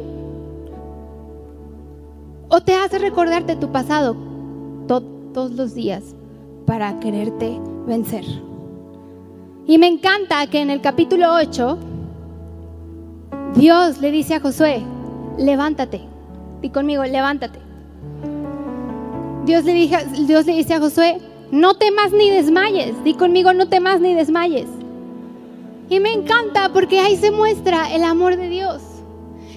¿O 2.49 2.61
te 2.61 2.75
hace 2.75 2.99
recordarte 2.99 3.55
tu 3.55 3.71
pasado 3.71 4.17
todos 4.89 5.53
los 5.53 5.77
días 5.77 6.17
para 6.67 6.99
quererte 6.99 7.61
vencer? 7.87 8.25
Y 9.69 9.79
me 9.79 9.87
encanta 9.87 10.45
que 10.49 10.61
en 10.61 10.71
el 10.71 10.81
capítulo 10.81 11.33
8 11.33 11.79
Dios 13.55 14.01
le 14.01 14.11
dice 14.11 14.35
a 14.35 14.41
Josué, 14.41 14.83
levántate. 15.39 16.01
Y 16.61 16.71
conmigo, 16.71 17.05
levántate. 17.05 17.61
Dios 19.47 19.65
le, 19.65 19.75
Dios 20.27 20.47
le 20.47 20.55
dice 20.55 20.75
a 20.75 20.81
Josué, 20.81 21.21
no 21.53 21.75
temas 21.75 22.11
ni 22.11 22.31
desmayes. 22.31 23.05
Di 23.05 23.15
conmigo, 23.15 23.53
no 23.53 23.69
temas 23.69 24.01
ni 24.01 24.15
desmayes. 24.15 24.82
Y 25.89 26.01
me 26.01 26.13
encanta 26.13 26.71
porque 26.73 27.01
ahí 27.01 27.17
se 27.17 27.31
muestra 27.31 27.95
el 27.95 28.05
amor 28.05 28.37
de 28.37 28.49
Dios. 28.49 28.83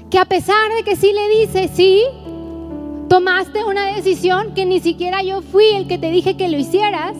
Que 0.09 0.19
a 0.19 0.26
pesar 0.26 0.73
de 0.76 0.84
que 0.84 0.95
sí 0.95 1.13
le 1.13 1.30
dice, 1.39 1.69
sí, 1.73 2.03
tomaste 3.07 3.63
una 3.63 3.86
decisión 3.95 4.53
que 4.53 4.65
ni 4.65 4.80
siquiera 4.80 5.23
yo 5.23 5.41
fui 5.41 5.65
el 5.76 5.88
que 5.88 5.97
te 5.97 6.11
dije 6.11 6.38
que 6.38 6.49
lo 6.49 6.57
hicieras. 6.57 7.15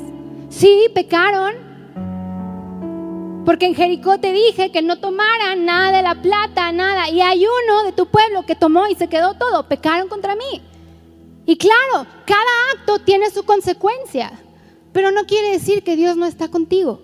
Sí, 0.50 0.88
pecaron. 0.94 1.54
Porque 3.46 3.68
en 3.68 3.76
Jericó 3.76 4.18
te 4.18 4.34
dije 4.34 4.72
que 4.72 4.82
no 4.82 5.00
tomaran 5.00 5.66
nada 5.66 5.96
de 5.96 6.04
la 6.04 6.16
plata, 6.16 6.72
nada. 6.72 7.10
Y 7.10 7.22
hay 7.22 7.46
uno 7.46 7.84
de 7.84 7.92
tu 7.92 8.08
pueblo 8.08 8.46
que 8.46 8.56
tomó 8.56 8.88
y 8.88 8.96
se 8.96 9.08
quedó 9.08 9.36
todo. 9.36 9.68
Pecaron 9.68 10.08
contra 10.08 10.36
mí. 10.36 10.62
Y 11.46 11.58
claro, 11.58 12.08
cada 12.26 12.42
acto 12.74 13.00
tiene 13.00 13.30
su 13.30 13.44
consecuencia, 13.44 14.32
pero 14.92 15.12
no 15.12 15.26
quiere 15.26 15.52
decir 15.52 15.84
que 15.84 15.96
Dios 15.96 16.18
no 16.18 16.26
está 16.26 16.48
contigo. 16.48 17.02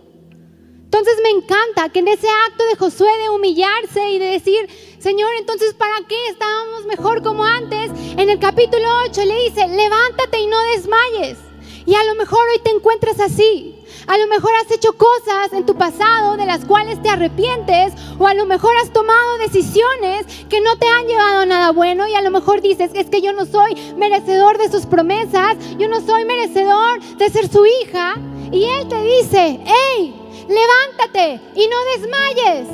Entonces 0.94 1.22
me 1.24 1.30
encanta 1.30 1.88
que 1.88 2.00
en 2.00 2.10
ese 2.10 2.28
acto 2.50 2.66
de 2.66 2.76
Josué 2.76 3.08
de 3.24 3.30
humillarse 3.30 4.10
y 4.10 4.20
de 4.20 4.26
decir, 4.26 4.70
Señor, 5.00 5.30
entonces 5.40 5.74
¿para 5.74 5.96
qué 6.06 6.18
estábamos 6.28 6.86
mejor 6.86 7.24
como 7.24 7.46
antes? 7.46 7.92
En 8.18 8.30
el 8.30 8.40
capítulo 8.40 8.86
8 9.06 9.24
le 9.24 9.44
dice, 9.46 9.70
levántate 9.70 10.42
y 10.42 10.48
no 10.48 10.58
desmayes. 10.76 11.38
Y 11.86 11.96
a 11.96 12.04
lo 12.04 12.16
mejor 12.16 12.42
hoy 12.46 12.60
te 12.60 12.72
encuentras 12.72 13.22
así. 13.22 13.74
A 14.06 14.18
lo 14.18 14.28
mejor 14.28 14.52
has 14.56 14.70
hecho 14.70 14.92
cosas 14.92 15.54
en 15.54 15.66
tu 15.66 15.78
pasado 15.78 16.36
de 16.36 16.46
las 16.46 16.66
cuales 16.66 17.02
te 17.02 17.08
arrepientes 17.08 17.94
o 18.20 18.28
a 18.28 18.34
lo 18.34 18.46
mejor 18.46 18.76
has 18.84 18.92
tomado 18.92 19.38
decisiones 19.38 20.26
que 20.50 20.60
no 20.60 20.78
te 20.78 20.90
han 20.90 21.08
llevado 21.08 21.40
a 21.40 21.46
nada 21.46 21.72
bueno 21.72 22.06
y 22.06 22.16
a 22.16 22.22
lo 22.22 22.32
mejor 22.32 22.60
dices, 22.60 22.92
es 22.96 23.10
que 23.10 23.22
yo 23.22 23.32
no 23.32 23.46
soy 23.46 23.76
merecedor 23.96 24.58
de 24.58 24.70
sus 24.70 24.86
promesas, 24.88 25.56
yo 25.78 25.88
no 25.88 26.06
soy 26.06 26.26
merecedor 26.26 27.02
de 27.16 27.30
ser 27.30 27.48
su 27.48 27.66
hija. 27.66 28.16
Y 28.52 28.66
Él 28.66 28.90
te 28.90 29.02
dice, 29.02 29.62
hey, 29.66 30.21
levántate 30.48 31.40
y 31.56 31.68
no 31.68 31.78
desmayes. 31.96 32.68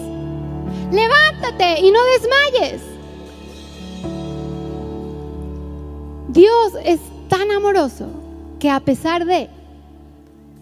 Levántate 0.92 1.82
y 1.82 1.92
no 1.92 2.00
desmayes. 2.06 2.82
Dios 6.30 6.74
es 6.84 7.00
tan 7.30 7.52
amoroso 7.52 8.08
que 8.60 8.70
a 8.70 8.80
pesar 8.80 9.26
de 9.26 9.50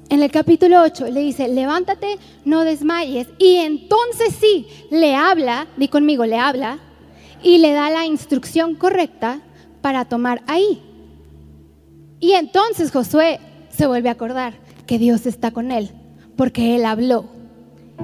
en 0.09 0.21
el 0.21 0.31
capítulo 0.31 0.81
8 0.81 1.07
le 1.07 1.21
dice, 1.21 1.47
levántate, 1.47 2.17
no 2.45 2.63
desmayes. 2.63 3.27
Y 3.39 3.55
entonces 3.57 4.35
sí, 4.39 4.67
le 4.91 5.15
habla, 5.15 5.67
di 5.77 5.87
conmigo, 5.87 6.25
le 6.25 6.37
habla, 6.37 6.79
y 7.41 7.57
le 7.57 7.73
da 7.73 7.89
la 7.89 8.05
instrucción 8.05 8.75
correcta 8.75 9.41
para 9.81 10.05
tomar 10.05 10.43
ahí. 10.47 10.81
Y 12.19 12.33
entonces 12.33 12.91
Josué 12.91 13.39
se 13.69 13.87
vuelve 13.87 14.09
a 14.09 14.13
acordar 14.13 14.53
que 14.87 14.97
Dios 14.97 15.25
está 15.25 15.51
con 15.51 15.71
él, 15.71 15.91
porque 16.35 16.75
él 16.75 16.85
habló. 16.85 17.25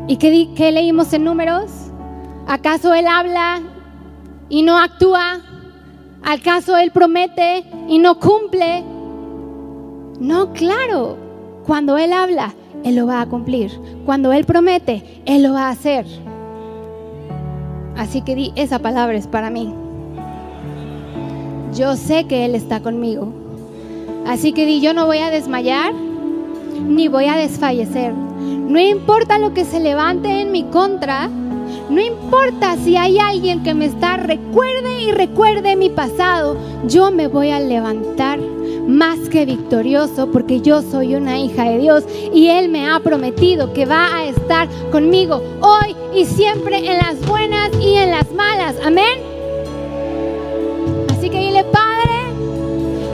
¿Y 0.07 0.17
qué, 0.17 0.49
qué 0.55 0.71
leímos 0.71 1.11
en 1.13 1.23
números? 1.23 1.71
¿Acaso 2.47 2.93
él 2.93 3.07
habla 3.07 3.61
y 4.49 4.63
no 4.63 4.77
actúa? 4.77 5.41
¿Acaso 6.23 6.77
él 6.77 6.91
promete 6.91 7.65
y 7.87 7.97
no 7.97 8.19
cumple? 8.19 8.83
No, 10.21 10.53
claro. 10.53 11.17
Cuando 11.65 11.97
Él 11.97 12.13
habla, 12.13 12.53
Él 12.83 12.95
lo 12.95 13.07
va 13.07 13.21
a 13.21 13.25
cumplir. 13.25 13.71
Cuando 14.05 14.31
Él 14.33 14.45
promete, 14.45 15.03
Él 15.25 15.41
lo 15.41 15.53
va 15.53 15.67
a 15.67 15.71
hacer. 15.71 16.05
Así 17.97 18.21
que 18.21 18.35
di, 18.35 18.53
esa 18.55 18.77
palabra 18.77 19.17
es 19.17 19.25
para 19.25 19.49
mí. 19.49 19.73
Yo 21.73 21.95
sé 21.95 22.25
que 22.25 22.45
Él 22.45 22.53
está 22.53 22.81
conmigo. 22.81 23.33
Así 24.27 24.53
que 24.53 24.67
di, 24.67 24.79
yo 24.79 24.93
no 24.93 25.07
voy 25.07 25.17
a 25.17 25.31
desmayar, 25.31 25.91
ni 26.79 27.07
voy 27.07 27.25
a 27.25 27.35
desfallecer. 27.35 28.13
No 28.13 28.79
importa 28.79 29.37
lo 29.37 29.53
que 29.53 29.65
se 29.65 29.79
levante 29.79 30.41
en 30.41 30.51
mi 30.51 30.63
contra, 30.63 31.29
no 31.89 32.01
importa 32.01 32.77
si 32.77 32.95
hay 32.95 33.19
alguien 33.19 33.63
que 33.63 33.73
me 33.73 33.85
está, 33.85 34.17
recuerde 34.17 35.01
y 35.03 35.11
recuerde 35.11 35.75
mi 35.75 35.89
pasado, 35.89 36.55
yo 36.87 37.11
me 37.11 37.27
voy 37.27 37.51
a 37.51 37.59
levantar 37.59 38.39
más 38.87 39.19
que 39.29 39.45
victorioso 39.45 40.31
porque 40.31 40.61
yo 40.61 40.81
soy 40.81 41.15
una 41.15 41.39
hija 41.39 41.65
de 41.65 41.79
Dios 41.79 42.03
y 42.33 42.47
Él 42.47 42.69
me 42.69 42.89
ha 42.89 42.99
prometido 42.99 43.73
que 43.73 43.85
va 43.85 44.15
a 44.15 44.25
estar 44.25 44.67
conmigo 44.91 45.41
hoy 45.61 45.95
y 46.15 46.25
siempre 46.25 46.77
en 46.77 46.97
las 46.97 47.19
buenas 47.27 47.71
y 47.81 47.95
en 47.95 48.11
las 48.11 48.31
malas. 48.31 48.75
Amén. 48.83 49.19
Así 51.09 51.29
que 51.29 51.39
dile, 51.39 51.63
Padre, 51.65 52.11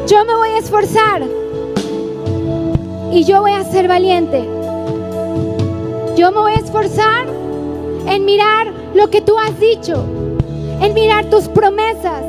yo 0.08 0.24
me 0.26 0.36
voy 0.36 0.49
a 0.49 0.60
esforzar 0.60 1.24
y 3.18 3.24
yo 3.24 3.41
voy 3.41 3.53
a 3.53 3.63
ser 3.63 3.88
valiente. 3.88 4.43
Yo 6.15 6.32
me 6.32 6.38
voy 6.38 6.51
a 6.51 6.59
esforzar 6.59 7.26
en 8.07 8.26
mirar 8.26 8.72
lo 8.93 9.09
que 9.09 9.22
tú 9.22 9.39
has 9.39 9.59
dicho, 9.59 10.05
en 10.80 10.93
mirar 10.93 11.26
tus 11.26 11.47
promesas. 11.47 12.24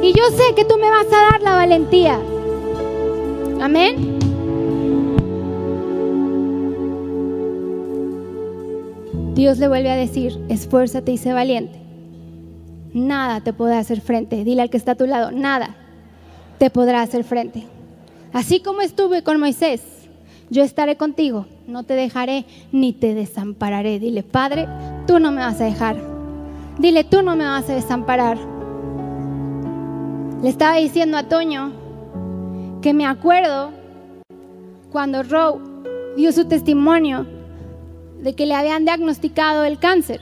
Y 0.00 0.14
yo 0.14 0.22
sé 0.30 0.54
que 0.56 0.64
tú 0.64 0.78
me 0.78 0.88
vas 0.88 1.06
a 1.08 1.30
dar 1.30 1.42
la 1.42 1.56
valentía. 1.56 2.18
Amén. 3.60 4.18
Dios 9.34 9.58
le 9.58 9.68
vuelve 9.68 9.90
a 9.90 9.96
decir, 9.96 10.42
esfuérzate 10.48 11.12
y 11.12 11.18
sé 11.18 11.34
valiente. 11.34 11.78
Nada 12.94 13.42
te 13.42 13.52
podrá 13.52 13.78
hacer 13.78 14.00
frente. 14.00 14.42
Dile 14.42 14.62
al 14.62 14.70
que 14.70 14.78
está 14.78 14.92
a 14.92 14.96
tu 14.96 15.06
lado, 15.06 15.32
nada 15.32 15.76
te 16.56 16.70
podrá 16.70 17.02
hacer 17.02 17.24
frente. 17.24 17.66
Así 18.32 18.60
como 18.60 18.80
estuve 18.80 19.22
con 19.22 19.38
Moisés, 19.38 19.93
yo 20.54 20.62
estaré 20.62 20.96
contigo, 20.96 21.46
no 21.66 21.82
te 21.82 21.94
dejaré 21.94 22.46
ni 22.70 22.92
te 22.92 23.12
desampararé. 23.12 23.98
Dile, 23.98 24.22
Padre, 24.22 24.68
tú 25.04 25.18
no 25.18 25.32
me 25.32 25.40
vas 25.40 25.60
a 25.60 25.64
dejar. 25.64 25.96
Dile, 26.78 27.02
tú 27.02 27.22
no 27.22 27.34
me 27.34 27.44
vas 27.44 27.68
a 27.68 27.74
desamparar. 27.74 28.38
Le 30.42 30.48
estaba 30.48 30.76
diciendo 30.76 31.16
a 31.16 31.24
Toño 31.24 31.72
que 32.82 32.94
me 32.94 33.04
acuerdo 33.04 33.72
cuando 34.92 35.24
Roe 35.24 35.60
dio 36.16 36.30
su 36.30 36.44
testimonio 36.44 37.26
de 38.22 38.34
que 38.34 38.46
le 38.46 38.54
habían 38.54 38.84
diagnosticado 38.84 39.64
el 39.64 39.80
cáncer. 39.80 40.20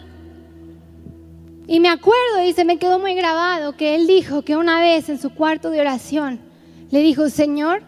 Y 1.67 1.79
me 1.79 1.91
acuerdo 1.91 2.43
y 2.49 2.55
se 2.55 2.65
me 2.65 2.79
quedó 2.79 2.99
muy 2.99 3.15
grabado 3.15 3.77
que 3.77 3.97
él 3.97 4.07
dijo 4.07 4.43
que 4.43 4.57
una 4.57 4.81
vez 4.81 5.11
en 5.11 5.19
su 5.19 5.35
cuarto 5.35 5.69
de 5.69 5.81
oración 5.81 6.41
le 6.91 7.01
dijo, 7.01 7.29
Señor, 7.29 7.83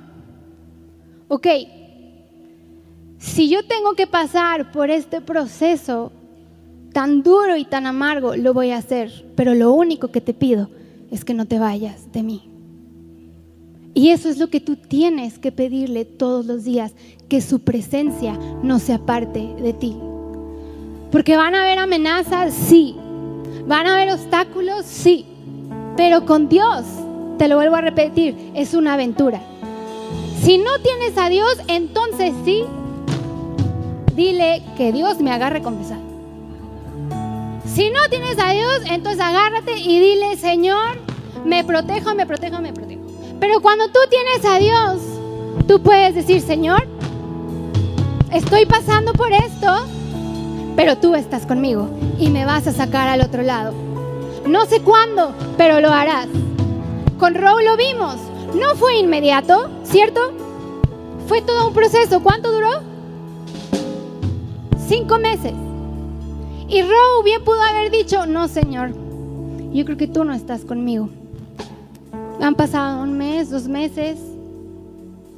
ok, 1.29 1.47
si 3.25 3.49
yo 3.49 3.65
tengo 3.65 3.95
que 3.95 4.07
pasar 4.07 4.71
por 4.71 4.91
este 4.91 5.23
proceso 5.23 6.13
tan 6.93 7.23
duro 7.23 7.57
y 7.57 7.65
tan 7.65 7.87
amargo, 7.87 8.37
lo 8.37 8.53
voy 8.53 8.71
a 8.71 8.77
hacer, 8.77 9.25
pero 9.35 9.55
lo 9.55 9.73
único 9.73 10.09
que 10.09 10.21
te 10.21 10.35
pido 10.35 10.69
es 11.11 11.25
que 11.25 11.33
no 11.33 11.47
te 11.47 11.59
vayas 11.59 12.13
de 12.13 12.23
mí. 12.23 12.43
Y 13.95 14.11
eso 14.11 14.29
es 14.29 14.37
lo 14.39 14.49
que 14.51 14.61
tú 14.61 14.77
tienes 14.77 15.39
que 15.39 15.53
pedirle 15.53 16.05
todos 16.05 16.45
los 16.45 16.65
días, 16.65 16.93
que 17.29 17.41
su 17.41 17.61
presencia 17.61 18.39
no 18.63 18.79
se 18.79 18.93
aparte 18.93 19.55
de 19.59 19.73
ti. 19.73 19.97
Porque 21.11 21.39
van 21.39 21.55
a 21.55 21.63
haber 21.63 21.79
amenazas, 21.79 22.53
sí. 22.53 22.95
Van 23.67 23.87
a 23.87 23.95
haber 23.95 24.13
obstáculos, 24.13 24.85
sí. 24.85 25.25
Pero 25.97 26.27
con 26.27 26.51
Dios, 26.51 26.85
te 27.39 27.49
lo 27.49 27.57
vuelvo 27.57 27.77
a 27.77 27.81
repetir, 27.81 28.51
es 28.55 28.75
una 28.75 28.95
aventura. 28.95 29.41
Si 30.43 30.59
no 30.59 30.79
tienes 30.83 31.17
a 31.17 31.31
Dios, 31.31 31.57
entonces 31.69 32.35
sí, 32.45 32.65
dile 34.15 34.63
que 34.77 34.93
Dios 34.93 35.21
me 35.21 35.33
agarre 35.33 35.63
confesar. 35.63 35.99
Si 37.67 37.91
no 37.91 38.01
tienes 38.09 38.39
a 38.39 38.51
Dios, 38.51 38.83
entonces 38.91 39.21
agárrate 39.21 39.79
y 39.79 39.99
dile, 39.99 40.37
Señor, 40.37 40.99
me 41.45 41.65
protejo, 41.65 42.15
me 42.15 42.27
protejo, 42.27 42.61
me 42.61 42.73
protejo. 42.73 43.03
Pero 43.41 43.61
cuando 43.61 43.89
tú 43.89 43.99
tienes 44.09 44.45
a 44.45 44.59
Dios, 44.59 45.03
tú 45.67 45.83
puedes 45.83 46.15
decir, 46.15 46.41
Señor, 46.41 46.87
estoy 48.33 48.67
pasando 48.67 49.13
por 49.13 49.33
esto, 49.33 49.87
pero 50.77 50.99
tú 50.99 51.15
estás 51.15 51.47
conmigo 51.47 51.89
y 52.19 52.31
me 52.31 52.45
vas 52.45 52.67
a 52.67 52.73
sacar 52.73 53.09
al 53.09 53.21
otro 53.23 53.43
lado. 53.43 53.73
No 54.47 54.67
sé 54.67 54.81
cuándo, 54.81 55.35
pero 55.57 55.81
lo 55.81 55.91
harás. 55.91 56.29
Con 57.19 57.35
Row 57.35 57.59
lo 57.61 57.77
vimos. 57.77 58.17
No 58.55 58.77
fue 58.77 58.99
inmediato, 58.99 59.69
¿cierto? 59.85 60.21
Fue 61.27 61.43
todo 61.43 61.69
un 61.69 61.75
proceso. 61.75 62.23
¿Cuánto 62.23 62.53
duró? 62.53 62.94
Cinco 64.87 65.19
meses. 65.19 65.55
Y 66.69 66.83
Roe 66.83 67.25
bien 67.25 67.43
pudo 67.43 67.61
haber 67.61 67.91
dicho, 67.91 68.27
no, 68.27 68.49
Señor, 68.49 68.93
yo 69.73 69.85
creo 69.85 69.97
que 69.97 70.09
tú 70.09 70.25
no 70.25 70.35
estás 70.35 70.65
conmigo. 70.65 71.09
Han 72.41 72.55
pasado 72.55 73.03
un 73.03 73.17
mes, 73.17 73.51
dos 73.51 73.67
meses, 73.67 74.19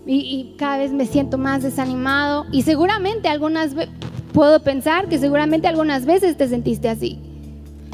y, 0.04 0.16
y 0.16 0.56
cada 0.56 0.78
vez 0.78 0.92
me 0.92 1.06
siento 1.06 1.38
más 1.38 1.62
desanimado. 1.62 2.46
Y 2.50 2.62
seguramente 2.62 3.28
algunas 3.28 3.74
puedo 4.32 4.62
pensar 4.62 5.08
que 5.08 5.18
seguramente 5.18 5.68
algunas 5.68 6.06
veces 6.06 6.36
te 6.36 6.48
sentiste 6.48 6.88
así. 6.88 7.18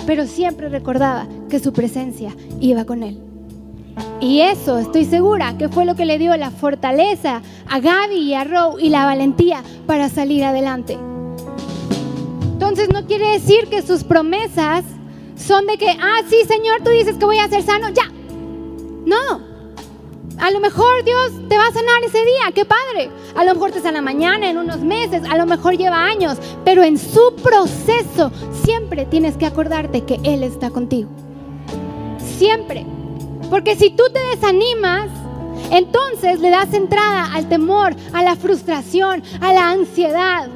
Pero 0.06 0.26
siempre 0.26 0.68
recordaba 0.68 1.26
que 1.50 1.58
su 1.58 1.72
presencia 1.72 2.34
iba 2.60 2.84
con 2.84 3.02
él. 3.02 3.18
Y 4.20 4.40
eso 4.40 4.78
estoy 4.78 5.04
segura 5.04 5.58
que 5.58 5.68
fue 5.68 5.84
lo 5.84 5.96
que 5.96 6.06
le 6.06 6.18
dio 6.18 6.34
la 6.36 6.50
fortaleza 6.50 7.42
a 7.68 7.80
Gaby 7.80 8.16
y 8.16 8.34
a 8.34 8.44
Roe 8.44 8.82
y 8.82 8.88
la 8.88 9.04
valentía 9.04 9.62
para 9.86 10.08
salir 10.08 10.44
adelante. 10.44 10.96
Entonces 12.62 12.90
no 12.90 13.04
quiere 13.06 13.26
decir 13.32 13.66
que 13.68 13.82
sus 13.82 14.04
promesas 14.04 14.84
son 15.34 15.66
de 15.66 15.76
que, 15.76 15.90
ah, 15.90 16.20
sí, 16.28 16.44
Señor, 16.46 16.80
tú 16.84 16.90
dices 16.90 17.16
que 17.16 17.24
voy 17.24 17.38
a 17.38 17.48
ser 17.48 17.64
sano, 17.64 17.88
ya. 17.88 18.04
No. 19.04 19.40
A 20.38 20.48
lo 20.52 20.60
mejor 20.60 21.02
Dios 21.02 21.32
te 21.48 21.58
va 21.58 21.66
a 21.66 21.72
sanar 21.72 22.04
ese 22.06 22.18
día, 22.18 22.52
qué 22.54 22.64
padre. 22.64 23.10
A 23.34 23.44
lo 23.44 23.54
mejor 23.54 23.72
te 23.72 23.80
sana 23.80 24.00
mañana, 24.00 24.48
en 24.48 24.58
unos 24.58 24.78
meses, 24.78 25.24
a 25.28 25.36
lo 25.36 25.44
mejor 25.44 25.76
lleva 25.76 26.04
años, 26.04 26.38
pero 26.64 26.84
en 26.84 26.98
su 26.98 27.34
proceso 27.42 28.30
siempre 28.62 29.06
tienes 29.06 29.36
que 29.36 29.46
acordarte 29.46 30.04
que 30.04 30.20
Él 30.22 30.44
está 30.44 30.70
contigo. 30.70 31.10
Siempre. 32.38 32.86
Porque 33.50 33.74
si 33.74 33.90
tú 33.90 34.04
te 34.12 34.20
desanimas, 34.36 35.10
entonces 35.72 36.38
le 36.38 36.50
das 36.50 36.72
entrada 36.72 37.34
al 37.34 37.48
temor, 37.48 37.96
a 38.12 38.22
la 38.22 38.36
frustración, 38.36 39.24
a 39.40 39.52
la 39.52 39.70
ansiedad. 39.70 40.48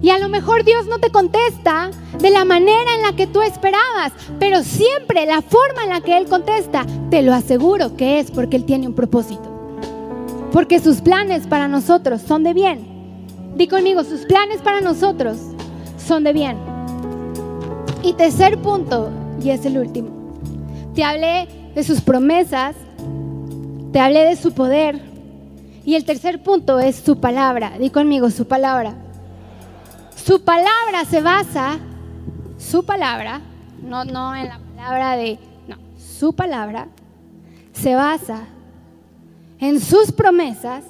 Y 0.00 0.10
a 0.10 0.18
lo 0.18 0.28
mejor 0.28 0.64
Dios 0.64 0.86
no 0.86 0.98
te 0.98 1.10
contesta 1.10 1.90
de 2.18 2.30
la 2.30 2.44
manera 2.44 2.94
en 2.94 3.02
la 3.02 3.16
que 3.16 3.26
tú 3.26 3.42
esperabas, 3.42 4.12
pero 4.38 4.62
siempre 4.62 5.26
la 5.26 5.42
forma 5.42 5.82
en 5.84 5.90
la 5.90 6.00
que 6.00 6.16
Él 6.16 6.26
contesta, 6.26 6.86
te 7.10 7.22
lo 7.22 7.34
aseguro 7.34 7.96
que 7.96 8.20
es 8.20 8.30
porque 8.30 8.56
Él 8.56 8.64
tiene 8.64 8.86
un 8.86 8.94
propósito. 8.94 9.42
Porque 10.52 10.78
sus 10.78 11.00
planes 11.00 11.46
para 11.46 11.68
nosotros 11.68 12.22
son 12.22 12.44
de 12.44 12.54
bien. 12.54 12.86
Di 13.56 13.66
conmigo, 13.66 14.04
sus 14.04 14.20
planes 14.20 14.62
para 14.62 14.80
nosotros 14.80 15.36
son 15.96 16.22
de 16.22 16.32
bien. 16.32 16.56
Y 18.02 18.12
tercer 18.12 18.58
punto, 18.62 19.10
y 19.42 19.50
es 19.50 19.64
el 19.64 19.78
último, 19.78 20.10
te 20.94 21.02
hablé 21.02 21.48
de 21.74 21.82
sus 21.82 22.00
promesas, 22.00 22.76
te 23.92 23.98
hablé 23.98 24.24
de 24.24 24.36
su 24.36 24.52
poder, 24.52 25.00
y 25.84 25.96
el 25.96 26.04
tercer 26.04 26.42
punto 26.42 26.78
es 26.78 26.96
su 26.96 27.18
palabra. 27.18 27.72
Di 27.78 27.90
conmigo, 27.90 28.30
su 28.30 28.46
palabra. 28.46 28.94
Su 30.28 30.42
palabra 30.42 31.06
se 31.08 31.22
basa, 31.22 31.78
su 32.58 32.84
palabra, 32.84 33.40
no, 33.82 34.04
no 34.04 34.36
en 34.36 34.48
la 34.48 34.58
palabra 34.58 35.16
de, 35.16 35.38
no, 35.66 35.76
su 35.96 36.34
palabra 36.34 36.88
se 37.72 37.94
basa 37.94 38.44
en 39.58 39.80
sus 39.80 40.12
promesas 40.12 40.84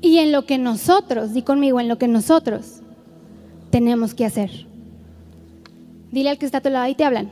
y 0.00 0.18
en 0.18 0.32
lo 0.32 0.44
que 0.44 0.58
nosotros, 0.58 1.34
di 1.34 1.42
conmigo, 1.42 1.78
en 1.78 1.86
lo 1.86 1.98
que 1.98 2.08
nosotros 2.08 2.80
tenemos 3.70 4.12
que 4.12 4.26
hacer. 4.26 4.66
Dile 6.10 6.30
al 6.30 6.38
que 6.38 6.46
está 6.46 6.58
a 6.58 6.62
tu 6.62 6.70
lado 6.70 6.88
y 6.88 6.96
te 6.96 7.04
hablan. 7.04 7.30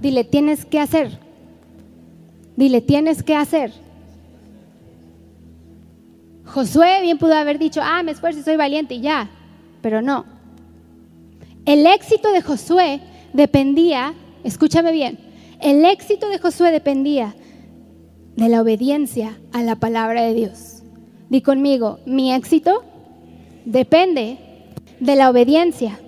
Dile, 0.00 0.24
tienes 0.24 0.64
que 0.64 0.80
hacer. 0.80 1.18
Dile, 2.56 2.80
tienes 2.80 3.22
que 3.22 3.36
hacer. 3.36 3.70
Josué 6.46 7.02
bien 7.02 7.18
pudo 7.18 7.34
haber 7.34 7.58
dicho, 7.58 7.82
ah, 7.84 8.02
me 8.02 8.12
esfuerzo 8.12 8.40
y 8.40 8.44
soy 8.44 8.56
valiente 8.56 8.94
y 8.94 9.02
ya 9.02 9.28
pero 9.82 10.00
no. 10.00 10.24
El 11.66 11.86
éxito 11.86 12.32
de 12.32 12.42
Josué 12.42 13.00
dependía, 13.32 14.14
escúchame 14.44 14.92
bien, 14.92 15.18
el 15.60 15.84
éxito 15.84 16.28
de 16.28 16.38
Josué 16.38 16.72
dependía 16.72 17.34
de 18.36 18.48
la 18.48 18.62
obediencia 18.62 19.38
a 19.52 19.62
la 19.62 19.76
palabra 19.76 20.22
de 20.22 20.34
Dios. 20.34 20.82
Di 21.28 21.40
conmigo, 21.40 22.00
mi 22.06 22.32
éxito 22.32 22.84
depende 23.64 24.38
de 25.00 25.16
la 25.16 25.30
obediencia 25.30 25.98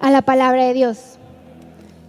a 0.00 0.10
la 0.10 0.22
palabra 0.22 0.64
de 0.64 0.74
Dios. 0.74 1.18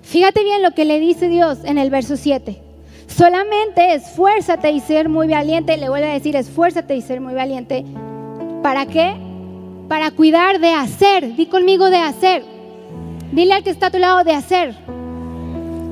Fíjate 0.02 0.44
bien 0.44 0.62
lo 0.62 0.72
que 0.72 0.86
le 0.86 1.00
dice 1.00 1.30
Dios 1.30 1.60
en 1.64 1.78
el 1.78 1.90
verso 1.90 2.18
7. 2.18 2.62
Solamente 3.08 3.94
esfuérzate 3.94 4.72
y 4.72 4.80
ser 4.80 5.10
muy 5.10 5.28
valiente. 5.28 5.78
Le 5.78 5.90
vuelvo 5.90 6.08
a 6.08 6.14
decir, 6.14 6.36
esfuérzate 6.36 6.96
y 6.96 7.02
ser 7.02 7.22
muy 7.22 7.34
valiente. 7.34 7.86
¿Para 8.62 8.86
qué? 8.86 9.16
Para 9.88 10.12
cuidar 10.12 10.60
de 10.60 10.74
hacer. 10.74 11.36
Di 11.36 11.46
conmigo 11.46 11.90
de 11.90 11.98
hacer. 11.98 12.46
Dile 13.32 13.54
al 13.54 13.64
que 13.64 13.72
está 13.72 13.88
a 13.88 13.92
tu 13.92 14.00
lado 14.00 14.24
de 14.24 14.34
hacer. 14.34 14.76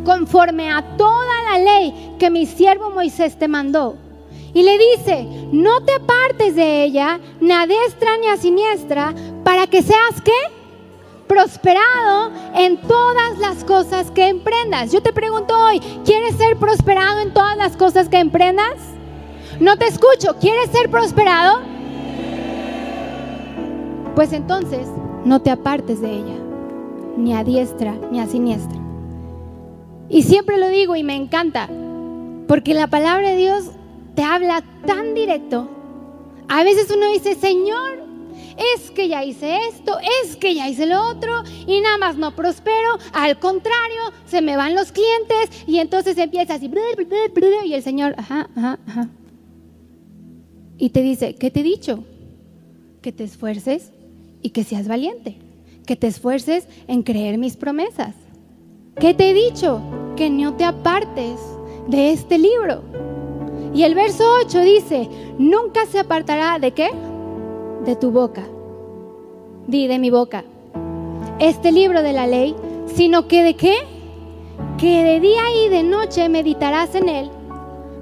Conforme 0.05 0.69
a 0.69 0.95
toda 0.97 1.41
la 1.51 1.59
ley 1.59 2.15
que 2.19 2.29
mi 2.29 2.45
siervo 2.45 2.91
Moisés 2.91 3.37
te 3.37 3.47
mandó. 3.47 3.97
Y 4.53 4.63
le 4.63 4.77
dice, 4.77 5.25
no 5.51 5.81
te 5.81 5.93
apartes 5.93 6.55
de 6.55 6.83
ella, 6.83 7.19
ni 7.39 7.51
a 7.51 7.65
diestra 7.65 8.17
ni 8.17 8.27
a 8.27 8.37
siniestra, 8.37 9.13
para 9.43 9.65
que 9.67 9.81
seas 9.81 10.21
qué? 10.23 10.31
Prosperado 11.27 12.31
en 12.55 12.77
todas 12.81 13.37
las 13.37 13.63
cosas 13.63 14.11
que 14.11 14.27
emprendas. 14.27 14.91
Yo 14.91 15.01
te 15.01 15.13
pregunto 15.13 15.57
hoy, 15.57 15.79
¿quieres 16.03 16.35
ser 16.35 16.57
prosperado 16.57 17.21
en 17.21 17.33
todas 17.33 17.55
las 17.55 17.77
cosas 17.77 18.09
que 18.09 18.19
emprendas? 18.19 18.75
No 19.59 19.77
te 19.77 19.87
escucho, 19.87 20.35
¿quieres 20.39 20.69
ser 20.71 20.89
prosperado? 20.89 21.70
Pues 24.15 24.33
entonces, 24.33 24.87
no 25.23 25.41
te 25.41 25.51
apartes 25.51 26.01
de 26.01 26.11
ella, 26.11 26.35
ni 27.15 27.33
a 27.33 27.43
diestra 27.43 27.95
ni 28.11 28.19
a 28.19 28.27
siniestra. 28.27 28.77
Y 30.09 30.23
siempre 30.23 30.57
lo 30.57 30.67
digo 30.67 30.97
y 30.97 31.03
me 31.03 31.15
encanta, 31.15 31.69
porque 32.47 32.73
la 32.73 32.87
palabra 32.87 33.29
de 33.29 33.37
Dios 33.37 33.71
te 34.13 34.23
habla 34.23 34.63
tan 34.85 35.13
directo. 35.13 35.69
A 36.49 36.63
veces 36.65 36.91
uno 36.93 37.09
dice, 37.13 37.35
Señor, 37.35 38.01
es 38.75 38.91
que 38.91 39.07
ya 39.07 39.23
hice 39.23 39.57
esto, 39.69 39.97
es 40.23 40.35
que 40.35 40.55
ya 40.55 40.67
hice 40.67 40.85
lo 40.85 41.01
otro 41.07 41.43
y 41.65 41.79
nada 41.79 41.97
más 41.97 42.17
no 42.17 42.35
prospero. 42.35 42.97
Al 43.13 43.39
contrario, 43.39 44.01
se 44.25 44.41
me 44.41 44.57
van 44.57 44.75
los 44.75 44.91
clientes 44.91 45.63
y 45.67 45.79
entonces 45.79 46.17
empieza 46.17 46.55
así 46.55 46.69
y 47.65 47.73
el 47.73 47.81
Señor, 47.81 48.15
ajá, 48.17 48.49
ajá, 48.57 48.79
ajá. 48.85 49.09
Y 50.77 50.89
te 50.89 51.01
dice, 51.01 51.35
¿qué 51.35 51.49
te 51.49 51.61
he 51.61 51.63
dicho? 51.63 52.03
Que 53.01 53.13
te 53.13 53.23
esfuerces 53.23 53.93
y 54.41 54.51
que 54.51 54.63
seas 54.63 54.87
valiente, 54.87 55.37
que 55.85 55.95
te 55.95 56.07
esfuerces 56.07 56.67
en 56.87 57.03
creer 57.03 57.37
mis 57.37 57.57
promesas. 57.57 58.15
¿Qué 58.99 59.13
te 59.13 59.29
he 59.29 59.33
dicho? 59.33 59.81
Que 60.15 60.29
no 60.29 60.53
te 60.55 60.63
apartes 60.63 61.39
de 61.87 62.11
este 62.11 62.37
libro. 62.37 62.81
Y 63.73 63.83
el 63.83 63.95
verso 63.95 64.23
8 64.45 64.59
dice, 64.61 65.09
nunca 65.37 65.85
se 65.85 65.99
apartará 65.99 66.59
de 66.59 66.71
qué? 66.71 66.89
De 67.85 67.95
tu 67.95 68.11
boca. 68.11 68.43
Di 69.67 69.87
de 69.87 69.97
mi 69.97 70.09
boca. 70.09 70.43
Este 71.39 71.71
libro 71.71 72.03
de 72.03 72.13
la 72.13 72.27
ley, 72.27 72.55
sino 72.93 73.27
que 73.27 73.43
de 73.43 73.55
qué? 73.55 73.75
Que 74.77 75.03
de 75.03 75.19
día 75.19 75.43
y 75.65 75.69
de 75.69 75.83
noche 75.83 76.27
meditarás 76.29 76.95
en 76.95 77.09
él 77.09 77.31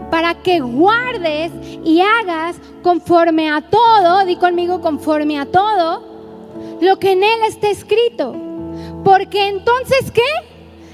para 0.10 0.34
que 0.36 0.60
guardes 0.60 1.52
y 1.84 2.02
hagas 2.02 2.60
conforme 2.84 3.50
a 3.50 3.62
todo, 3.62 4.26
di 4.26 4.36
conmigo 4.36 4.82
conforme 4.82 5.40
a 5.40 5.46
todo, 5.46 6.09
lo 6.82 7.00
que 7.00 7.12
en 7.12 7.24
él 7.24 7.40
está 7.48 7.70
escrito. 7.70 8.36
Porque 9.04 9.48
entonces, 9.48 10.12
¿qué? 10.12 10.22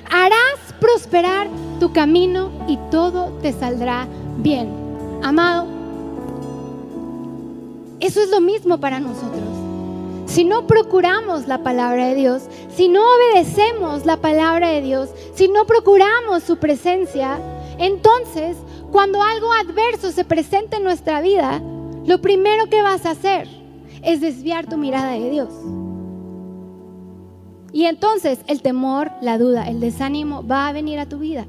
Harás 0.10 0.74
prosperar 0.80 1.48
tu 1.80 1.92
camino 1.92 2.52
y 2.68 2.78
todo 2.92 3.32
te 3.42 3.52
saldrá 3.54 4.08
bien. 4.38 4.70
Amado, 5.24 5.68
eso 8.00 8.22
es 8.22 8.30
lo 8.30 8.42
mismo 8.42 8.80
para 8.80 9.00
nosotros. 9.00 9.44
Si 10.28 10.44
no 10.44 10.68
procuramos 10.68 11.48
la 11.48 11.64
palabra 11.64 12.08
de 12.08 12.16
Dios, 12.16 12.44
si 12.76 12.90
no 12.90 13.02
obedecemos 13.02 14.06
la 14.06 14.18
palabra 14.18 14.70
de 14.70 14.82
Dios, 14.82 15.10
si 15.34 15.48
no 15.48 15.66
procuramos 15.66 16.44
su 16.44 16.58
presencia, 16.58 17.40
entonces 17.78 18.58
cuando 18.92 19.22
algo 19.22 19.52
adverso 19.54 20.12
se 20.12 20.26
presenta 20.26 20.78
en 20.78 20.84
nuestra 20.84 21.22
vida, 21.22 21.62
lo 22.06 22.22
primero 22.22 22.70
que 22.70 22.82
vas 22.82 23.06
a 23.06 23.12
hacer 23.12 23.65
es 24.06 24.22
desviar 24.22 24.68
tu 24.68 24.78
mirada 24.78 25.12
de 25.14 25.30
Dios. 25.30 25.50
Y 27.74 27.86
entonces 27.86 28.40
el 28.48 28.62
temor, 28.62 29.12
la 29.22 29.38
duda, 29.38 29.68
el 29.68 29.82
desánimo 29.82 30.46
va 30.48 30.68
a 30.68 30.74
venir 30.74 31.00
a 31.00 31.10
tu 31.10 31.20
vida. 31.20 31.46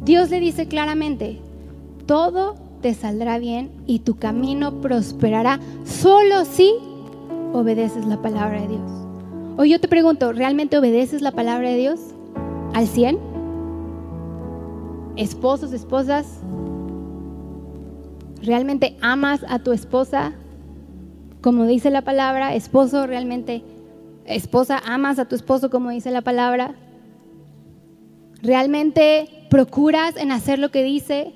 Dios 0.00 0.28
le 0.28 0.40
dice 0.40 0.68
claramente, 0.68 1.40
todo 2.04 2.56
te 2.82 2.92
saldrá 2.92 3.38
bien 3.38 3.70
y 3.86 4.00
tu 4.00 4.16
camino 4.16 4.80
prosperará 4.80 5.60
solo 5.84 6.44
si 6.44 6.74
obedeces 7.52 8.04
la 8.04 8.20
palabra 8.20 8.60
de 8.60 8.68
Dios. 8.68 8.90
Hoy 9.56 9.70
yo 9.70 9.80
te 9.80 9.88
pregunto, 9.88 10.32
¿realmente 10.32 10.76
obedeces 10.76 11.22
la 11.22 11.32
palabra 11.32 11.70
de 11.70 11.76
Dios? 11.76 12.00
¿Al 12.74 12.86
100? 12.86 13.18
Esposos, 15.16 15.72
esposas, 15.72 16.40
¿realmente 18.46 18.96
amas 19.02 19.44
a 19.48 19.58
tu 19.58 19.72
esposa? 19.72 20.32
Como 21.42 21.66
dice 21.66 21.90
la 21.90 22.02
palabra, 22.02 22.54
esposo, 22.54 23.06
¿realmente, 23.06 23.62
esposa, 24.24 24.80
amas 24.84 25.18
a 25.18 25.26
tu 25.26 25.34
esposo 25.36 25.68
como 25.68 25.90
dice 25.90 26.10
la 26.10 26.22
palabra? 26.22 26.74
¿Realmente 28.42 29.28
procuras 29.50 30.16
en 30.16 30.32
hacer 30.32 30.58
lo 30.58 30.70
que 30.70 30.82
dice, 30.82 31.34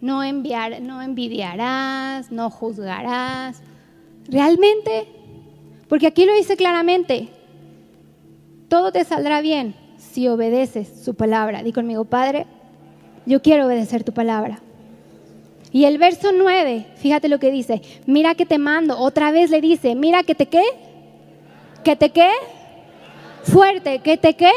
no, 0.00 0.22
enviar, 0.22 0.80
no 0.80 1.02
envidiarás, 1.02 2.30
no 2.30 2.50
juzgarás. 2.50 3.62
¿Realmente? 4.28 5.08
Porque 5.88 6.06
aquí 6.06 6.24
lo 6.24 6.34
dice 6.34 6.56
claramente, 6.56 7.28
todo 8.68 8.92
te 8.92 9.04
saldrá 9.04 9.40
bien 9.40 9.74
si 9.96 10.28
obedeces 10.28 11.02
su 11.04 11.14
palabra. 11.14 11.62
Di 11.62 11.72
conmigo, 11.72 12.04
Padre, 12.04 12.46
yo 13.26 13.42
quiero 13.42 13.66
obedecer 13.66 14.04
tu 14.04 14.12
palabra. 14.12 14.60
Y 15.70 15.84
el 15.84 15.98
verso 15.98 16.32
9, 16.32 16.86
fíjate 16.96 17.28
lo 17.28 17.38
que 17.38 17.50
dice, 17.50 17.82
mira 18.06 18.34
que 18.34 18.46
te 18.46 18.58
mando, 18.58 18.98
otra 18.98 19.30
vez 19.30 19.50
le 19.50 19.60
dice, 19.60 19.94
mira 19.94 20.22
que 20.22 20.34
te 20.34 20.46
qué, 20.46 20.62
que 21.84 21.94
te 21.94 22.10
qué, 22.10 22.30
fuerte, 23.42 24.00
que 24.00 24.16
te 24.16 24.34
qué, 24.34 24.52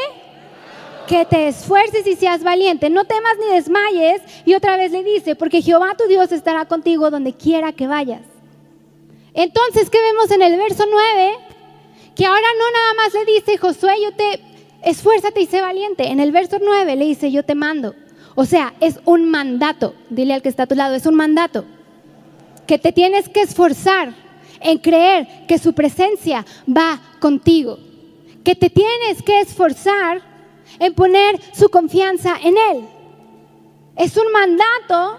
que 1.06 1.24
te 1.26 1.48
esfuerces 1.48 2.06
y 2.06 2.16
seas 2.16 2.42
valiente, 2.42 2.88
no 2.88 3.04
temas 3.04 3.36
ni 3.38 3.54
desmayes. 3.54 4.22
Y 4.44 4.54
otra 4.54 4.76
vez 4.76 4.92
le 4.92 5.04
dice, 5.04 5.36
porque 5.36 5.60
Jehová 5.60 5.94
tu 5.96 6.04
Dios 6.06 6.32
estará 6.32 6.64
contigo 6.64 7.10
donde 7.10 7.34
quiera 7.34 7.72
que 7.72 7.86
vayas. 7.86 8.22
Entonces, 9.34 9.90
¿qué 9.90 9.98
vemos 10.00 10.30
en 10.30 10.42
el 10.42 10.56
verso 10.56 10.84
9? 10.90 11.32
Que 12.14 12.26
ahora 12.26 12.46
no 12.58 12.70
nada 12.70 12.94
más 12.94 13.14
le 13.14 13.24
dice, 13.32 13.58
Josué, 13.58 13.94
yo 14.02 14.12
te 14.12 14.40
esfuérzate 14.82 15.40
y 15.40 15.46
sé 15.46 15.60
valiente. 15.60 16.08
En 16.08 16.20
el 16.20 16.32
verso 16.32 16.58
9 16.60 16.96
le 16.96 17.04
dice, 17.04 17.30
yo 17.30 17.42
te 17.42 17.54
mando. 17.54 17.94
O 18.34 18.44
sea, 18.44 18.74
es 18.80 18.98
un 19.04 19.30
mandato. 19.30 19.94
Dile 20.10 20.34
al 20.34 20.42
que 20.42 20.48
está 20.48 20.64
a 20.64 20.66
tu 20.66 20.74
lado, 20.74 20.94
es 20.94 21.06
un 21.06 21.14
mandato. 21.14 21.64
Que 22.66 22.78
te 22.78 22.92
tienes 22.92 23.28
que 23.28 23.42
esforzar 23.42 24.14
en 24.60 24.78
creer 24.78 25.46
que 25.46 25.58
su 25.58 25.72
presencia 25.72 26.44
va 26.68 27.00
contigo. 27.20 27.78
Que 28.44 28.54
te 28.54 28.70
tienes 28.70 29.22
que 29.22 29.40
esforzar 29.40 30.22
en 30.78 30.94
poner 30.94 31.40
su 31.54 31.68
confianza 31.68 32.36
en 32.42 32.56
Él. 32.56 32.88
Es 33.96 34.16
un 34.16 34.32
mandato 34.32 35.18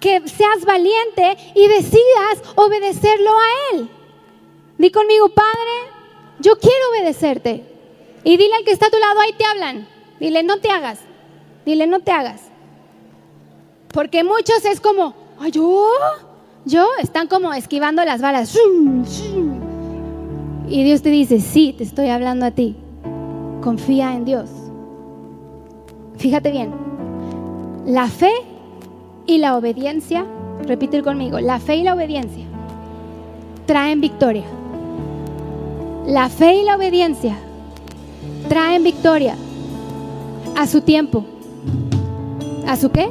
que 0.00 0.26
seas 0.28 0.64
valiente 0.64 1.36
y 1.54 1.66
decidas 1.68 2.42
obedecerlo 2.56 3.30
a 3.30 3.74
Él. 3.74 3.88
Di 4.78 4.90
conmigo, 4.90 5.28
Padre, 5.28 5.92
yo 6.40 6.58
quiero 6.58 6.90
obedecerte. 6.90 7.64
Y 8.24 8.36
dile 8.36 8.54
al 8.54 8.64
que 8.64 8.72
está 8.72 8.86
a 8.86 8.90
tu 8.90 8.98
lado, 8.98 9.20
ahí 9.20 9.32
te 9.34 9.44
hablan. 9.44 9.86
Dile, 10.18 10.42
no 10.42 10.58
te 10.58 10.70
hagas. 10.70 11.00
Dile, 11.64 11.86
no 11.86 12.00
te 12.00 12.10
hagas. 12.10 12.53
Porque 13.94 14.24
muchos 14.24 14.64
es 14.64 14.80
como, 14.80 15.14
Ay, 15.38 15.50
yo, 15.50 15.86
yo, 16.64 16.86
están 17.00 17.28
como 17.28 17.52
esquivando 17.52 18.04
las 18.04 18.20
balas. 18.20 18.56
Y 20.68 20.84
Dios 20.84 21.02
te 21.02 21.10
dice, 21.10 21.40
sí, 21.40 21.74
te 21.76 21.84
estoy 21.84 22.08
hablando 22.08 22.46
a 22.46 22.50
ti. 22.50 22.76
Confía 23.62 24.14
en 24.14 24.24
Dios. 24.24 24.50
Fíjate 26.16 26.50
bien, 26.50 26.72
la 27.86 28.08
fe 28.08 28.32
y 29.26 29.38
la 29.38 29.56
obediencia, 29.56 30.24
repite 30.66 31.02
conmigo, 31.02 31.40
la 31.40 31.58
fe 31.58 31.76
y 31.76 31.82
la 31.82 31.94
obediencia 31.94 32.44
traen 33.66 34.00
victoria. 34.00 34.44
La 36.06 36.28
fe 36.28 36.54
y 36.56 36.64
la 36.64 36.76
obediencia 36.76 37.36
traen 38.48 38.84
victoria 38.84 39.36
a 40.56 40.66
su 40.66 40.82
tiempo. 40.82 41.24
¿A 42.66 42.76
su 42.76 42.90
qué? 42.90 43.10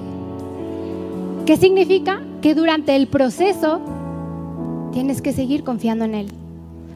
¿Qué 1.46 1.58
significa? 1.58 2.22
Que 2.41 2.56
durante 2.56 2.96
el 2.96 3.08
proceso 3.08 3.82
tienes 4.91 5.22
que 5.22 5.34
seguir 5.34 5.64
confiando 5.64 6.06
en 6.06 6.16
Él. 6.16 6.28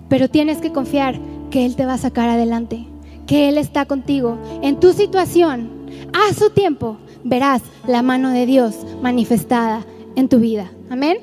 Pero 0.09 0.29
tienes 0.29 0.59
que 0.59 0.71
confiar 0.71 1.19
que 1.51 1.65
Él 1.65 1.75
te 1.75 1.85
va 1.85 1.93
a 1.93 1.97
sacar 1.97 2.29
adelante, 2.29 2.85
que 3.25 3.49
Él 3.49 3.57
está 3.57 3.85
contigo 3.85 4.37
en 4.61 4.79
tu 4.79 4.93
situación 4.93 5.77
a 6.13 6.33
su 6.33 6.49
tiempo 6.49 6.97
verás 7.23 7.61
la 7.87 8.01
mano 8.01 8.29
de 8.31 8.45
Dios 8.45 8.85
manifestada 9.01 9.85
en 10.15 10.29
tu 10.29 10.39
vida. 10.39 10.71
Amén. 10.89 11.17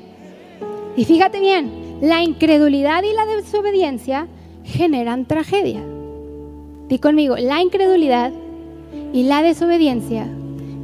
Y 0.95 1.05
fíjate 1.05 1.39
bien, 1.39 1.99
la 2.01 2.23
incredulidad 2.23 3.03
y 3.03 3.13
la 3.13 3.25
desobediencia 3.25 4.27
generan 4.63 5.25
tragedia. 5.25 5.81
Di 6.87 6.99
conmigo, 6.99 7.35
la 7.37 7.61
incredulidad 7.61 8.31
y 9.13 9.23
la 9.23 9.41
desobediencia 9.41 10.27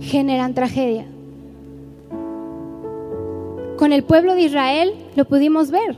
generan 0.01 0.53
tragedia. 0.53 1.05
Con 3.81 3.93
el 3.93 4.03
pueblo 4.03 4.35
de 4.35 4.43
Israel 4.43 4.93
lo 5.15 5.25
pudimos 5.25 5.71
ver. 5.71 5.97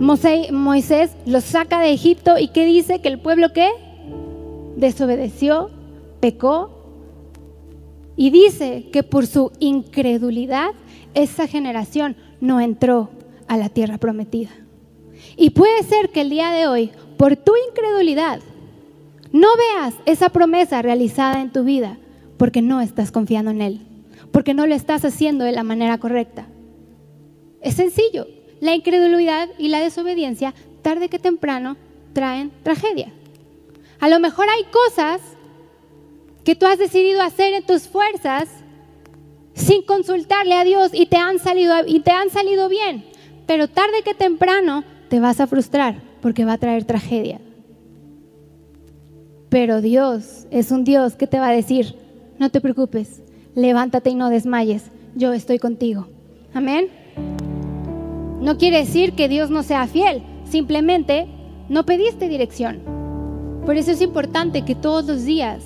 Moisés 0.00 1.12
los 1.24 1.44
saca 1.44 1.78
de 1.78 1.92
Egipto 1.92 2.36
y 2.36 2.48
¿qué 2.48 2.66
dice? 2.66 3.00
Que 3.00 3.06
el 3.06 3.20
pueblo 3.20 3.52
qué? 3.52 3.70
Desobedeció, 4.74 5.70
pecó 6.18 6.72
y 8.16 8.30
dice 8.30 8.88
que 8.92 9.04
por 9.04 9.28
su 9.28 9.52
incredulidad 9.60 10.72
esa 11.14 11.46
generación 11.46 12.16
no 12.40 12.60
entró 12.60 13.10
a 13.46 13.56
la 13.56 13.68
tierra 13.68 13.98
prometida. 13.98 14.50
Y 15.36 15.50
puede 15.50 15.84
ser 15.84 16.10
que 16.10 16.22
el 16.22 16.30
día 16.30 16.50
de 16.50 16.66
hoy, 16.66 16.90
por 17.18 17.36
tu 17.36 17.52
incredulidad, 17.68 18.40
no 19.30 19.46
veas 19.56 19.94
esa 20.06 20.28
promesa 20.28 20.82
realizada 20.82 21.40
en 21.40 21.52
tu 21.52 21.62
vida 21.62 21.98
porque 22.36 22.62
no 22.62 22.80
estás 22.80 23.12
confiando 23.12 23.52
en 23.52 23.62
Él, 23.62 23.91
porque 24.32 24.54
no 24.54 24.66
lo 24.66 24.74
estás 24.74 25.04
haciendo 25.04 25.44
de 25.44 25.52
la 25.52 25.62
manera 25.62 25.98
correcta. 25.98 26.46
Es 27.60 27.74
sencillo, 27.74 28.26
la 28.60 28.74
incredulidad 28.74 29.48
y 29.58 29.68
la 29.68 29.80
desobediencia, 29.80 30.54
tarde 30.82 31.08
que 31.08 31.18
temprano, 31.18 31.76
traen 32.12 32.50
tragedia. 32.62 33.12
A 34.00 34.08
lo 34.08 34.18
mejor 34.18 34.46
hay 34.48 34.64
cosas 34.64 35.20
que 36.44 36.56
tú 36.56 36.66
has 36.66 36.78
decidido 36.78 37.22
hacer 37.22 37.52
en 37.54 37.64
tus 37.64 37.86
fuerzas 37.86 38.48
sin 39.54 39.82
consultarle 39.82 40.54
a 40.54 40.64
Dios 40.64 40.90
y 40.92 41.06
te 41.06 41.16
han 41.16 41.38
salido, 41.38 41.74
y 41.86 42.00
te 42.00 42.10
han 42.10 42.30
salido 42.30 42.68
bien, 42.68 43.04
pero 43.46 43.68
tarde 43.68 44.02
que 44.04 44.14
temprano 44.14 44.82
te 45.08 45.20
vas 45.20 45.40
a 45.40 45.46
frustrar 45.46 46.02
porque 46.20 46.44
va 46.44 46.54
a 46.54 46.58
traer 46.58 46.84
tragedia. 46.84 47.40
Pero 49.48 49.82
Dios 49.82 50.46
es 50.50 50.70
un 50.70 50.84
Dios 50.84 51.14
que 51.14 51.26
te 51.26 51.38
va 51.38 51.48
a 51.48 51.52
decir, 51.52 51.94
no 52.38 52.50
te 52.50 52.60
preocupes, 52.60 53.20
levántate 53.54 54.10
y 54.10 54.14
no 54.14 54.30
desmayes, 54.30 54.90
yo 55.14 55.32
estoy 55.32 55.58
contigo. 55.58 56.06
Amén. 56.54 56.88
No 58.40 58.58
quiere 58.58 58.78
decir 58.78 59.14
que 59.14 59.28
Dios 59.28 59.50
no 59.50 59.62
sea 59.62 59.86
fiel, 59.86 60.22
simplemente 60.44 61.28
no 61.68 61.84
pediste 61.84 62.28
dirección. 62.28 62.80
Por 63.64 63.76
eso 63.76 63.92
es 63.92 64.02
importante 64.02 64.64
que 64.64 64.74
todos 64.74 65.06
los 65.06 65.24
días, 65.24 65.62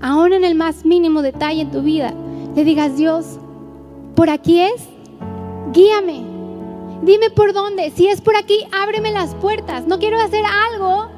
aún 0.00 0.32
en 0.32 0.44
el 0.44 0.54
más 0.54 0.84
mínimo 0.84 1.22
detalle 1.22 1.62
en 1.62 1.70
tu 1.70 1.82
vida, 1.82 2.12
le 2.54 2.64
digas, 2.64 2.96
Dios, 2.96 3.38
¿por 4.14 4.28
aquí 4.28 4.60
es? 4.60 4.88
Guíame. 5.72 6.22
Dime 7.02 7.30
por 7.30 7.54
dónde. 7.54 7.90
Si 7.94 8.06
es 8.06 8.20
por 8.20 8.36
aquí, 8.36 8.66
ábreme 8.72 9.10
las 9.12 9.34
puertas. 9.36 9.86
No 9.86 9.98
quiero 9.98 10.20
hacer 10.20 10.44
algo 10.72 11.08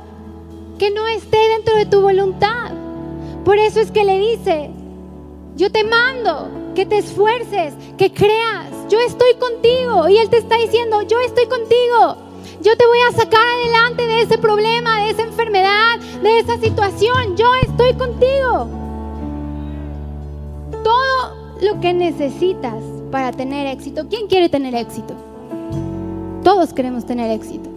que 0.78 0.90
no 0.90 1.06
esté 1.08 1.38
dentro 1.56 1.76
de 1.76 1.86
tu 1.86 2.00
voluntad. 2.00 2.70
Por 3.44 3.58
eso 3.58 3.80
es 3.80 3.90
que 3.90 4.04
le 4.04 4.18
dice, 4.18 4.70
yo 5.62 5.70
te 5.70 5.84
mando 5.84 6.48
que 6.74 6.84
te 6.84 6.98
esfuerces, 6.98 7.72
que 7.96 8.12
creas. 8.12 8.66
Yo 8.88 8.98
estoy 8.98 9.34
contigo. 9.34 10.08
Y 10.08 10.18
Él 10.18 10.28
te 10.28 10.38
está 10.38 10.56
diciendo, 10.56 11.02
yo 11.02 11.20
estoy 11.20 11.46
contigo. 11.46 12.16
Yo 12.62 12.76
te 12.76 12.84
voy 12.84 12.98
a 13.08 13.12
sacar 13.12 13.46
adelante 13.46 14.04
de 14.04 14.22
ese 14.22 14.38
problema, 14.38 15.04
de 15.04 15.10
esa 15.10 15.22
enfermedad, 15.22 16.00
de 16.20 16.40
esa 16.40 16.58
situación. 16.58 17.36
Yo 17.36 17.46
estoy 17.62 17.94
contigo. 17.94 18.66
Todo 20.82 21.36
lo 21.60 21.80
que 21.80 21.94
necesitas 21.94 22.82
para 23.12 23.30
tener 23.30 23.68
éxito. 23.68 24.08
¿Quién 24.08 24.26
quiere 24.26 24.48
tener 24.48 24.74
éxito? 24.74 25.14
Todos 26.42 26.72
queremos 26.72 27.06
tener 27.06 27.30
éxito. 27.30 27.70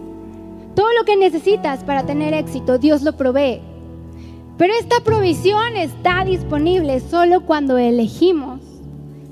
Todo 0.74 0.92
lo 0.98 1.04
que 1.04 1.14
necesitas 1.16 1.84
para 1.84 2.02
tener 2.02 2.34
éxito, 2.34 2.78
Dios 2.78 3.02
lo 3.02 3.12
provee. 3.12 3.75
Pero 4.58 4.72
esta 4.80 5.00
provisión 5.00 5.76
está 5.76 6.24
disponible 6.24 7.00
solo 7.00 7.42
cuando 7.42 7.76
elegimos 7.76 8.60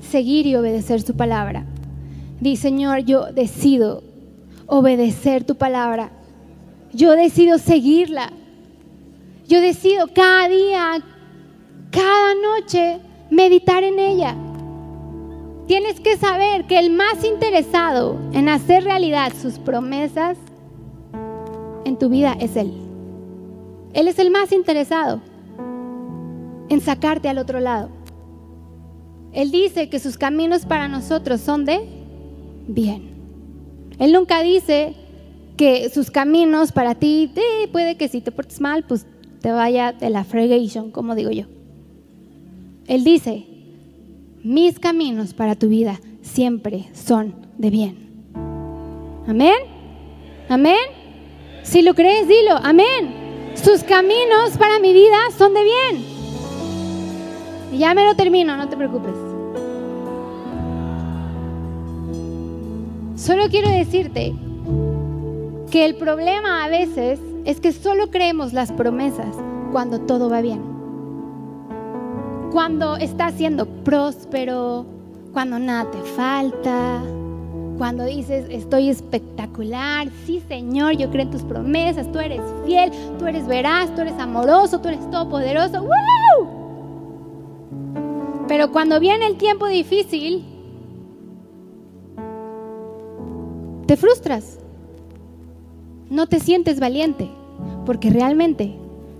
seguir 0.02 0.46
y 0.46 0.54
obedecer 0.54 1.00
su 1.00 1.16
palabra. 1.16 1.64
Dice, 2.40 2.68
Señor, 2.68 3.00
yo 3.00 3.32
decido 3.32 4.02
obedecer 4.66 5.44
tu 5.44 5.56
palabra. 5.56 6.10
Yo 6.92 7.12
decido 7.12 7.58
seguirla. 7.58 8.32
Yo 9.48 9.60
decido 9.60 10.08
cada 10.14 10.48
día, 10.48 11.02
cada 11.90 12.34
noche, 12.34 13.00
meditar 13.30 13.82
en 13.82 13.98
ella. 13.98 14.36
Tienes 15.66 16.00
que 16.00 16.18
saber 16.18 16.66
que 16.66 16.78
el 16.78 16.90
más 16.90 17.24
interesado 17.24 18.18
en 18.32 18.50
hacer 18.50 18.84
realidad 18.84 19.32
sus 19.40 19.58
promesas 19.58 20.36
en 21.86 21.98
tu 21.98 22.10
vida 22.10 22.36
es 22.38 22.56
Él. 22.56 22.83
Él 23.94 24.08
es 24.08 24.18
el 24.18 24.30
más 24.30 24.52
interesado 24.52 25.20
en 26.68 26.80
sacarte 26.80 27.28
al 27.28 27.38
otro 27.38 27.60
lado. 27.60 27.90
Él 29.32 29.50
dice 29.50 29.88
que 29.88 29.98
sus 29.98 30.18
caminos 30.18 30.66
para 30.66 30.88
nosotros 30.88 31.40
son 31.40 31.64
de 31.64 31.80
bien. 32.66 33.14
Él 33.98 34.12
nunca 34.12 34.42
dice 34.42 34.94
que 35.56 35.88
sus 35.90 36.10
caminos 36.10 36.72
para 36.72 36.94
ti, 36.94 37.30
puede 37.72 37.96
que 37.96 38.08
si 38.08 38.20
te 38.20 38.32
portes 38.32 38.60
mal, 38.60 38.84
pues 38.84 39.06
te 39.40 39.52
vaya 39.52 39.92
de 39.92 40.10
la 40.10 40.24
fregation, 40.24 40.90
como 40.90 41.14
digo 41.14 41.30
yo. 41.30 41.44
Él 42.86 43.04
dice, 43.04 43.46
mis 44.42 44.78
caminos 44.78 45.34
para 45.34 45.54
tu 45.54 45.68
vida 45.68 46.00
siempre 46.22 46.88
son 46.92 47.34
de 47.58 47.70
bien. 47.70 47.96
Amén. 49.26 49.54
Amén. 50.48 50.76
Si 51.62 51.82
lo 51.82 51.94
crees, 51.94 52.28
dilo. 52.28 52.56
Amén. 52.62 53.23
Sus 53.54 53.82
caminos 53.82 54.56
para 54.58 54.78
mi 54.78 54.92
vida 54.92 55.16
son 55.36 55.54
de 55.54 55.62
bien. 55.64 56.14
Ya 57.78 57.94
me 57.94 58.04
lo 58.04 58.14
termino, 58.14 58.56
no 58.56 58.68
te 58.68 58.76
preocupes. 58.76 59.14
Solo 63.16 63.48
quiero 63.48 63.70
decirte 63.70 64.34
que 65.70 65.84
el 65.84 65.96
problema 65.96 66.64
a 66.64 66.68
veces 66.68 67.18
es 67.44 67.60
que 67.60 67.72
solo 67.72 68.10
creemos 68.10 68.52
las 68.52 68.70
promesas 68.72 69.34
cuando 69.72 70.00
todo 70.00 70.28
va 70.28 70.40
bien. 70.40 70.62
Cuando 72.52 72.96
estás 72.96 73.34
siendo 73.34 73.66
próspero, 73.66 74.86
cuando 75.32 75.58
nada 75.58 75.90
te 75.90 75.98
falta, 75.98 77.02
cuando 77.76 78.04
dices, 78.04 78.46
estoy 78.50 78.88
espectacular, 78.88 80.08
sí 80.26 80.42
Señor, 80.46 80.96
yo 80.96 81.10
creo 81.10 81.22
en 81.22 81.30
tus 81.30 81.42
promesas, 81.42 82.10
tú 82.12 82.18
eres 82.18 82.40
fiel, 82.64 82.90
tú 83.18 83.26
eres 83.26 83.46
veraz, 83.46 83.94
tú 83.94 84.02
eres 84.02 84.18
amoroso, 84.18 84.80
tú 84.80 84.88
eres 84.88 85.10
todopoderoso. 85.10 85.82
¡Woo! 85.82 86.64
Pero 88.46 88.70
cuando 88.72 89.00
viene 89.00 89.26
el 89.26 89.36
tiempo 89.36 89.66
difícil, 89.66 90.44
te 93.86 93.96
frustras, 93.96 94.58
no 96.10 96.26
te 96.26 96.40
sientes 96.40 96.78
valiente, 96.78 97.30
porque 97.86 98.10
realmente 98.10 98.76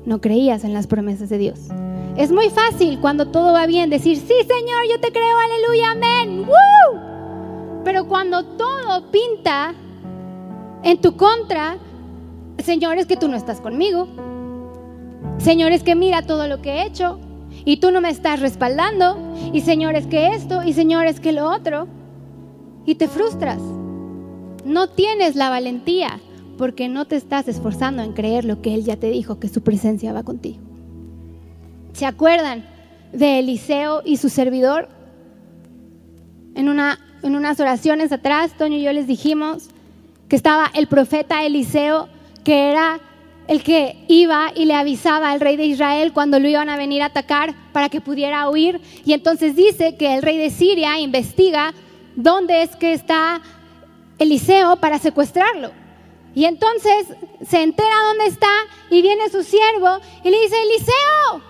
no 0.06 0.20
creías 0.20 0.64
en 0.64 0.74
las 0.74 0.86
promesas 0.86 1.28
de 1.28 1.38
Dios. 1.38 1.60
Es 2.16 2.30
muy 2.30 2.50
fácil 2.50 3.00
cuando 3.00 3.26
todo 3.28 3.52
va 3.52 3.66
bien 3.66 3.90
decir, 3.90 4.16
sí 4.16 4.26
Señor, 4.26 4.84
yo 4.90 5.00
te 5.00 5.10
creo, 5.10 5.36
aleluya, 5.38 5.90
amén. 5.92 6.46
¡Woo! 6.46 7.13
Pero 7.84 8.08
cuando 8.08 8.44
todo 8.44 9.10
pinta 9.10 9.74
en 10.82 11.00
tu 11.00 11.16
contra, 11.16 11.76
señores 12.58 13.06
que 13.06 13.16
tú 13.16 13.28
no 13.28 13.36
estás 13.36 13.60
conmigo. 13.60 14.08
Señores 15.38 15.82
que 15.82 15.94
mira 15.94 16.22
todo 16.22 16.48
lo 16.48 16.62
que 16.62 16.70
he 16.70 16.86
hecho 16.86 17.18
y 17.64 17.78
tú 17.78 17.90
no 17.90 18.00
me 18.00 18.10
estás 18.10 18.40
respaldando. 18.40 19.18
Y 19.52 19.60
señores 19.60 20.06
que 20.06 20.28
esto 20.28 20.62
y 20.62 20.72
señores 20.72 21.20
que 21.20 21.32
lo 21.32 21.50
otro. 21.50 21.86
Y 22.86 22.94
te 22.96 23.08
frustras. 23.08 23.60
No 24.64 24.88
tienes 24.88 25.36
la 25.36 25.50
valentía 25.50 26.20
porque 26.56 26.88
no 26.88 27.04
te 27.04 27.16
estás 27.16 27.48
esforzando 27.48 28.02
en 28.02 28.12
creer 28.12 28.44
lo 28.44 28.62
que 28.62 28.74
Él 28.74 28.84
ya 28.84 28.96
te 28.96 29.10
dijo, 29.10 29.38
que 29.38 29.48
su 29.48 29.62
presencia 29.62 30.12
va 30.12 30.22
contigo. 30.22 30.58
¿Se 31.92 32.06
acuerdan 32.06 32.64
de 33.12 33.40
Eliseo 33.40 34.02
y 34.04 34.16
su 34.16 34.28
servidor? 34.28 34.88
En 36.54 36.68
una 36.68 36.98
en 37.24 37.36
unas 37.36 37.58
oraciones 37.58 38.12
atrás, 38.12 38.52
Toño 38.56 38.76
y 38.76 38.82
yo 38.82 38.92
les 38.92 39.06
dijimos 39.06 39.68
que 40.28 40.36
estaba 40.36 40.70
el 40.74 40.86
profeta 40.86 41.42
Eliseo, 41.44 42.08
que 42.44 42.70
era 42.70 43.00
el 43.48 43.62
que 43.62 44.04
iba 44.08 44.52
y 44.54 44.66
le 44.66 44.74
avisaba 44.74 45.30
al 45.30 45.40
rey 45.40 45.56
de 45.56 45.64
Israel 45.64 46.12
cuando 46.12 46.38
lo 46.38 46.48
iban 46.48 46.68
a 46.68 46.76
venir 46.76 47.02
a 47.02 47.06
atacar 47.06 47.54
para 47.72 47.88
que 47.88 48.02
pudiera 48.02 48.48
huir. 48.48 48.80
Y 49.06 49.14
entonces 49.14 49.56
dice 49.56 49.96
que 49.96 50.14
el 50.14 50.22
rey 50.22 50.36
de 50.36 50.50
Siria 50.50 50.98
investiga 50.98 51.72
dónde 52.14 52.62
es 52.62 52.76
que 52.76 52.92
está 52.92 53.40
Eliseo 54.18 54.76
para 54.76 54.98
secuestrarlo. 54.98 55.72
Y 56.34 56.44
entonces 56.44 57.06
se 57.48 57.62
entera 57.62 57.94
dónde 58.08 58.26
está 58.26 58.52
y 58.90 59.00
viene 59.00 59.30
su 59.30 59.42
siervo 59.42 59.98
y 60.24 60.30
le 60.30 60.40
dice, 60.42 60.56
Eliseo, 60.62 61.42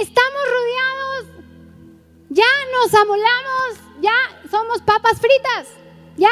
estamos 0.00 0.42
rodeados, 0.56 1.46
ya 2.30 2.44
nos 2.72 2.94
amolamos, 2.94 3.91
ya 4.02 4.10
somos 4.50 4.82
papas 4.82 5.18
fritas, 5.18 5.68
ya. 6.16 6.28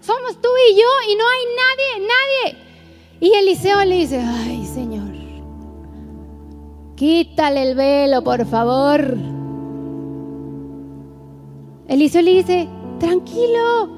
Somos 0.00 0.40
tú 0.40 0.48
y 0.70 0.74
yo 0.74 1.12
y 1.12 1.16
no 1.16 1.24
hay 1.28 1.44
nadie, 1.62 2.08
nadie. 2.08 2.64
Y 3.20 3.32
Eliseo 3.34 3.84
le 3.84 3.96
dice, 3.96 4.20
ay 4.20 4.66
Señor, 4.66 5.10
quítale 6.94 7.70
el 7.70 7.74
velo, 7.74 8.22
por 8.22 8.44
favor. 8.46 9.16
Eliseo 11.88 12.22
le 12.22 12.32
dice, 12.32 12.68
tranquilo. 12.98 13.88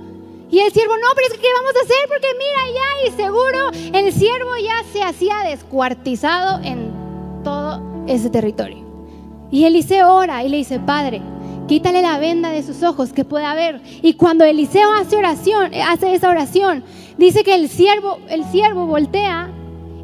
Y 0.49 0.61
el 0.61 0.73
siervo, 0.73 0.95
no, 0.97 1.09
pero 1.17 1.27
es 1.27 1.33
que 1.35 1.41
¿qué 1.41 1.49
vamos 1.57 1.75
a 1.75 1.85
hacer? 1.85 2.09
Porque 2.09 2.29
mira 2.39 2.63
ya, 2.73 3.09
y 3.09 3.17
seguro 3.17 3.71
el 3.93 4.13
siervo 4.13 4.57
ya 4.63 4.85
se 4.93 5.03
hacía 5.03 5.39
descuartizado 5.41 6.63
en 6.63 6.93
todo 7.43 7.83
ese 8.07 8.31
territorio. 8.31 8.87
Y 9.51 9.65
Eliseo 9.65 10.15
ora 10.15 10.45
y 10.45 10.49
le 10.49 10.59
dice, 10.59 10.79
Padre, 10.79 11.21
quítale 11.67 12.03
la 12.03 12.19
venda 12.19 12.51
de 12.51 12.63
sus 12.63 12.83
ojos 12.83 13.13
que 13.13 13.25
pueda 13.25 13.55
ver. 13.55 13.81
Y 14.03 14.15
cuando 14.15 14.45
Eliseo 14.45 14.93
hace 14.93 15.17
oración, 15.17 15.73
hace 15.87 16.15
esa 16.15 16.29
oración, 16.29 16.85
dice 17.19 17.45
que 17.45 17.55
el 17.55 17.69
siervo, 17.69 18.19
el 18.29 18.45
siervo 18.45 18.87
voltea 18.87 19.51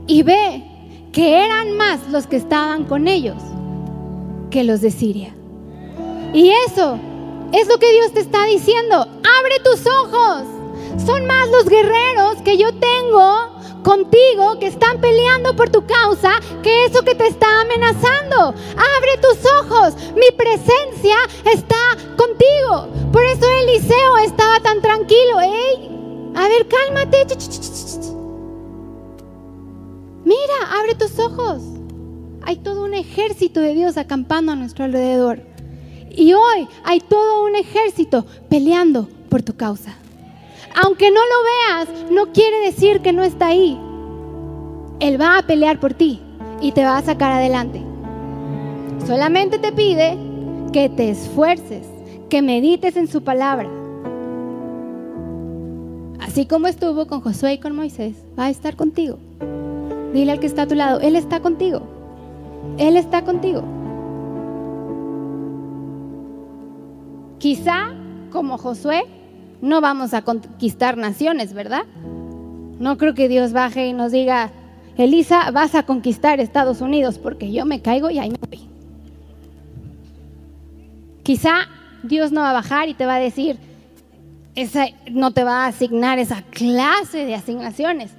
y 0.06 0.22
ve 0.22 0.64
que 1.12 1.44
eran 1.44 1.76
más 1.76 2.00
los 2.10 2.26
que 2.26 2.36
estaban 2.36 2.84
con 2.84 3.06
ellos 3.06 3.42
que 4.50 4.64
los 4.64 4.80
de 4.80 4.90
Siria. 4.90 5.34
Y 6.32 6.50
eso 6.66 6.98
es 7.52 7.68
lo 7.68 7.78
que 7.78 7.92
Dios 7.92 8.12
te 8.12 8.20
está 8.20 8.44
diciendo. 8.46 8.96
Abre 8.96 9.60
tus 9.64 9.86
ojos. 9.86 10.44
Son 11.04 11.26
más 11.26 11.48
los 11.48 11.68
guerreros 11.68 12.36
que 12.44 12.58
yo 12.58 12.68
tengo 12.74 13.61
contigo 13.82 14.58
que 14.58 14.66
están 14.66 15.00
peleando 15.00 15.54
por 15.54 15.70
tu 15.70 15.84
causa 15.86 16.32
que 16.62 16.84
eso 16.86 17.02
que 17.02 17.14
te 17.14 17.26
está 17.26 17.62
amenazando. 17.62 18.54
Abre 18.76 19.18
tus 19.20 19.50
ojos. 19.60 19.94
Mi 20.14 20.30
presencia 20.36 21.16
está 21.52 21.96
contigo. 22.16 22.88
Por 23.12 23.24
eso 23.24 23.46
Eliseo 23.62 24.18
estaba 24.18 24.60
tan 24.60 24.80
tranquilo. 24.80 25.40
Ey, 25.40 26.32
a 26.34 26.48
ver, 26.48 26.66
cálmate. 26.68 27.26
Mira, 30.24 30.78
abre 30.78 30.94
tus 30.94 31.18
ojos. 31.18 31.62
Hay 32.44 32.56
todo 32.56 32.84
un 32.84 32.94
ejército 32.94 33.60
de 33.60 33.74
Dios 33.74 33.96
acampando 33.96 34.52
a 34.52 34.56
nuestro 34.56 34.84
alrededor. 34.84 35.40
Y 36.10 36.34
hoy 36.34 36.68
hay 36.84 37.00
todo 37.00 37.44
un 37.44 37.56
ejército 37.56 38.26
peleando 38.48 39.08
por 39.28 39.42
tu 39.42 39.54
causa. 39.56 39.96
Aunque 40.74 41.10
no 41.10 41.20
lo 41.20 41.86
veas, 41.88 42.10
no 42.10 42.32
quiere 42.32 42.60
decir 42.60 43.00
que 43.00 43.12
no 43.12 43.22
está 43.22 43.48
ahí. 43.48 43.78
Él 45.00 45.20
va 45.20 45.38
a 45.38 45.42
pelear 45.42 45.80
por 45.80 45.94
ti 45.94 46.20
y 46.60 46.72
te 46.72 46.84
va 46.84 46.96
a 46.96 47.02
sacar 47.02 47.32
adelante. 47.32 47.82
Solamente 49.06 49.58
te 49.58 49.72
pide 49.72 50.16
que 50.72 50.88
te 50.88 51.10
esfuerces, 51.10 51.86
que 52.30 52.40
medites 52.40 52.96
en 52.96 53.08
su 53.08 53.22
palabra. 53.22 53.68
Así 56.20 56.46
como 56.46 56.68
estuvo 56.68 57.06
con 57.06 57.20
Josué 57.20 57.54
y 57.54 57.58
con 57.58 57.74
Moisés, 57.74 58.14
va 58.38 58.46
a 58.46 58.50
estar 58.50 58.76
contigo. 58.76 59.18
Dile 60.14 60.32
al 60.32 60.40
que 60.40 60.46
está 60.46 60.62
a 60.62 60.66
tu 60.66 60.74
lado, 60.74 61.00
Él 61.00 61.16
está 61.16 61.40
contigo. 61.40 61.82
Él 62.78 62.96
está 62.96 63.22
contigo. 63.22 63.62
Quizá, 67.38 67.92
como 68.30 68.56
Josué, 68.56 69.02
no 69.62 69.80
vamos 69.80 70.12
a 70.12 70.22
conquistar 70.22 70.98
naciones, 70.98 71.54
¿verdad? 71.54 71.84
No 72.78 72.98
creo 72.98 73.14
que 73.14 73.28
Dios 73.28 73.52
baje 73.52 73.86
y 73.86 73.92
nos 73.92 74.10
diga, 74.12 74.50
Elisa, 74.98 75.50
vas 75.52 75.76
a 75.76 75.84
conquistar 75.84 76.40
Estados 76.40 76.80
Unidos 76.80 77.18
porque 77.18 77.50
yo 77.52 77.64
me 77.64 77.80
caigo 77.80 78.10
y 78.10 78.18
ahí 78.18 78.30
me 78.30 78.38
voy. 78.48 78.68
Quizá 81.22 81.68
Dios 82.02 82.32
no 82.32 82.40
va 82.40 82.50
a 82.50 82.54
bajar 82.54 82.88
y 82.88 82.94
te 82.94 83.06
va 83.06 83.14
a 83.14 83.20
decir, 83.20 83.56
no 85.12 85.30
te 85.30 85.44
va 85.44 85.64
a 85.64 85.68
asignar 85.68 86.18
esa 86.18 86.42
clase 86.42 87.24
de 87.24 87.36
asignaciones. 87.36 88.10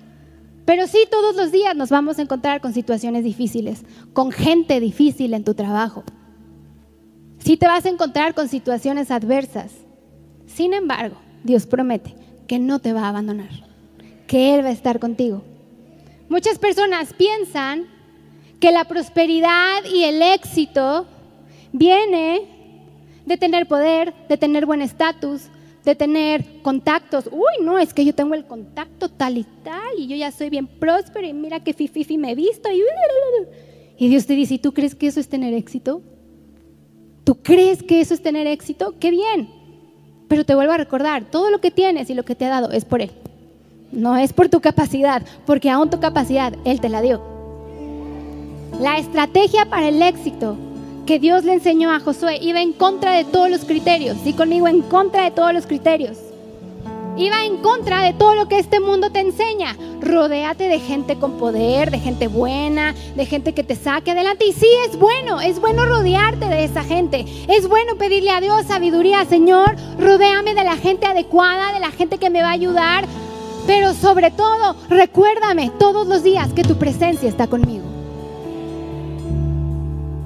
Pero 0.66 0.88
sí, 0.88 1.00
todos 1.12 1.36
los 1.36 1.52
días 1.52 1.76
nos 1.76 1.90
vamos 1.90 2.20
a 2.20 2.22
encontrar 2.22 2.62
con 2.62 2.74
situaciones 2.74 3.26
difíciles, 3.26 3.84
con 4.14 4.32
gente 4.32 4.80
difícil 4.80 5.34
en 5.34 5.44
tu 5.44 5.56
trabajo. 5.56 6.06
Sí 7.40 7.58
te 7.58 7.68
vas 7.68 7.86
a 7.86 7.90
encontrar 7.90 8.34
con 8.34 8.48
situaciones 8.48 9.12
adversas. 9.12 9.74
Sin 10.46 10.74
embargo, 10.74 11.18
Dios 11.44 11.66
promete 11.66 12.16
que 12.48 12.60
no 12.60 12.80
te 12.80 12.94
va 12.94 13.04
a 13.04 13.10
abandonar, 13.10 13.50
que 14.28 14.56
Él 14.56 14.64
va 14.64 14.70
a 14.70 14.74
estar 14.74 15.00
contigo. 15.00 15.44
Muchas 16.30 16.58
personas 16.58 17.14
piensan 17.14 17.86
que 18.60 18.72
la 18.72 18.86
prosperidad 18.86 19.84
y 19.94 20.04
el 20.04 20.22
éxito 20.22 21.06
viene 21.74 22.42
de 23.26 23.38
tener 23.38 23.68
poder, 23.68 24.14
de 24.30 24.38
tener 24.38 24.66
buen 24.66 24.82
estatus, 24.82 25.50
de 25.84 25.96
tener 25.96 26.62
contactos. 26.62 27.28
Uy, 27.32 27.64
no, 27.64 27.78
es 27.78 27.94
que 27.94 28.06
yo 28.06 28.16
tengo 28.16 28.34
el 28.36 28.46
contacto 28.46 29.10
tal 29.10 29.38
y 29.38 29.46
tal 29.64 29.98
y 29.98 30.08
yo 30.08 30.16
ya 30.16 30.32
soy 30.32 30.50
bien 30.50 30.68
próspero 30.68 31.28
y 31.28 31.34
mira 31.34 31.62
que 31.62 31.74
fifi 31.74 32.18
me 32.18 32.32
he 32.32 32.36
visto. 32.36 32.70
Y, 32.72 32.82
y 33.98 34.08
Dios 34.08 34.26
te 34.26 34.34
dice, 34.34 34.56
¿y 34.56 34.60
tú 34.60 34.74
crees 34.74 34.96
que 34.96 35.08
eso 35.08 35.20
es 35.20 35.28
tener 35.28 35.54
éxito? 35.54 36.02
¿Tú 37.24 37.36
crees 37.36 37.84
que 37.84 38.02
eso 38.02 38.14
es 38.14 38.22
tener 38.22 38.48
éxito? 38.48 38.96
¡Qué 39.00 39.12
bien! 39.12 39.63
Pero 40.34 40.46
te 40.46 40.56
vuelvo 40.56 40.74
a 40.74 40.78
recordar, 40.78 41.26
todo 41.26 41.52
lo 41.52 41.62
que 41.62 41.70
tienes 41.70 42.10
y 42.10 42.16
lo 42.16 42.26
que 42.26 42.34
te 42.34 42.46
ha 42.46 42.50
dado 42.50 42.72
es 42.72 42.86
por 42.86 43.04
Él. 43.04 43.12
No 43.92 44.18
es 44.18 44.34
por 44.34 44.50
tu 44.50 44.62
capacidad, 44.62 45.22
porque 45.46 45.70
aún 45.70 45.92
tu 45.92 46.00
capacidad 46.00 46.56
Él 46.66 46.82
te 46.82 46.90
la 46.90 47.04
dio. 47.04 47.22
La 48.80 48.98
estrategia 48.98 49.70
para 49.70 49.90
el 49.90 50.02
éxito 50.02 50.58
que 51.06 51.20
Dios 51.20 51.44
le 51.44 51.54
enseñó 51.54 51.92
a 51.92 52.00
Josué 52.00 52.40
iba 52.42 52.64
en 52.64 52.74
contra 52.74 53.12
de 53.12 53.26
todos 53.26 53.48
los 53.48 53.64
criterios. 53.64 54.18
Y 54.26 54.34
conmigo, 54.34 54.68
en 54.68 54.82
contra 54.82 55.26
de 55.26 55.30
todos 55.30 55.54
los 55.54 55.68
criterios. 55.68 56.18
Iba 57.16 57.46
en 57.46 57.58
contra 57.58 58.02
de 58.02 58.14
todo 58.14 58.34
lo 58.34 58.48
que 58.48 58.58
este 58.58 58.80
mundo 58.80 59.12
te 59.12 59.20
enseña. 59.20 59.78
Rodéate 60.02 60.68
de 60.68 60.80
gente 60.80 61.20
con 61.20 61.38
poder, 61.38 61.92
de 61.92 62.00
gente 62.00 62.28
buena, 62.28 62.96
de 63.16 63.26
gente 63.28 63.54
que 63.54 63.64
te 63.64 63.76
saque 63.76 64.12
adelante. 64.12 64.48
Y 64.48 64.54
sí, 64.54 64.68
es 64.90 64.98
bueno, 64.98 65.40
es 65.40 65.60
bueno 65.60 65.86
rodearte 65.86 66.48
de 66.48 66.64
esa 66.64 66.84
gente. 66.84 67.26
Es 67.48 67.68
bueno 67.68 67.98
pedirle 67.98 68.32
a 68.32 68.42
Dios 68.42 68.66
sabiduría, 68.66 69.26
Señor, 69.26 69.76
rodéame 70.00 70.56
de 70.56 70.64
la 70.64 70.76
gente 70.76 71.06
adecuada, 71.06 71.74
de 71.74 71.80
la 71.80 71.92
gente 71.92 72.18
que 72.18 72.32
me 72.32 72.42
va 72.42 72.50
a 72.50 72.54
ayudar. 72.54 73.06
Pero 73.68 73.94
sobre 73.94 74.32
todo, 74.32 74.76
recuérdame 74.90 75.72
todos 75.80 76.08
los 76.08 76.24
días 76.24 76.52
que 76.54 76.64
tu 76.64 76.78
presencia 76.78 77.30
está 77.30 77.46
conmigo. 77.46 77.86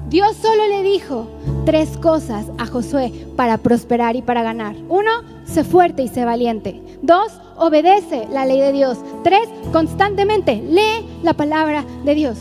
Dios 0.08 0.36
solo 0.40 0.66
le 0.68 0.82
dijo 0.82 1.28
tres 1.66 1.98
cosas 1.98 2.46
a 2.56 2.66
Josué 2.66 3.12
para 3.36 3.58
prosperar 3.58 4.16
y 4.16 4.22
para 4.22 4.42
ganar. 4.42 4.74
Uno, 4.88 5.37
sé 5.48 5.64
fuerte 5.64 6.02
y 6.02 6.08
sé 6.08 6.24
valiente. 6.24 6.80
Dos, 7.02 7.32
obedece 7.56 8.28
la 8.30 8.44
ley 8.44 8.60
de 8.60 8.72
Dios. 8.72 8.98
Tres, 9.24 9.48
constantemente 9.72 10.56
lee 10.56 11.06
la 11.22 11.34
palabra 11.34 11.84
de 12.04 12.14
Dios. 12.14 12.38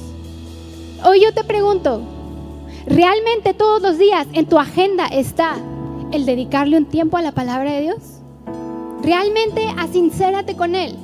Hoy 1.05 1.21
yo 1.21 1.33
te 1.33 1.43
pregunto, 1.43 2.01
¿realmente 2.85 3.53
todos 3.53 3.81
los 3.81 3.97
días 3.97 4.27
en 4.33 4.45
tu 4.45 4.57
agenda 4.59 5.07
está 5.07 5.55
el 6.11 6.25
dedicarle 6.25 6.77
un 6.77 6.85
tiempo 6.85 7.17
a 7.17 7.21
la 7.21 7.31
palabra 7.31 7.71
de 7.71 7.81
Dios? 7.81 7.97
Realmente 9.01 9.67
asincérate 9.77 10.55
con 10.55 10.75
Él. 10.75 10.95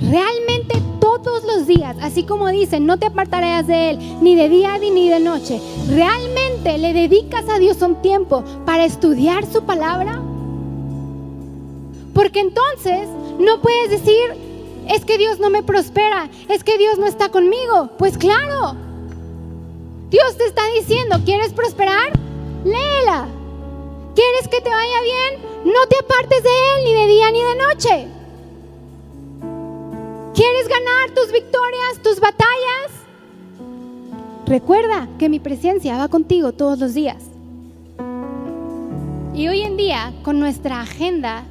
Realmente 0.00 0.80
todos 1.00 1.44
los 1.44 1.66
días, 1.66 1.96
así 2.02 2.24
como 2.24 2.48
dicen, 2.48 2.86
no 2.86 2.98
te 2.98 3.06
apartarás 3.06 3.66
de 3.66 3.90
Él 3.90 3.98
ni 4.20 4.34
de 4.34 4.48
día 4.48 4.78
ni 4.78 5.08
de 5.08 5.20
noche. 5.20 5.60
¿Realmente 5.88 6.78
le 6.78 6.92
dedicas 6.92 7.48
a 7.48 7.58
Dios 7.58 7.80
un 7.82 7.96
tiempo 8.02 8.44
para 8.64 8.84
estudiar 8.84 9.46
su 9.46 9.62
palabra? 9.62 10.20
Porque 12.16 12.40
entonces 12.40 13.10
no 13.38 13.60
puedes 13.60 13.90
decir, 13.90 14.34
es 14.88 15.04
que 15.04 15.18
Dios 15.18 15.38
no 15.38 15.50
me 15.50 15.62
prospera, 15.62 16.30
es 16.48 16.64
que 16.64 16.78
Dios 16.78 16.96
no 16.96 17.04
está 17.04 17.28
conmigo. 17.28 17.90
Pues 17.98 18.16
claro, 18.16 18.74
Dios 20.08 20.34
te 20.38 20.46
está 20.46 20.62
diciendo, 20.78 21.18
¿quieres 21.26 21.52
prosperar? 21.52 22.18
Léela. 22.64 23.28
¿Quieres 24.14 24.48
que 24.48 24.62
te 24.62 24.70
vaya 24.70 25.02
bien? 25.02 25.72
No 25.74 25.86
te 25.90 25.98
apartes 25.98 26.42
de 26.42 26.48
Él 26.48 26.84
ni 26.84 26.94
de 26.94 27.06
día 27.06 27.30
ni 27.32 27.42
de 27.42 27.54
noche. 27.54 28.08
¿Quieres 30.34 30.68
ganar 30.68 31.10
tus 31.10 31.30
victorias, 31.32 32.02
tus 32.02 32.18
batallas? 32.18 32.92
Recuerda 34.46 35.06
que 35.18 35.28
mi 35.28 35.38
presencia 35.38 35.98
va 35.98 36.08
contigo 36.08 36.52
todos 36.52 36.78
los 36.78 36.94
días. 36.94 37.22
Y 39.34 39.48
hoy 39.48 39.60
en 39.60 39.76
día, 39.76 40.14
con 40.22 40.40
nuestra 40.40 40.80
agenda, 40.80 41.44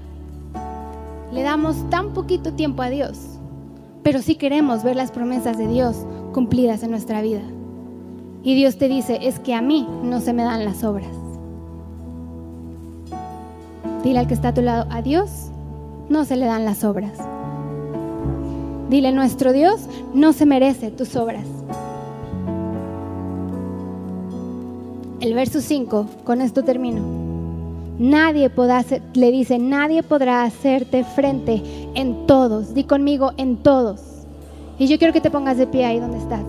le 1.36 1.44
damos 1.44 1.76
tan 1.90 2.14
poquito 2.14 2.54
tiempo 2.54 2.82
a 2.82 2.90
Dios, 2.90 3.18
pero 4.04 4.22
sí 4.22 4.36
queremos 4.36 4.84
ver 4.84 4.96
las 4.96 5.12
promesas 5.12 5.58
de 5.58 5.68
Dios 5.68 5.98
cumplidas 6.34 6.82
en 6.82 6.92
nuestra 6.92 7.22
vida. 7.22 7.42
Y 8.42 8.56
Dios 8.56 8.78
te 8.78 8.88
dice, 8.88 9.20
es 9.22 9.40
que 9.40 9.54
a 9.54 9.62
mí 9.62 9.86
no 10.02 10.22
se 10.22 10.32
me 10.32 10.44
dan 10.44 10.64
las 10.64 10.86
obras. 10.86 11.10
Dile 14.02 14.20
al 14.20 14.28
que 14.28 14.34
está 14.34 14.50
a 14.50 14.54
tu 14.54 14.62
lado, 14.62 14.88
a 14.90 15.02
Dios 15.02 15.48
no 16.08 16.24
se 16.24 16.38
le 16.38 16.46
dan 16.46 16.64
las 16.64 16.86
obras. 16.86 17.18
Dile, 18.90 19.12
nuestro 19.12 19.52
Dios 19.52 19.90
no 20.14 20.32
se 20.32 20.46
merece 20.46 20.90
tus 20.90 21.18
obras. 21.18 21.46
El 25.20 25.34
verso 25.34 25.60
5, 25.60 26.08
con 26.24 26.40
esto 26.40 26.64
termino. 26.64 27.25
Nadie 27.98 28.50
podrá 28.50 28.80
hacer, 28.80 29.02
le 29.14 29.32
dice, 29.32 29.58
nadie 29.58 30.04
podrá 30.04 30.44
hacerte 30.44 31.06
frente 31.06 31.62
en 31.96 32.28
todos. 32.28 32.74
Di 32.74 32.84
conmigo, 32.84 33.32
en 33.38 33.58
todos. 33.58 34.02
Y 34.78 34.88
yo 34.88 34.98
quiero 34.98 35.14
que 35.14 35.22
te 35.22 35.32
pongas 35.32 35.58
de 35.58 35.66
pie 35.66 35.86
ahí 35.86 36.00
donde 36.00 36.18
estás. 36.18 36.42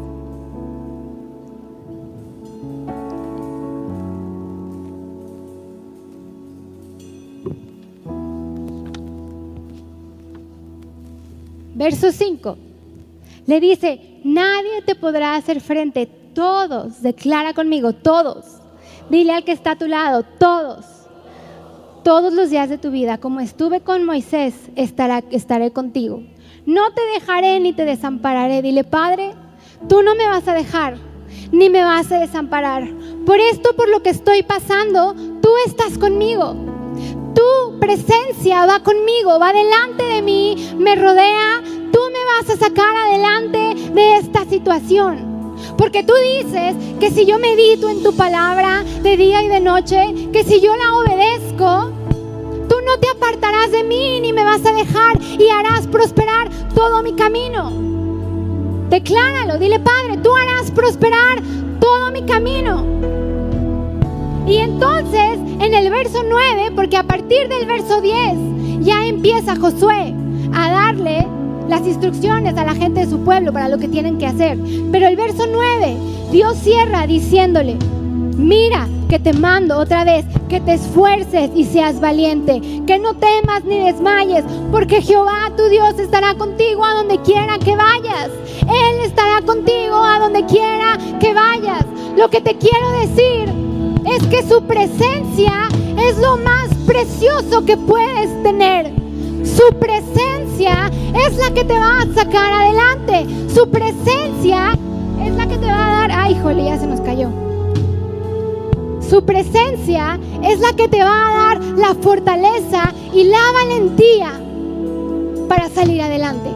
Verso 11.77 12.11
5. 12.11 12.57
Le 13.47 13.61
dice, 13.61 14.21
nadie 14.25 14.83
te 14.85 14.97
podrá 14.97 15.37
hacer 15.37 15.61
frente. 15.61 16.07
Todos, 16.35 17.03
declara 17.03 17.55
conmigo, 17.55 17.93
todos. 17.93 18.45
Dile 19.09 19.33
al 19.33 19.45
que 19.45 19.53
está 19.53 19.73
a 19.73 19.79
tu 19.79 19.87
lado, 19.87 20.25
todos 20.41 20.96
todos 22.07 22.33
los 22.33 22.51
días 22.51 22.69
de 22.69 22.79
tu 22.79 22.93
vida, 22.93 23.19
como 23.19 23.41
estuve 23.41 23.81
con 23.81 24.05
Moisés, 24.05 24.55
estaré 24.77 25.73
contigo. 25.73 26.23
No 26.65 26.93
te 26.93 27.03
dejaré 27.15 27.59
ni 27.59 27.73
te 27.73 27.85
desampararé. 27.85 28.63
Dile, 28.63 28.85
Padre, 28.85 29.35
tú 29.89 30.03
no 30.03 30.15
me 30.15 30.25
vas 30.29 30.47
a 30.47 30.55
dejar 30.55 30.99
ni 31.51 31.69
me 31.69 31.83
vas 31.83 32.13
a 32.13 32.21
desamparar. 32.21 32.89
Por 33.27 33.41
esto, 33.41 33.75
por 33.75 33.89
lo 33.89 34.05
que 34.05 34.11
estoy 34.11 34.45
pasando, 34.45 35.17
tú 35.43 35.49
estás 35.67 35.99
conmigo. 35.99 36.55
Tu 37.35 37.81
presencia 37.81 38.67
va 38.67 38.85
conmigo, 38.85 39.41
va 39.41 39.53
delante 39.53 40.05
de 40.05 40.23
mí, 40.23 40.75
me 40.79 40.95
rodea. 40.95 41.61
Tú 41.91 41.99
me 42.13 42.25
vas 42.37 42.51
a 42.51 42.67
sacar 42.67 42.95
adelante 42.95 43.91
de 43.93 44.17
esta 44.19 44.45
situación. 44.45 45.35
Porque 45.77 46.05
tú 46.05 46.13
dices 46.15 46.77
que 47.01 47.11
si 47.11 47.27
yo 47.27 47.41
medito 47.41 47.89
en 47.89 48.05
tu 48.05 48.15
palabra 48.15 48.85
de 49.03 49.17
día 49.17 49.43
y 49.43 49.49
de 49.49 49.61
noche, 49.61 50.29
que 50.33 50.45
si 50.45 50.61
yo 50.61 50.73
la 50.77 50.95
obedezco, 50.95 51.96
no 52.87 52.99
te 52.99 53.09
apartarás 53.09 53.73
de 53.73 53.83
mí 53.83 54.21
ni 54.21 54.33
me 54.33 54.45
vas 54.45 54.65
a 54.65 54.73
dejar 54.73 55.21
y 55.21 55.51
harás 55.51 55.89
prosperar 55.89 56.49
todo 56.73 57.03
mi 57.03 57.15
camino. 57.15 57.73
Decláralo, 58.89 59.59
dile 59.59 59.81
Padre, 59.81 60.19
tú 60.23 60.31
harás 60.37 60.71
prosperar 60.71 61.43
todo 61.81 62.13
mi 62.13 62.23
camino. 62.23 62.85
Y 64.47 64.59
entonces 64.59 65.39
en 65.61 65.75
el 65.75 65.91
verso 65.91 66.23
9, 66.23 66.71
porque 66.77 66.97
a 66.97 67.03
partir 67.03 67.49
del 67.49 67.67
verso 67.67 68.01
10 68.01 68.85
ya 68.85 69.05
empieza 69.05 69.57
Josué 69.57 70.15
a 70.55 70.71
darle 70.71 71.27
las 71.69 71.85
instrucciones 71.85 72.57
a 72.57 72.65
la 72.65 72.77
gente 72.77 73.01
de 73.01 73.11
su 73.11 73.19
pueblo 73.25 73.53
para 73.53 73.69
lo 73.69 73.79
que 73.79 73.89
tienen 73.89 74.19
que 74.19 74.27
hacer. 74.27 74.57
Pero 74.93 75.09
el 75.09 75.17
verso 75.17 75.47
9, 75.51 75.97
Dios 76.31 76.57
cierra 76.59 77.09
diciéndole, 77.09 77.77
mira 78.37 78.89
que 79.09 79.19
te 79.19 79.33
mando 79.33 79.79
otra 79.79 80.05
vez, 80.05 80.25
que 80.49 80.61
te 80.61 80.75
esfuerces 80.75 81.51
y 81.55 81.65
seas 81.65 82.01
valiente, 82.01 82.61
que 82.87 82.99
no 82.99 83.15
temas 83.15 83.65
ni 83.65 83.79
desmayes, 83.79 84.45
porque 84.71 85.03
Jehová 85.03 85.53
tu 85.57 85.69
Dios 85.69 85.99
estará 85.99 86.35
contigo 86.35 86.85
a 86.85 86.95
donde 86.95 87.21
quiera 87.23 87.59
que 87.59 87.77
vayas. 87.77 88.31
Él 88.63 89.01
estará 89.05 89.43
contigo 89.43 89.97
a 89.97 90.19
donde 90.19 90.45
quiera 90.47 90.99
que 91.21 91.33
vayas. 91.35 91.85
Lo 92.17 92.29
que 92.29 92.41
te 92.41 92.57
quiero 92.57 92.91
decir 93.01 93.53
es 94.07 94.27
que 94.29 94.43
su 94.43 94.63
presencia 94.63 95.69
es 95.99 96.19
lo 96.19 96.37
más 96.39 96.69
precioso 96.87 97.65
que 97.65 97.77
puedes 97.77 98.43
tener. 98.43 98.93
Su 99.45 99.79
presencia 99.79 100.91
es 101.15 101.37
la 101.39 101.51
que 101.53 101.65
te 101.65 101.79
va 101.79 102.03
a 102.03 102.15
sacar 102.15 102.53
adelante. 102.53 103.27
Su 103.53 103.69
presencia 103.71 104.77
es 105.25 105.35
la 105.35 105.47
que 105.47 105.59
te 105.59 105.67
va 105.67 105.87
a 105.87 106.01
dar. 106.01 106.11
Ay, 106.13 106.35
híjole, 106.35 106.65
ya 106.65 106.79
se 106.79 106.87
nos 106.87 107.01
cayó. 107.01 107.46
Su 109.09 109.25
presencia 109.25 110.19
es 110.43 110.59
la 110.59 110.73
que 110.73 110.89
te 110.89 110.99
va 110.99 111.29
a 111.29 111.55
dar 111.55 111.63
la 111.77 111.95
fortaleza 111.95 112.93
y 113.15 113.25
la 113.25 113.39
valentía 113.53 114.33
para 115.49 115.69
salir 115.69 116.03
adelante. 116.03 116.51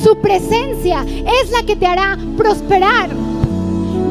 Su 0.00 0.16
presencia 0.20 1.04
es 1.04 1.50
la 1.50 1.64
que 1.64 1.74
te 1.74 1.86
hará 1.86 2.16
prosperar. 2.36 3.10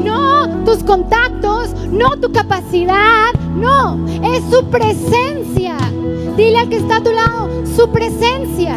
No 0.04 0.64
tus 0.66 0.84
contactos, 0.84 1.70
no 1.90 2.10
tu 2.20 2.30
capacidad, 2.32 3.32
no, 3.56 3.98
es 4.22 4.42
su 4.50 4.64
presencia. 4.66 5.78
Dile 6.36 6.58
al 6.58 6.68
que 6.68 6.76
está 6.76 6.96
a 6.96 7.02
tu 7.02 7.12
lado, 7.12 7.48
su 7.74 7.88
presencia. 7.88 8.76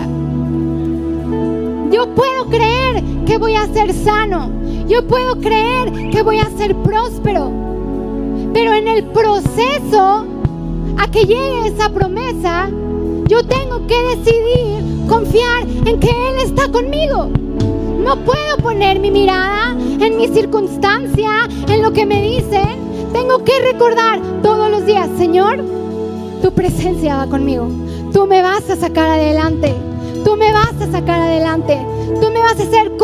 Yo 1.91 2.13
puedo 2.15 2.45
creer 2.45 3.03
que 3.25 3.37
voy 3.37 3.55
a 3.55 3.67
ser 3.67 3.93
sano. 3.93 4.49
Yo 4.87 5.05
puedo 5.05 5.35
creer 5.41 6.09
que 6.09 6.21
voy 6.21 6.39
a 6.39 6.49
ser 6.57 6.73
próspero. 6.77 7.76
Pero 8.53 8.73
en 8.73 8.87
el 8.87 9.03
proceso 9.05 10.25
a 10.97 11.07
que 11.11 11.25
llegue 11.25 11.67
esa 11.67 11.89
promesa, 11.89 12.69
yo 13.27 13.43
tengo 13.45 13.85
que 13.87 14.01
decidir 14.15 15.07
confiar 15.07 15.67
en 15.85 15.99
que 15.99 16.09
Él 16.09 16.39
está 16.43 16.69
conmigo. 16.69 17.29
No 18.03 18.15
puedo 18.23 18.57
poner 18.61 18.99
mi 18.99 19.11
mirada 19.11 19.71
en 19.71 20.17
mi 20.17 20.27
circunstancia, 20.27 21.47
en 21.67 21.81
lo 21.81 21.91
que 21.91 22.05
me 22.05 22.21
dicen. 22.21 23.09
Tengo 23.13 23.43
que 23.43 23.59
recordar 23.61 24.21
todos 24.41 24.69
los 24.71 24.85
días, 24.85 25.09
Señor, 25.17 25.63
tu 26.41 26.51
presencia 26.53 27.17
va 27.17 27.27
conmigo. 27.27 27.67
Tú 28.13 28.25
me 28.27 28.41
vas 28.41 28.69
a 28.69 28.75
sacar 28.75 29.09
adelante. 29.09 29.73
Tú 30.23 30.35
me 30.35 30.51
vas 30.51 30.73
a 30.81 30.91
sacar 30.91 31.21
adelante. 31.21 31.77
Tú 32.21 32.31
me 32.31 32.39
vas 32.39 32.59
a 32.59 32.63
hacer 32.63 32.97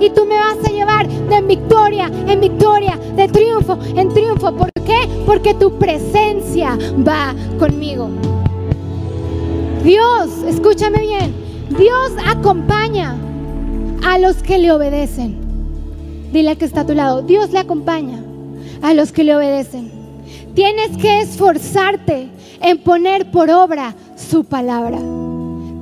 y 0.00 0.10
tú 0.10 0.24
me 0.24 0.36
vas 0.36 0.56
a 0.64 0.70
llevar 0.70 1.08
de 1.08 1.40
victoria 1.42 2.10
en 2.26 2.40
victoria, 2.40 2.96
de 3.16 3.28
triunfo 3.28 3.78
en 3.94 4.08
triunfo. 4.10 4.52
¿Por 4.54 4.72
qué? 4.72 5.08
Porque 5.26 5.54
tu 5.54 5.78
presencia 5.78 6.78
va 7.06 7.34
conmigo. 7.58 8.08
Dios, 9.84 10.30
escúchame 10.46 11.00
bien, 11.00 11.34
Dios 11.70 12.12
acompaña 12.26 13.16
a 14.04 14.18
los 14.18 14.36
que 14.42 14.58
le 14.58 14.72
obedecen. 14.72 15.38
Dile 16.32 16.50
al 16.50 16.58
que 16.58 16.64
está 16.64 16.82
a 16.82 16.86
tu 16.86 16.94
lado, 16.94 17.22
Dios 17.22 17.50
le 17.50 17.58
acompaña 17.58 18.22
a 18.82 18.94
los 18.94 19.12
que 19.12 19.24
le 19.24 19.36
obedecen. 19.36 19.90
Tienes 20.54 20.96
que 20.96 21.20
esforzarte 21.20 22.28
en 22.60 22.78
poner 22.78 23.30
por 23.30 23.50
obra 23.50 23.94
su 24.16 24.44
palabra. 24.44 24.98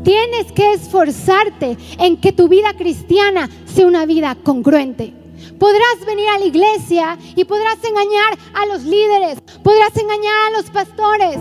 Tienes 0.06 0.52
que 0.52 0.72
esforzarte 0.72 1.76
en 1.98 2.16
que 2.18 2.30
tu 2.30 2.46
vida 2.46 2.74
cristiana 2.78 3.50
sea 3.64 3.88
una 3.88 4.06
vida 4.06 4.36
congruente. 4.40 5.12
Podrás 5.58 6.06
venir 6.06 6.28
a 6.28 6.38
la 6.38 6.44
iglesia 6.44 7.18
y 7.34 7.42
podrás 7.42 7.82
engañar 7.82 8.38
a 8.54 8.66
los 8.66 8.84
líderes, 8.84 9.40
podrás 9.64 9.96
engañar 9.96 10.32
a 10.46 10.56
los 10.58 10.70
pastores, 10.70 11.38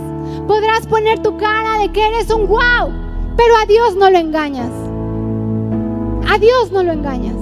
podrás 0.48 0.88
poner 0.88 1.22
tu 1.22 1.38
cara 1.38 1.78
de 1.78 1.92
que 1.92 2.08
eres 2.08 2.32
un 2.32 2.48
wow, 2.48 2.92
pero 3.38 3.56
a 3.56 3.68
Dios 3.68 3.96
no 3.98 4.10
lo 4.10 4.18
engañas. 4.18 4.72
A 6.28 6.40
Dios 6.40 6.72
no 6.72 6.82
lo 6.82 6.92
engañas. 6.92 7.38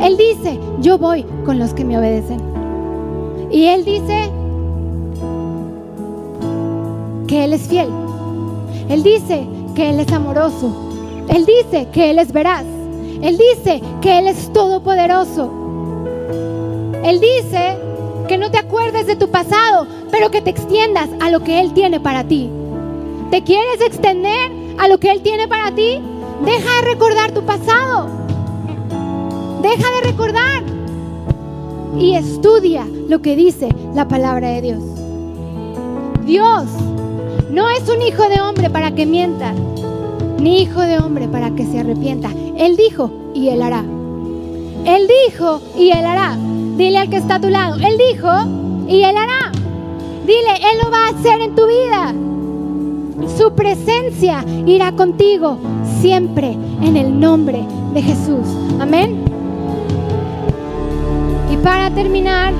Él 0.00 0.16
dice, 0.16 0.58
yo 0.80 0.96
voy 0.96 1.26
con 1.44 1.58
los 1.58 1.74
que 1.74 1.84
me 1.84 1.98
obedecen. 1.98 2.40
Y 3.50 3.66
Él 3.66 3.84
dice 3.84 4.32
que 7.26 7.44
Él 7.44 7.52
es 7.52 7.68
fiel. 7.68 7.90
Él 8.88 9.02
dice 9.02 9.46
que 9.78 9.90
Él 9.90 10.00
es 10.00 10.12
amoroso. 10.12 10.74
Él 11.28 11.46
dice 11.46 11.86
que 11.92 12.10
Él 12.10 12.18
es 12.18 12.32
veraz. 12.32 12.64
Él 13.22 13.38
dice 13.38 13.80
que 14.00 14.18
Él 14.18 14.26
es 14.26 14.52
todopoderoso. 14.52 15.52
Él 17.04 17.20
dice 17.20 17.78
que 18.26 18.38
no 18.38 18.50
te 18.50 18.58
acuerdes 18.58 19.06
de 19.06 19.14
tu 19.14 19.30
pasado, 19.30 19.86
pero 20.10 20.32
que 20.32 20.42
te 20.42 20.50
extiendas 20.50 21.08
a 21.20 21.30
lo 21.30 21.44
que 21.44 21.60
Él 21.60 21.74
tiene 21.74 22.00
para 22.00 22.24
ti. 22.24 22.50
¿Te 23.30 23.44
quieres 23.44 23.80
extender 23.80 24.50
a 24.78 24.88
lo 24.88 24.98
que 24.98 25.12
Él 25.12 25.22
tiene 25.22 25.46
para 25.46 25.72
ti? 25.72 26.00
Deja 26.44 26.74
de 26.80 26.82
recordar 26.82 27.30
tu 27.30 27.42
pasado. 27.42 28.08
Deja 29.62 29.90
de 29.92 30.10
recordar. 30.10 30.64
Y 31.96 32.14
estudia 32.14 32.84
lo 33.08 33.22
que 33.22 33.36
dice 33.36 33.68
la 33.94 34.08
palabra 34.08 34.48
de 34.48 34.60
Dios. 34.60 34.82
Dios 36.26 36.64
no 37.50 37.68
es 37.70 37.88
un 37.88 38.02
hijo 38.02 38.28
de 38.28 38.40
hombre 38.40 38.70
para 38.70 38.92
que 38.92 39.06
mienta, 39.06 39.54
ni 40.38 40.62
hijo 40.62 40.80
de 40.80 40.98
hombre 40.98 41.28
para 41.28 41.50
que 41.54 41.64
se 41.64 41.80
arrepienta. 41.80 42.30
Él 42.56 42.76
dijo 42.76 43.10
y 43.34 43.48
él 43.48 43.62
hará. 43.62 43.84
Él 44.84 45.08
dijo 45.26 45.60
y 45.76 45.90
él 45.90 46.04
hará. 46.04 46.36
Dile 46.76 46.98
al 46.98 47.10
que 47.10 47.16
está 47.16 47.36
a 47.36 47.40
tu 47.40 47.48
lado. 47.48 47.76
Él 47.76 47.96
dijo 47.98 48.28
y 48.88 49.02
él 49.02 49.16
hará. 49.16 49.52
Dile, 50.28 50.56
Él 50.56 50.78
lo 50.84 50.90
va 50.90 51.06
a 51.06 51.08
hacer 51.08 51.40
en 51.40 51.54
tu 51.54 51.66
vida. 51.66 52.14
Su 53.38 53.54
presencia 53.54 54.44
irá 54.66 54.92
contigo 54.92 55.56
siempre 56.02 56.54
en 56.82 56.98
el 56.98 57.18
nombre 57.18 57.64
de 57.94 58.02
Jesús. 58.02 58.46
Amén. 58.78 59.24
Y 61.50 61.56
para 61.64 61.90
terminar, 61.92 62.52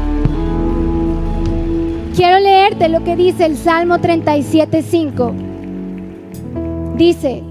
quiero 2.18 2.38
leerte 2.40 2.88
lo 2.88 3.04
que 3.04 3.14
dice 3.14 3.46
el 3.46 3.56
Salmo 3.56 3.98
37.5. 3.98 6.96
Dice, 6.96 7.44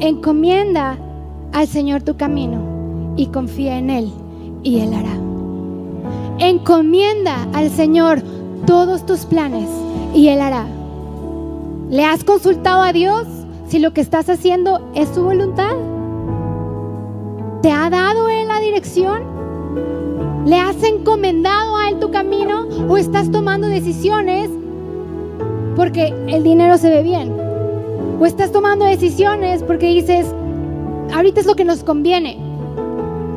encomienda 0.00 0.98
al 1.54 1.66
Señor 1.66 2.02
tu 2.02 2.18
camino 2.18 3.14
y 3.16 3.28
confía 3.28 3.78
en 3.78 3.88
Él 3.88 4.12
y 4.62 4.80
Él 4.80 4.92
hará. 4.92 5.14
Encomienda 6.46 7.48
al 7.54 7.70
Señor 7.70 8.20
todos 8.66 9.06
tus 9.06 9.24
planes 9.24 9.70
y 10.14 10.28
Él 10.28 10.42
hará. 10.42 10.66
¿Le 11.88 12.04
has 12.04 12.22
consultado 12.22 12.82
a 12.82 12.92
Dios 12.92 13.26
si 13.66 13.78
lo 13.78 13.94
que 13.94 14.02
estás 14.02 14.28
haciendo 14.28 14.92
es 14.94 15.08
su 15.08 15.24
voluntad? 15.24 15.72
¿Te 17.62 17.72
ha 17.72 17.88
dado 17.88 18.28
Él 18.28 18.46
la 18.46 18.60
dirección? 18.60 20.11
¿Le 20.52 20.60
has 20.60 20.82
encomendado 20.82 21.78
a 21.78 21.88
Él 21.88 21.98
tu 21.98 22.10
camino 22.10 22.68
o 22.86 22.98
estás 22.98 23.30
tomando 23.30 23.68
decisiones 23.68 24.50
porque 25.76 26.12
el 26.28 26.42
dinero 26.42 26.76
se 26.76 26.90
ve 26.90 27.02
bien? 27.02 27.32
¿O 28.20 28.26
estás 28.26 28.52
tomando 28.52 28.84
decisiones 28.84 29.62
porque 29.62 29.86
dices, 29.86 30.26
ahorita 31.10 31.40
es 31.40 31.46
lo 31.46 31.54
que 31.54 31.64
nos 31.64 31.82
conviene. 31.82 32.36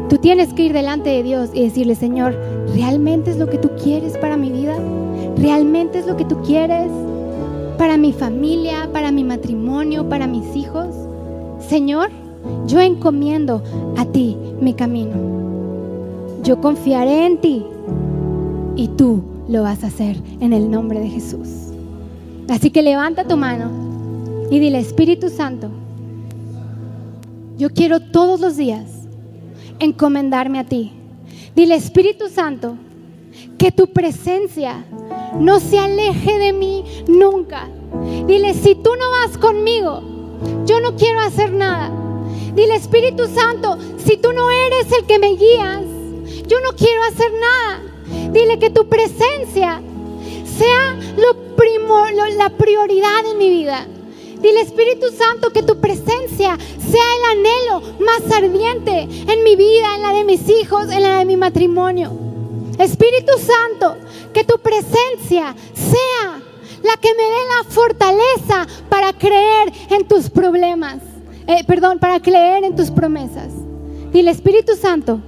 Tú 0.10 0.18
tienes 0.18 0.52
que 0.52 0.64
ir 0.64 0.74
delante 0.74 1.10
de 1.10 1.24
Dios 1.24 1.52
y 1.54 1.64
decirle, 1.64 1.96
Señor, 1.96 2.38
¿realmente 2.76 3.32
es 3.32 3.38
lo 3.38 3.48
que 3.48 3.60
tú 3.60 3.70
quieres 3.82 4.18
para 4.18 4.36
mi 4.36 4.52
vida? 4.52 4.76
¿Realmente 5.38 6.00
es 6.00 6.08
lo 6.08 6.18
que 6.18 6.26
tú 6.26 6.42
quieres 6.42 6.92
para 7.78 7.96
mi 7.96 8.12
familia, 8.12 8.90
para 8.92 9.14
mi 9.14 9.24
matrimonio, 9.24 10.10
para 10.10 10.28
mis 10.28 10.54
hijos? 10.54 10.94
Señor, 11.60 12.10
yo 12.68 12.82
encomiendo 12.82 13.64
a 13.96 14.04
ti 14.04 14.36
mi 14.60 14.74
camino. 14.74 15.45
Yo 16.46 16.62
confiaré 16.62 17.26
en 17.26 17.42
ti 17.42 17.66
y 18.76 18.88
tú 18.90 19.24
lo 19.50 19.64
vas 19.64 19.84
a 19.84 19.88
hacer 19.88 20.16
en 20.40 20.54
el 20.54 20.70
nombre 20.70 21.00
de 21.00 21.10
Jesús. 21.10 21.50
Así 22.48 22.70
que 22.70 22.84
levanta 22.84 23.28
tu 23.28 23.36
mano 23.36 23.72
y 24.52 24.60
dile, 24.60 24.78
Espíritu 24.78 25.30
Santo, 25.30 25.72
yo 27.58 27.72
quiero 27.72 28.00
todos 28.00 28.40
los 28.40 28.58
días 28.58 29.08
encomendarme 29.80 30.60
a 30.60 30.66
ti. 30.66 30.92
Dile, 31.56 31.76
Espíritu 31.76 32.30
Santo, 32.30 32.78
que 33.58 33.72
tu 33.72 33.88
presencia 33.88 34.86
no 35.40 35.60
se 35.60 35.80
aleje 35.80 36.38
de 36.38 36.54
mí 36.54 36.84
nunca. 37.08 37.68
Dile, 38.28 38.54
si 38.54 38.76
tú 38.76 38.92
no 39.00 39.10
vas 39.12 39.38
conmigo, 39.38 40.02
yo 40.66 40.80
no 40.80 40.96
quiero 40.96 41.22
hacer 41.22 41.54
nada. 41.54 41.92
Dile, 42.56 42.76
Espíritu 42.76 43.26
Santo, 43.28 43.78
si 43.98 44.18
tú 44.18 44.32
no 44.34 44.52
eres 44.52 44.92
el 44.92 45.06
que 45.06 45.18
me 45.18 45.36
guías, 45.36 45.95
yo 46.48 46.60
no 46.62 46.72
quiero 46.76 47.04
hacer 47.04 47.32
nada. 47.34 48.32
Dile 48.32 48.60
que 48.60 48.70
tu 48.70 48.88
presencia 48.88 49.82
sea 50.58 50.98
lo 51.18 51.46
la 52.38 52.50
prioridad 52.50 53.26
en 53.32 53.38
mi 53.38 53.50
vida. 53.50 53.86
Dile, 54.42 54.62
Espíritu 54.62 55.08
Santo, 55.12 55.52
que 55.52 55.64
tu 55.64 55.80
presencia 55.80 56.58
sea 56.58 57.04
el 57.18 57.38
anhelo 57.38 57.82
más 58.00 58.32
ardiente 58.32 59.08
en 59.28 59.44
mi 59.44 59.56
vida, 59.56 59.96
en 59.96 60.02
la 60.02 60.14
de 60.14 60.24
mis 60.24 60.48
hijos, 60.50 60.90
en 60.92 61.02
la 61.02 61.20
de 61.20 61.26
mi 61.26 61.38
matrimonio. 61.38 62.12
Espíritu 62.78 63.34
Santo, 63.40 63.98
que 64.34 64.44
tu 64.44 64.60
presencia 64.60 65.56
sea 65.74 66.42
la 66.84 66.98
que 66.98 67.10
me 67.16 67.24
dé 67.24 67.40
la 67.58 67.72
fortaleza 67.72 68.68
para 68.90 69.14
creer 69.14 69.72
en 69.90 70.08
tus 70.08 70.30
problemas. 70.30 70.98
Eh, 71.48 71.64
perdón, 71.66 72.00
para 72.00 72.20
creer 72.20 72.64
en 72.64 72.76
tus 72.76 72.92
promesas. 72.92 73.52
Dile, 74.12 74.32
Espíritu 74.32 74.76
Santo, 74.76 75.22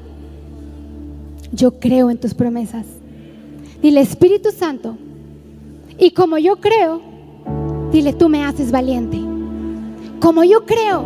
yo 1.51 1.79
creo 1.79 2.09
en 2.09 2.17
tus 2.17 2.33
promesas. 2.33 2.85
Dile, 3.81 4.01
Espíritu 4.01 4.51
Santo, 4.51 4.97
y 5.99 6.11
como 6.11 6.37
yo 6.37 6.57
creo, 6.57 7.01
dile, 7.91 8.13
tú 8.13 8.29
me 8.29 8.43
haces 8.43 8.71
valiente. 8.71 9.19
Como 10.19 10.43
yo 10.43 10.65
creo, 10.65 11.03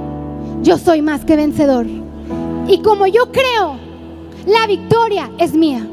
yo 0.63 0.77
soy 0.77 1.01
más 1.01 1.25
que 1.25 1.35
vencedor. 1.35 1.85
Y 2.67 2.79
como 2.79 3.07
yo 3.07 3.31
creo, 3.31 3.75
la 4.45 4.67
victoria 4.67 5.29
es 5.37 5.53
mía. 5.53 5.85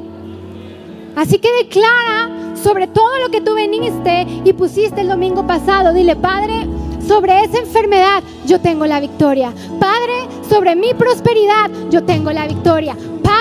Así 1.17 1.39
que 1.39 1.49
declara 1.65 2.55
sobre 2.63 2.87
todo 2.87 3.19
lo 3.23 3.31
que 3.31 3.41
tú 3.41 3.55
viniste 3.55 4.27
y 4.45 4.53
pusiste 4.53 5.01
el 5.01 5.09
domingo 5.09 5.47
pasado. 5.47 5.93
Dile, 5.93 6.17
Padre, 6.17 6.67
sobre 7.07 7.45
esa 7.45 7.59
enfermedad 7.59 8.23
yo 8.47 8.61
tengo 8.61 8.87
la 8.87 9.01
victoria. 9.01 9.53
Padre, 9.81 10.29
sobre 10.49 10.77
mi 10.77 10.95
prosperidad 10.95 11.71
yo 11.91 12.05
tengo 12.05 12.33
la 12.33 12.47
victoria. 12.47 12.97
Padre, 13.23 13.38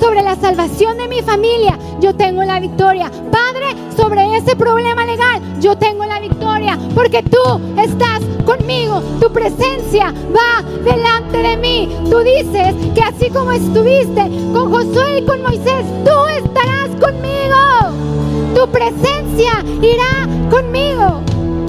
sobre 0.00 0.22
la 0.22 0.36
salvación 0.36 0.98
de 0.98 1.08
mi 1.08 1.22
familia 1.22 1.78
yo 2.00 2.14
tengo 2.14 2.44
la 2.44 2.60
victoria. 2.60 3.10
Padre, 3.30 3.66
sobre 3.96 4.36
ese 4.36 4.54
problema 4.56 5.04
legal 5.06 5.40
yo 5.60 5.76
tengo 5.76 6.04
la 6.04 6.20
victoria. 6.20 6.78
Porque 6.94 7.22
tú 7.22 7.60
estás 7.76 8.20
conmigo. 8.44 9.02
Tu 9.20 9.32
presencia 9.32 10.12
va 10.34 10.62
delante 10.84 11.38
de 11.38 11.56
mí. 11.56 11.88
Tú 12.10 12.18
dices 12.18 12.74
que 12.94 13.02
así 13.02 13.30
como 13.30 13.52
estuviste 13.52 14.22
con 14.52 14.72
Josué 14.72 15.18
y 15.18 15.24
con 15.24 15.42
Moisés, 15.42 15.84
tú 16.04 16.26
estarás 16.44 16.90
conmigo. 17.00 17.56
Tu 18.54 18.68
presencia 18.70 19.64
irá 19.82 20.28
conmigo. 20.50 21.20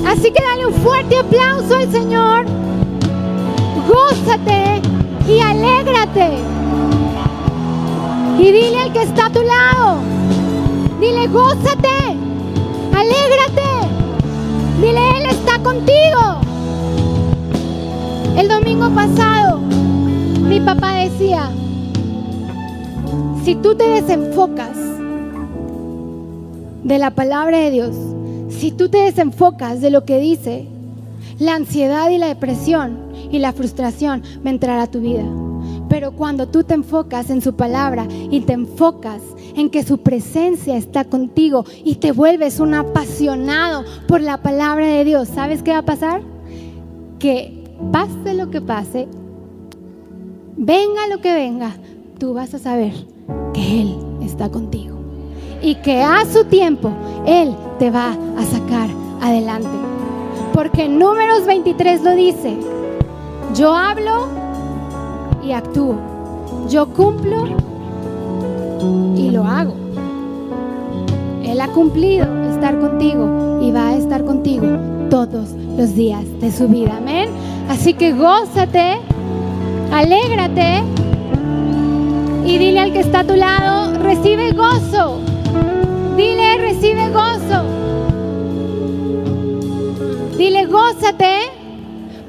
Así 0.06 0.32
que 0.32 0.44
dale 0.44 0.68
un 0.68 0.74
fuerte 0.74 1.18
aplauso 1.18 1.76
al 1.76 1.92
Señor. 1.92 2.46
Gózate 3.88 4.82
y 5.28 5.40
alégrate. 5.40 6.57
Y 8.40 8.52
dile 8.52 8.80
al 8.80 8.94
que 8.94 9.02
está 9.02 9.28
a 9.28 9.32
tu 9.32 9.42
lado. 9.42 10.00
Dile, 11.00 11.28
gózate, 11.28 12.18
alégrate. 12.96 13.88
Dile, 14.80 15.18
Él 15.18 15.26
está 15.30 15.60
contigo. 15.60 16.42
El 18.38 18.48
domingo 18.48 18.90
pasado, 18.92 19.60
mi 19.60 20.60
papá 20.60 20.94
decía, 20.98 21.50
si 23.44 23.56
tú 23.56 23.76
te 23.76 23.88
desenfocas 23.88 24.78
de 26.84 27.00
la 27.00 27.12
palabra 27.12 27.58
de 27.58 27.72
Dios, 27.72 27.96
si 28.50 28.72
tú 28.72 28.90
te 28.90 29.00
desenfocas 29.00 29.82
de 29.82 29.90
lo 29.90 30.06
que 30.06 30.20
dice, 30.20 30.68
la 31.40 31.56
ansiedad 31.56 32.10
y 32.10 32.18
la 32.18 32.28
depresión 32.28 32.98
y 33.32 33.40
la 33.40 33.54
frustración 33.54 34.24
entrar 34.46 34.80
a 34.80 34.88
tu 34.88 35.00
vida. 35.00 35.26
Pero 35.98 36.12
cuando 36.12 36.48
tú 36.48 36.64
te 36.64 36.76
enfocas 36.76 37.32
en 37.32 37.42
su 37.42 37.56
palabra 37.56 38.06
y 38.30 38.42
te 38.42 38.54
enfocas 38.54 39.20
en 39.56 39.72
que 39.72 39.82
su 39.82 39.98
presencia 39.98 40.78
está 40.78 41.06
contigo 41.06 41.66
y 41.84 41.96
te 41.96 42.12
vuelves 42.12 42.60
un 42.60 42.76
apasionado 42.76 43.84
por 44.08 44.22
la 44.22 44.38
palabra 44.38 44.86
de 44.86 45.04
Dios, 45.04 45.28
¿sabes 45.28 45.64
qué 45.64 45.72
va 45.72 45.80
a 45.80 45.86
pasar? 45.86 46.22
Que 47.18 47.64
pase 47.92 48.36
lo 48.36 48.52
que 48.52 48.62
pase, 48.62 49.08
venga 50.56 51.08
lo 51.08 51.20
que 51.20 51.34
venga, 51.34 51.72
tú 52.20 52.36
vas 52.36 52.54
a 52.54 52.60
saber 52.60 52.94
que 53.56 53.82
Él 53.82 53.98
está 54.22 54.50
contigo 54.50 55.00
y 55.64 55.74
que 55.82 56.04
a 56.04 56.26
su 56.32 56.44
tiempo 56.44 56.92
Él 57.26 57.56
te 57.80 57.90
va 57.90 58.12
a 58.38 58.44
sacar 58.44 58.88
adelante. 59.20 59.76
Porque 60.54 60.88
números 60.88 61.48
23 61.48 62.04
lo 62.04 62.12
dice, 62.12 62.56
yo 63.56 63.74
hablo 63.74 64.47
y 65.48 65.54
actúo, 65.54 65.96
yo 66.70 66.88
cumplo 66.88 67.46
y 69.16 69.30
lo 69.30 69.46
hago. 69.46 69.74
Él 71.44 71.62
ha 71.62 71.70
cumplido 71.70 72.26
estar 72.50 72.78
contigo 72.80 73.60
y 73.62 73.72
va 73.72 73.90
a 73.90 73.96
estar 73.96 74.26
contigo 74.26 74.68
todos 75.10 75.52
los 75.78 75.96
días 75.96 76.26
de 76.42 76.52
su 76.52 76.68
vida. 76.68 76.98
Amén. 76.98 77.30
Así 77.70 77.94
que 77.94 78.12
gózate, 78.12 78.98
alégrate 79.92 80.84
y 82.46 82.58
dile 82.58 82.80
al 82.82 82.92
que 82.92 83.00
está 83.00 83.22
a 83.22 83.24
tu 83.24 83.36
lado, 83.36 83.98
recibe 84.04 84.52
gozo. 84.52 85.20
Dile, 86.18 86.58
recibe 86.58 87.10
gozo. 87.10 87.64
Dile, 90.38 90.66
gózate 90.66 91.52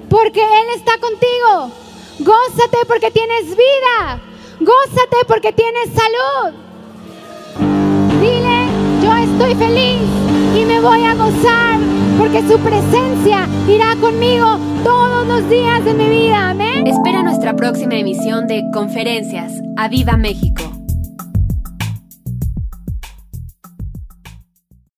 porque 0.09 0.40
Él 0.40 0.77
está 0.77 0.93
contigo. 1.01 1.88
Gózate 2.19 2.78
porque 2.86 3.11
tienes 3.11 3.45
vida. 3.51 4.20
Gózate 4.61 5.16
porque 5.27 5.53
tienes 5.53 5.89
salud. 5.95 6.55
Dile, 8.20 8.66
yo 9.03 9.15
estoy 9.16 9.55
feliz 9.55 10.03
y 10.57 10.65
me 10.65 10.81
voy 10.81 11.05
a 11.05 11.15
gozar 11.15 11.78
porque 12.19 12.43
su 12.43 12.59
presencia 12.59 13.47
irá 13.69 13.95
conmigo 14.01 14.59
todos 14.82 15.27
los 15.28 15.49
días 15.49 15.85
de 15.85 15.95
mi 15.95 16.09
vida. 16.09 16.51
Amén. 16.51 16.86
Espera 16.89 17.23
nuestra 17.23 17.55
próxima 17.55 17.95
emisión 17.95 18.49
de 18.49 18.65
Conferencias. 18.73 19.53
¡A 19.77 19.89
Viva 19.89 20.16
México! 20.16 20.68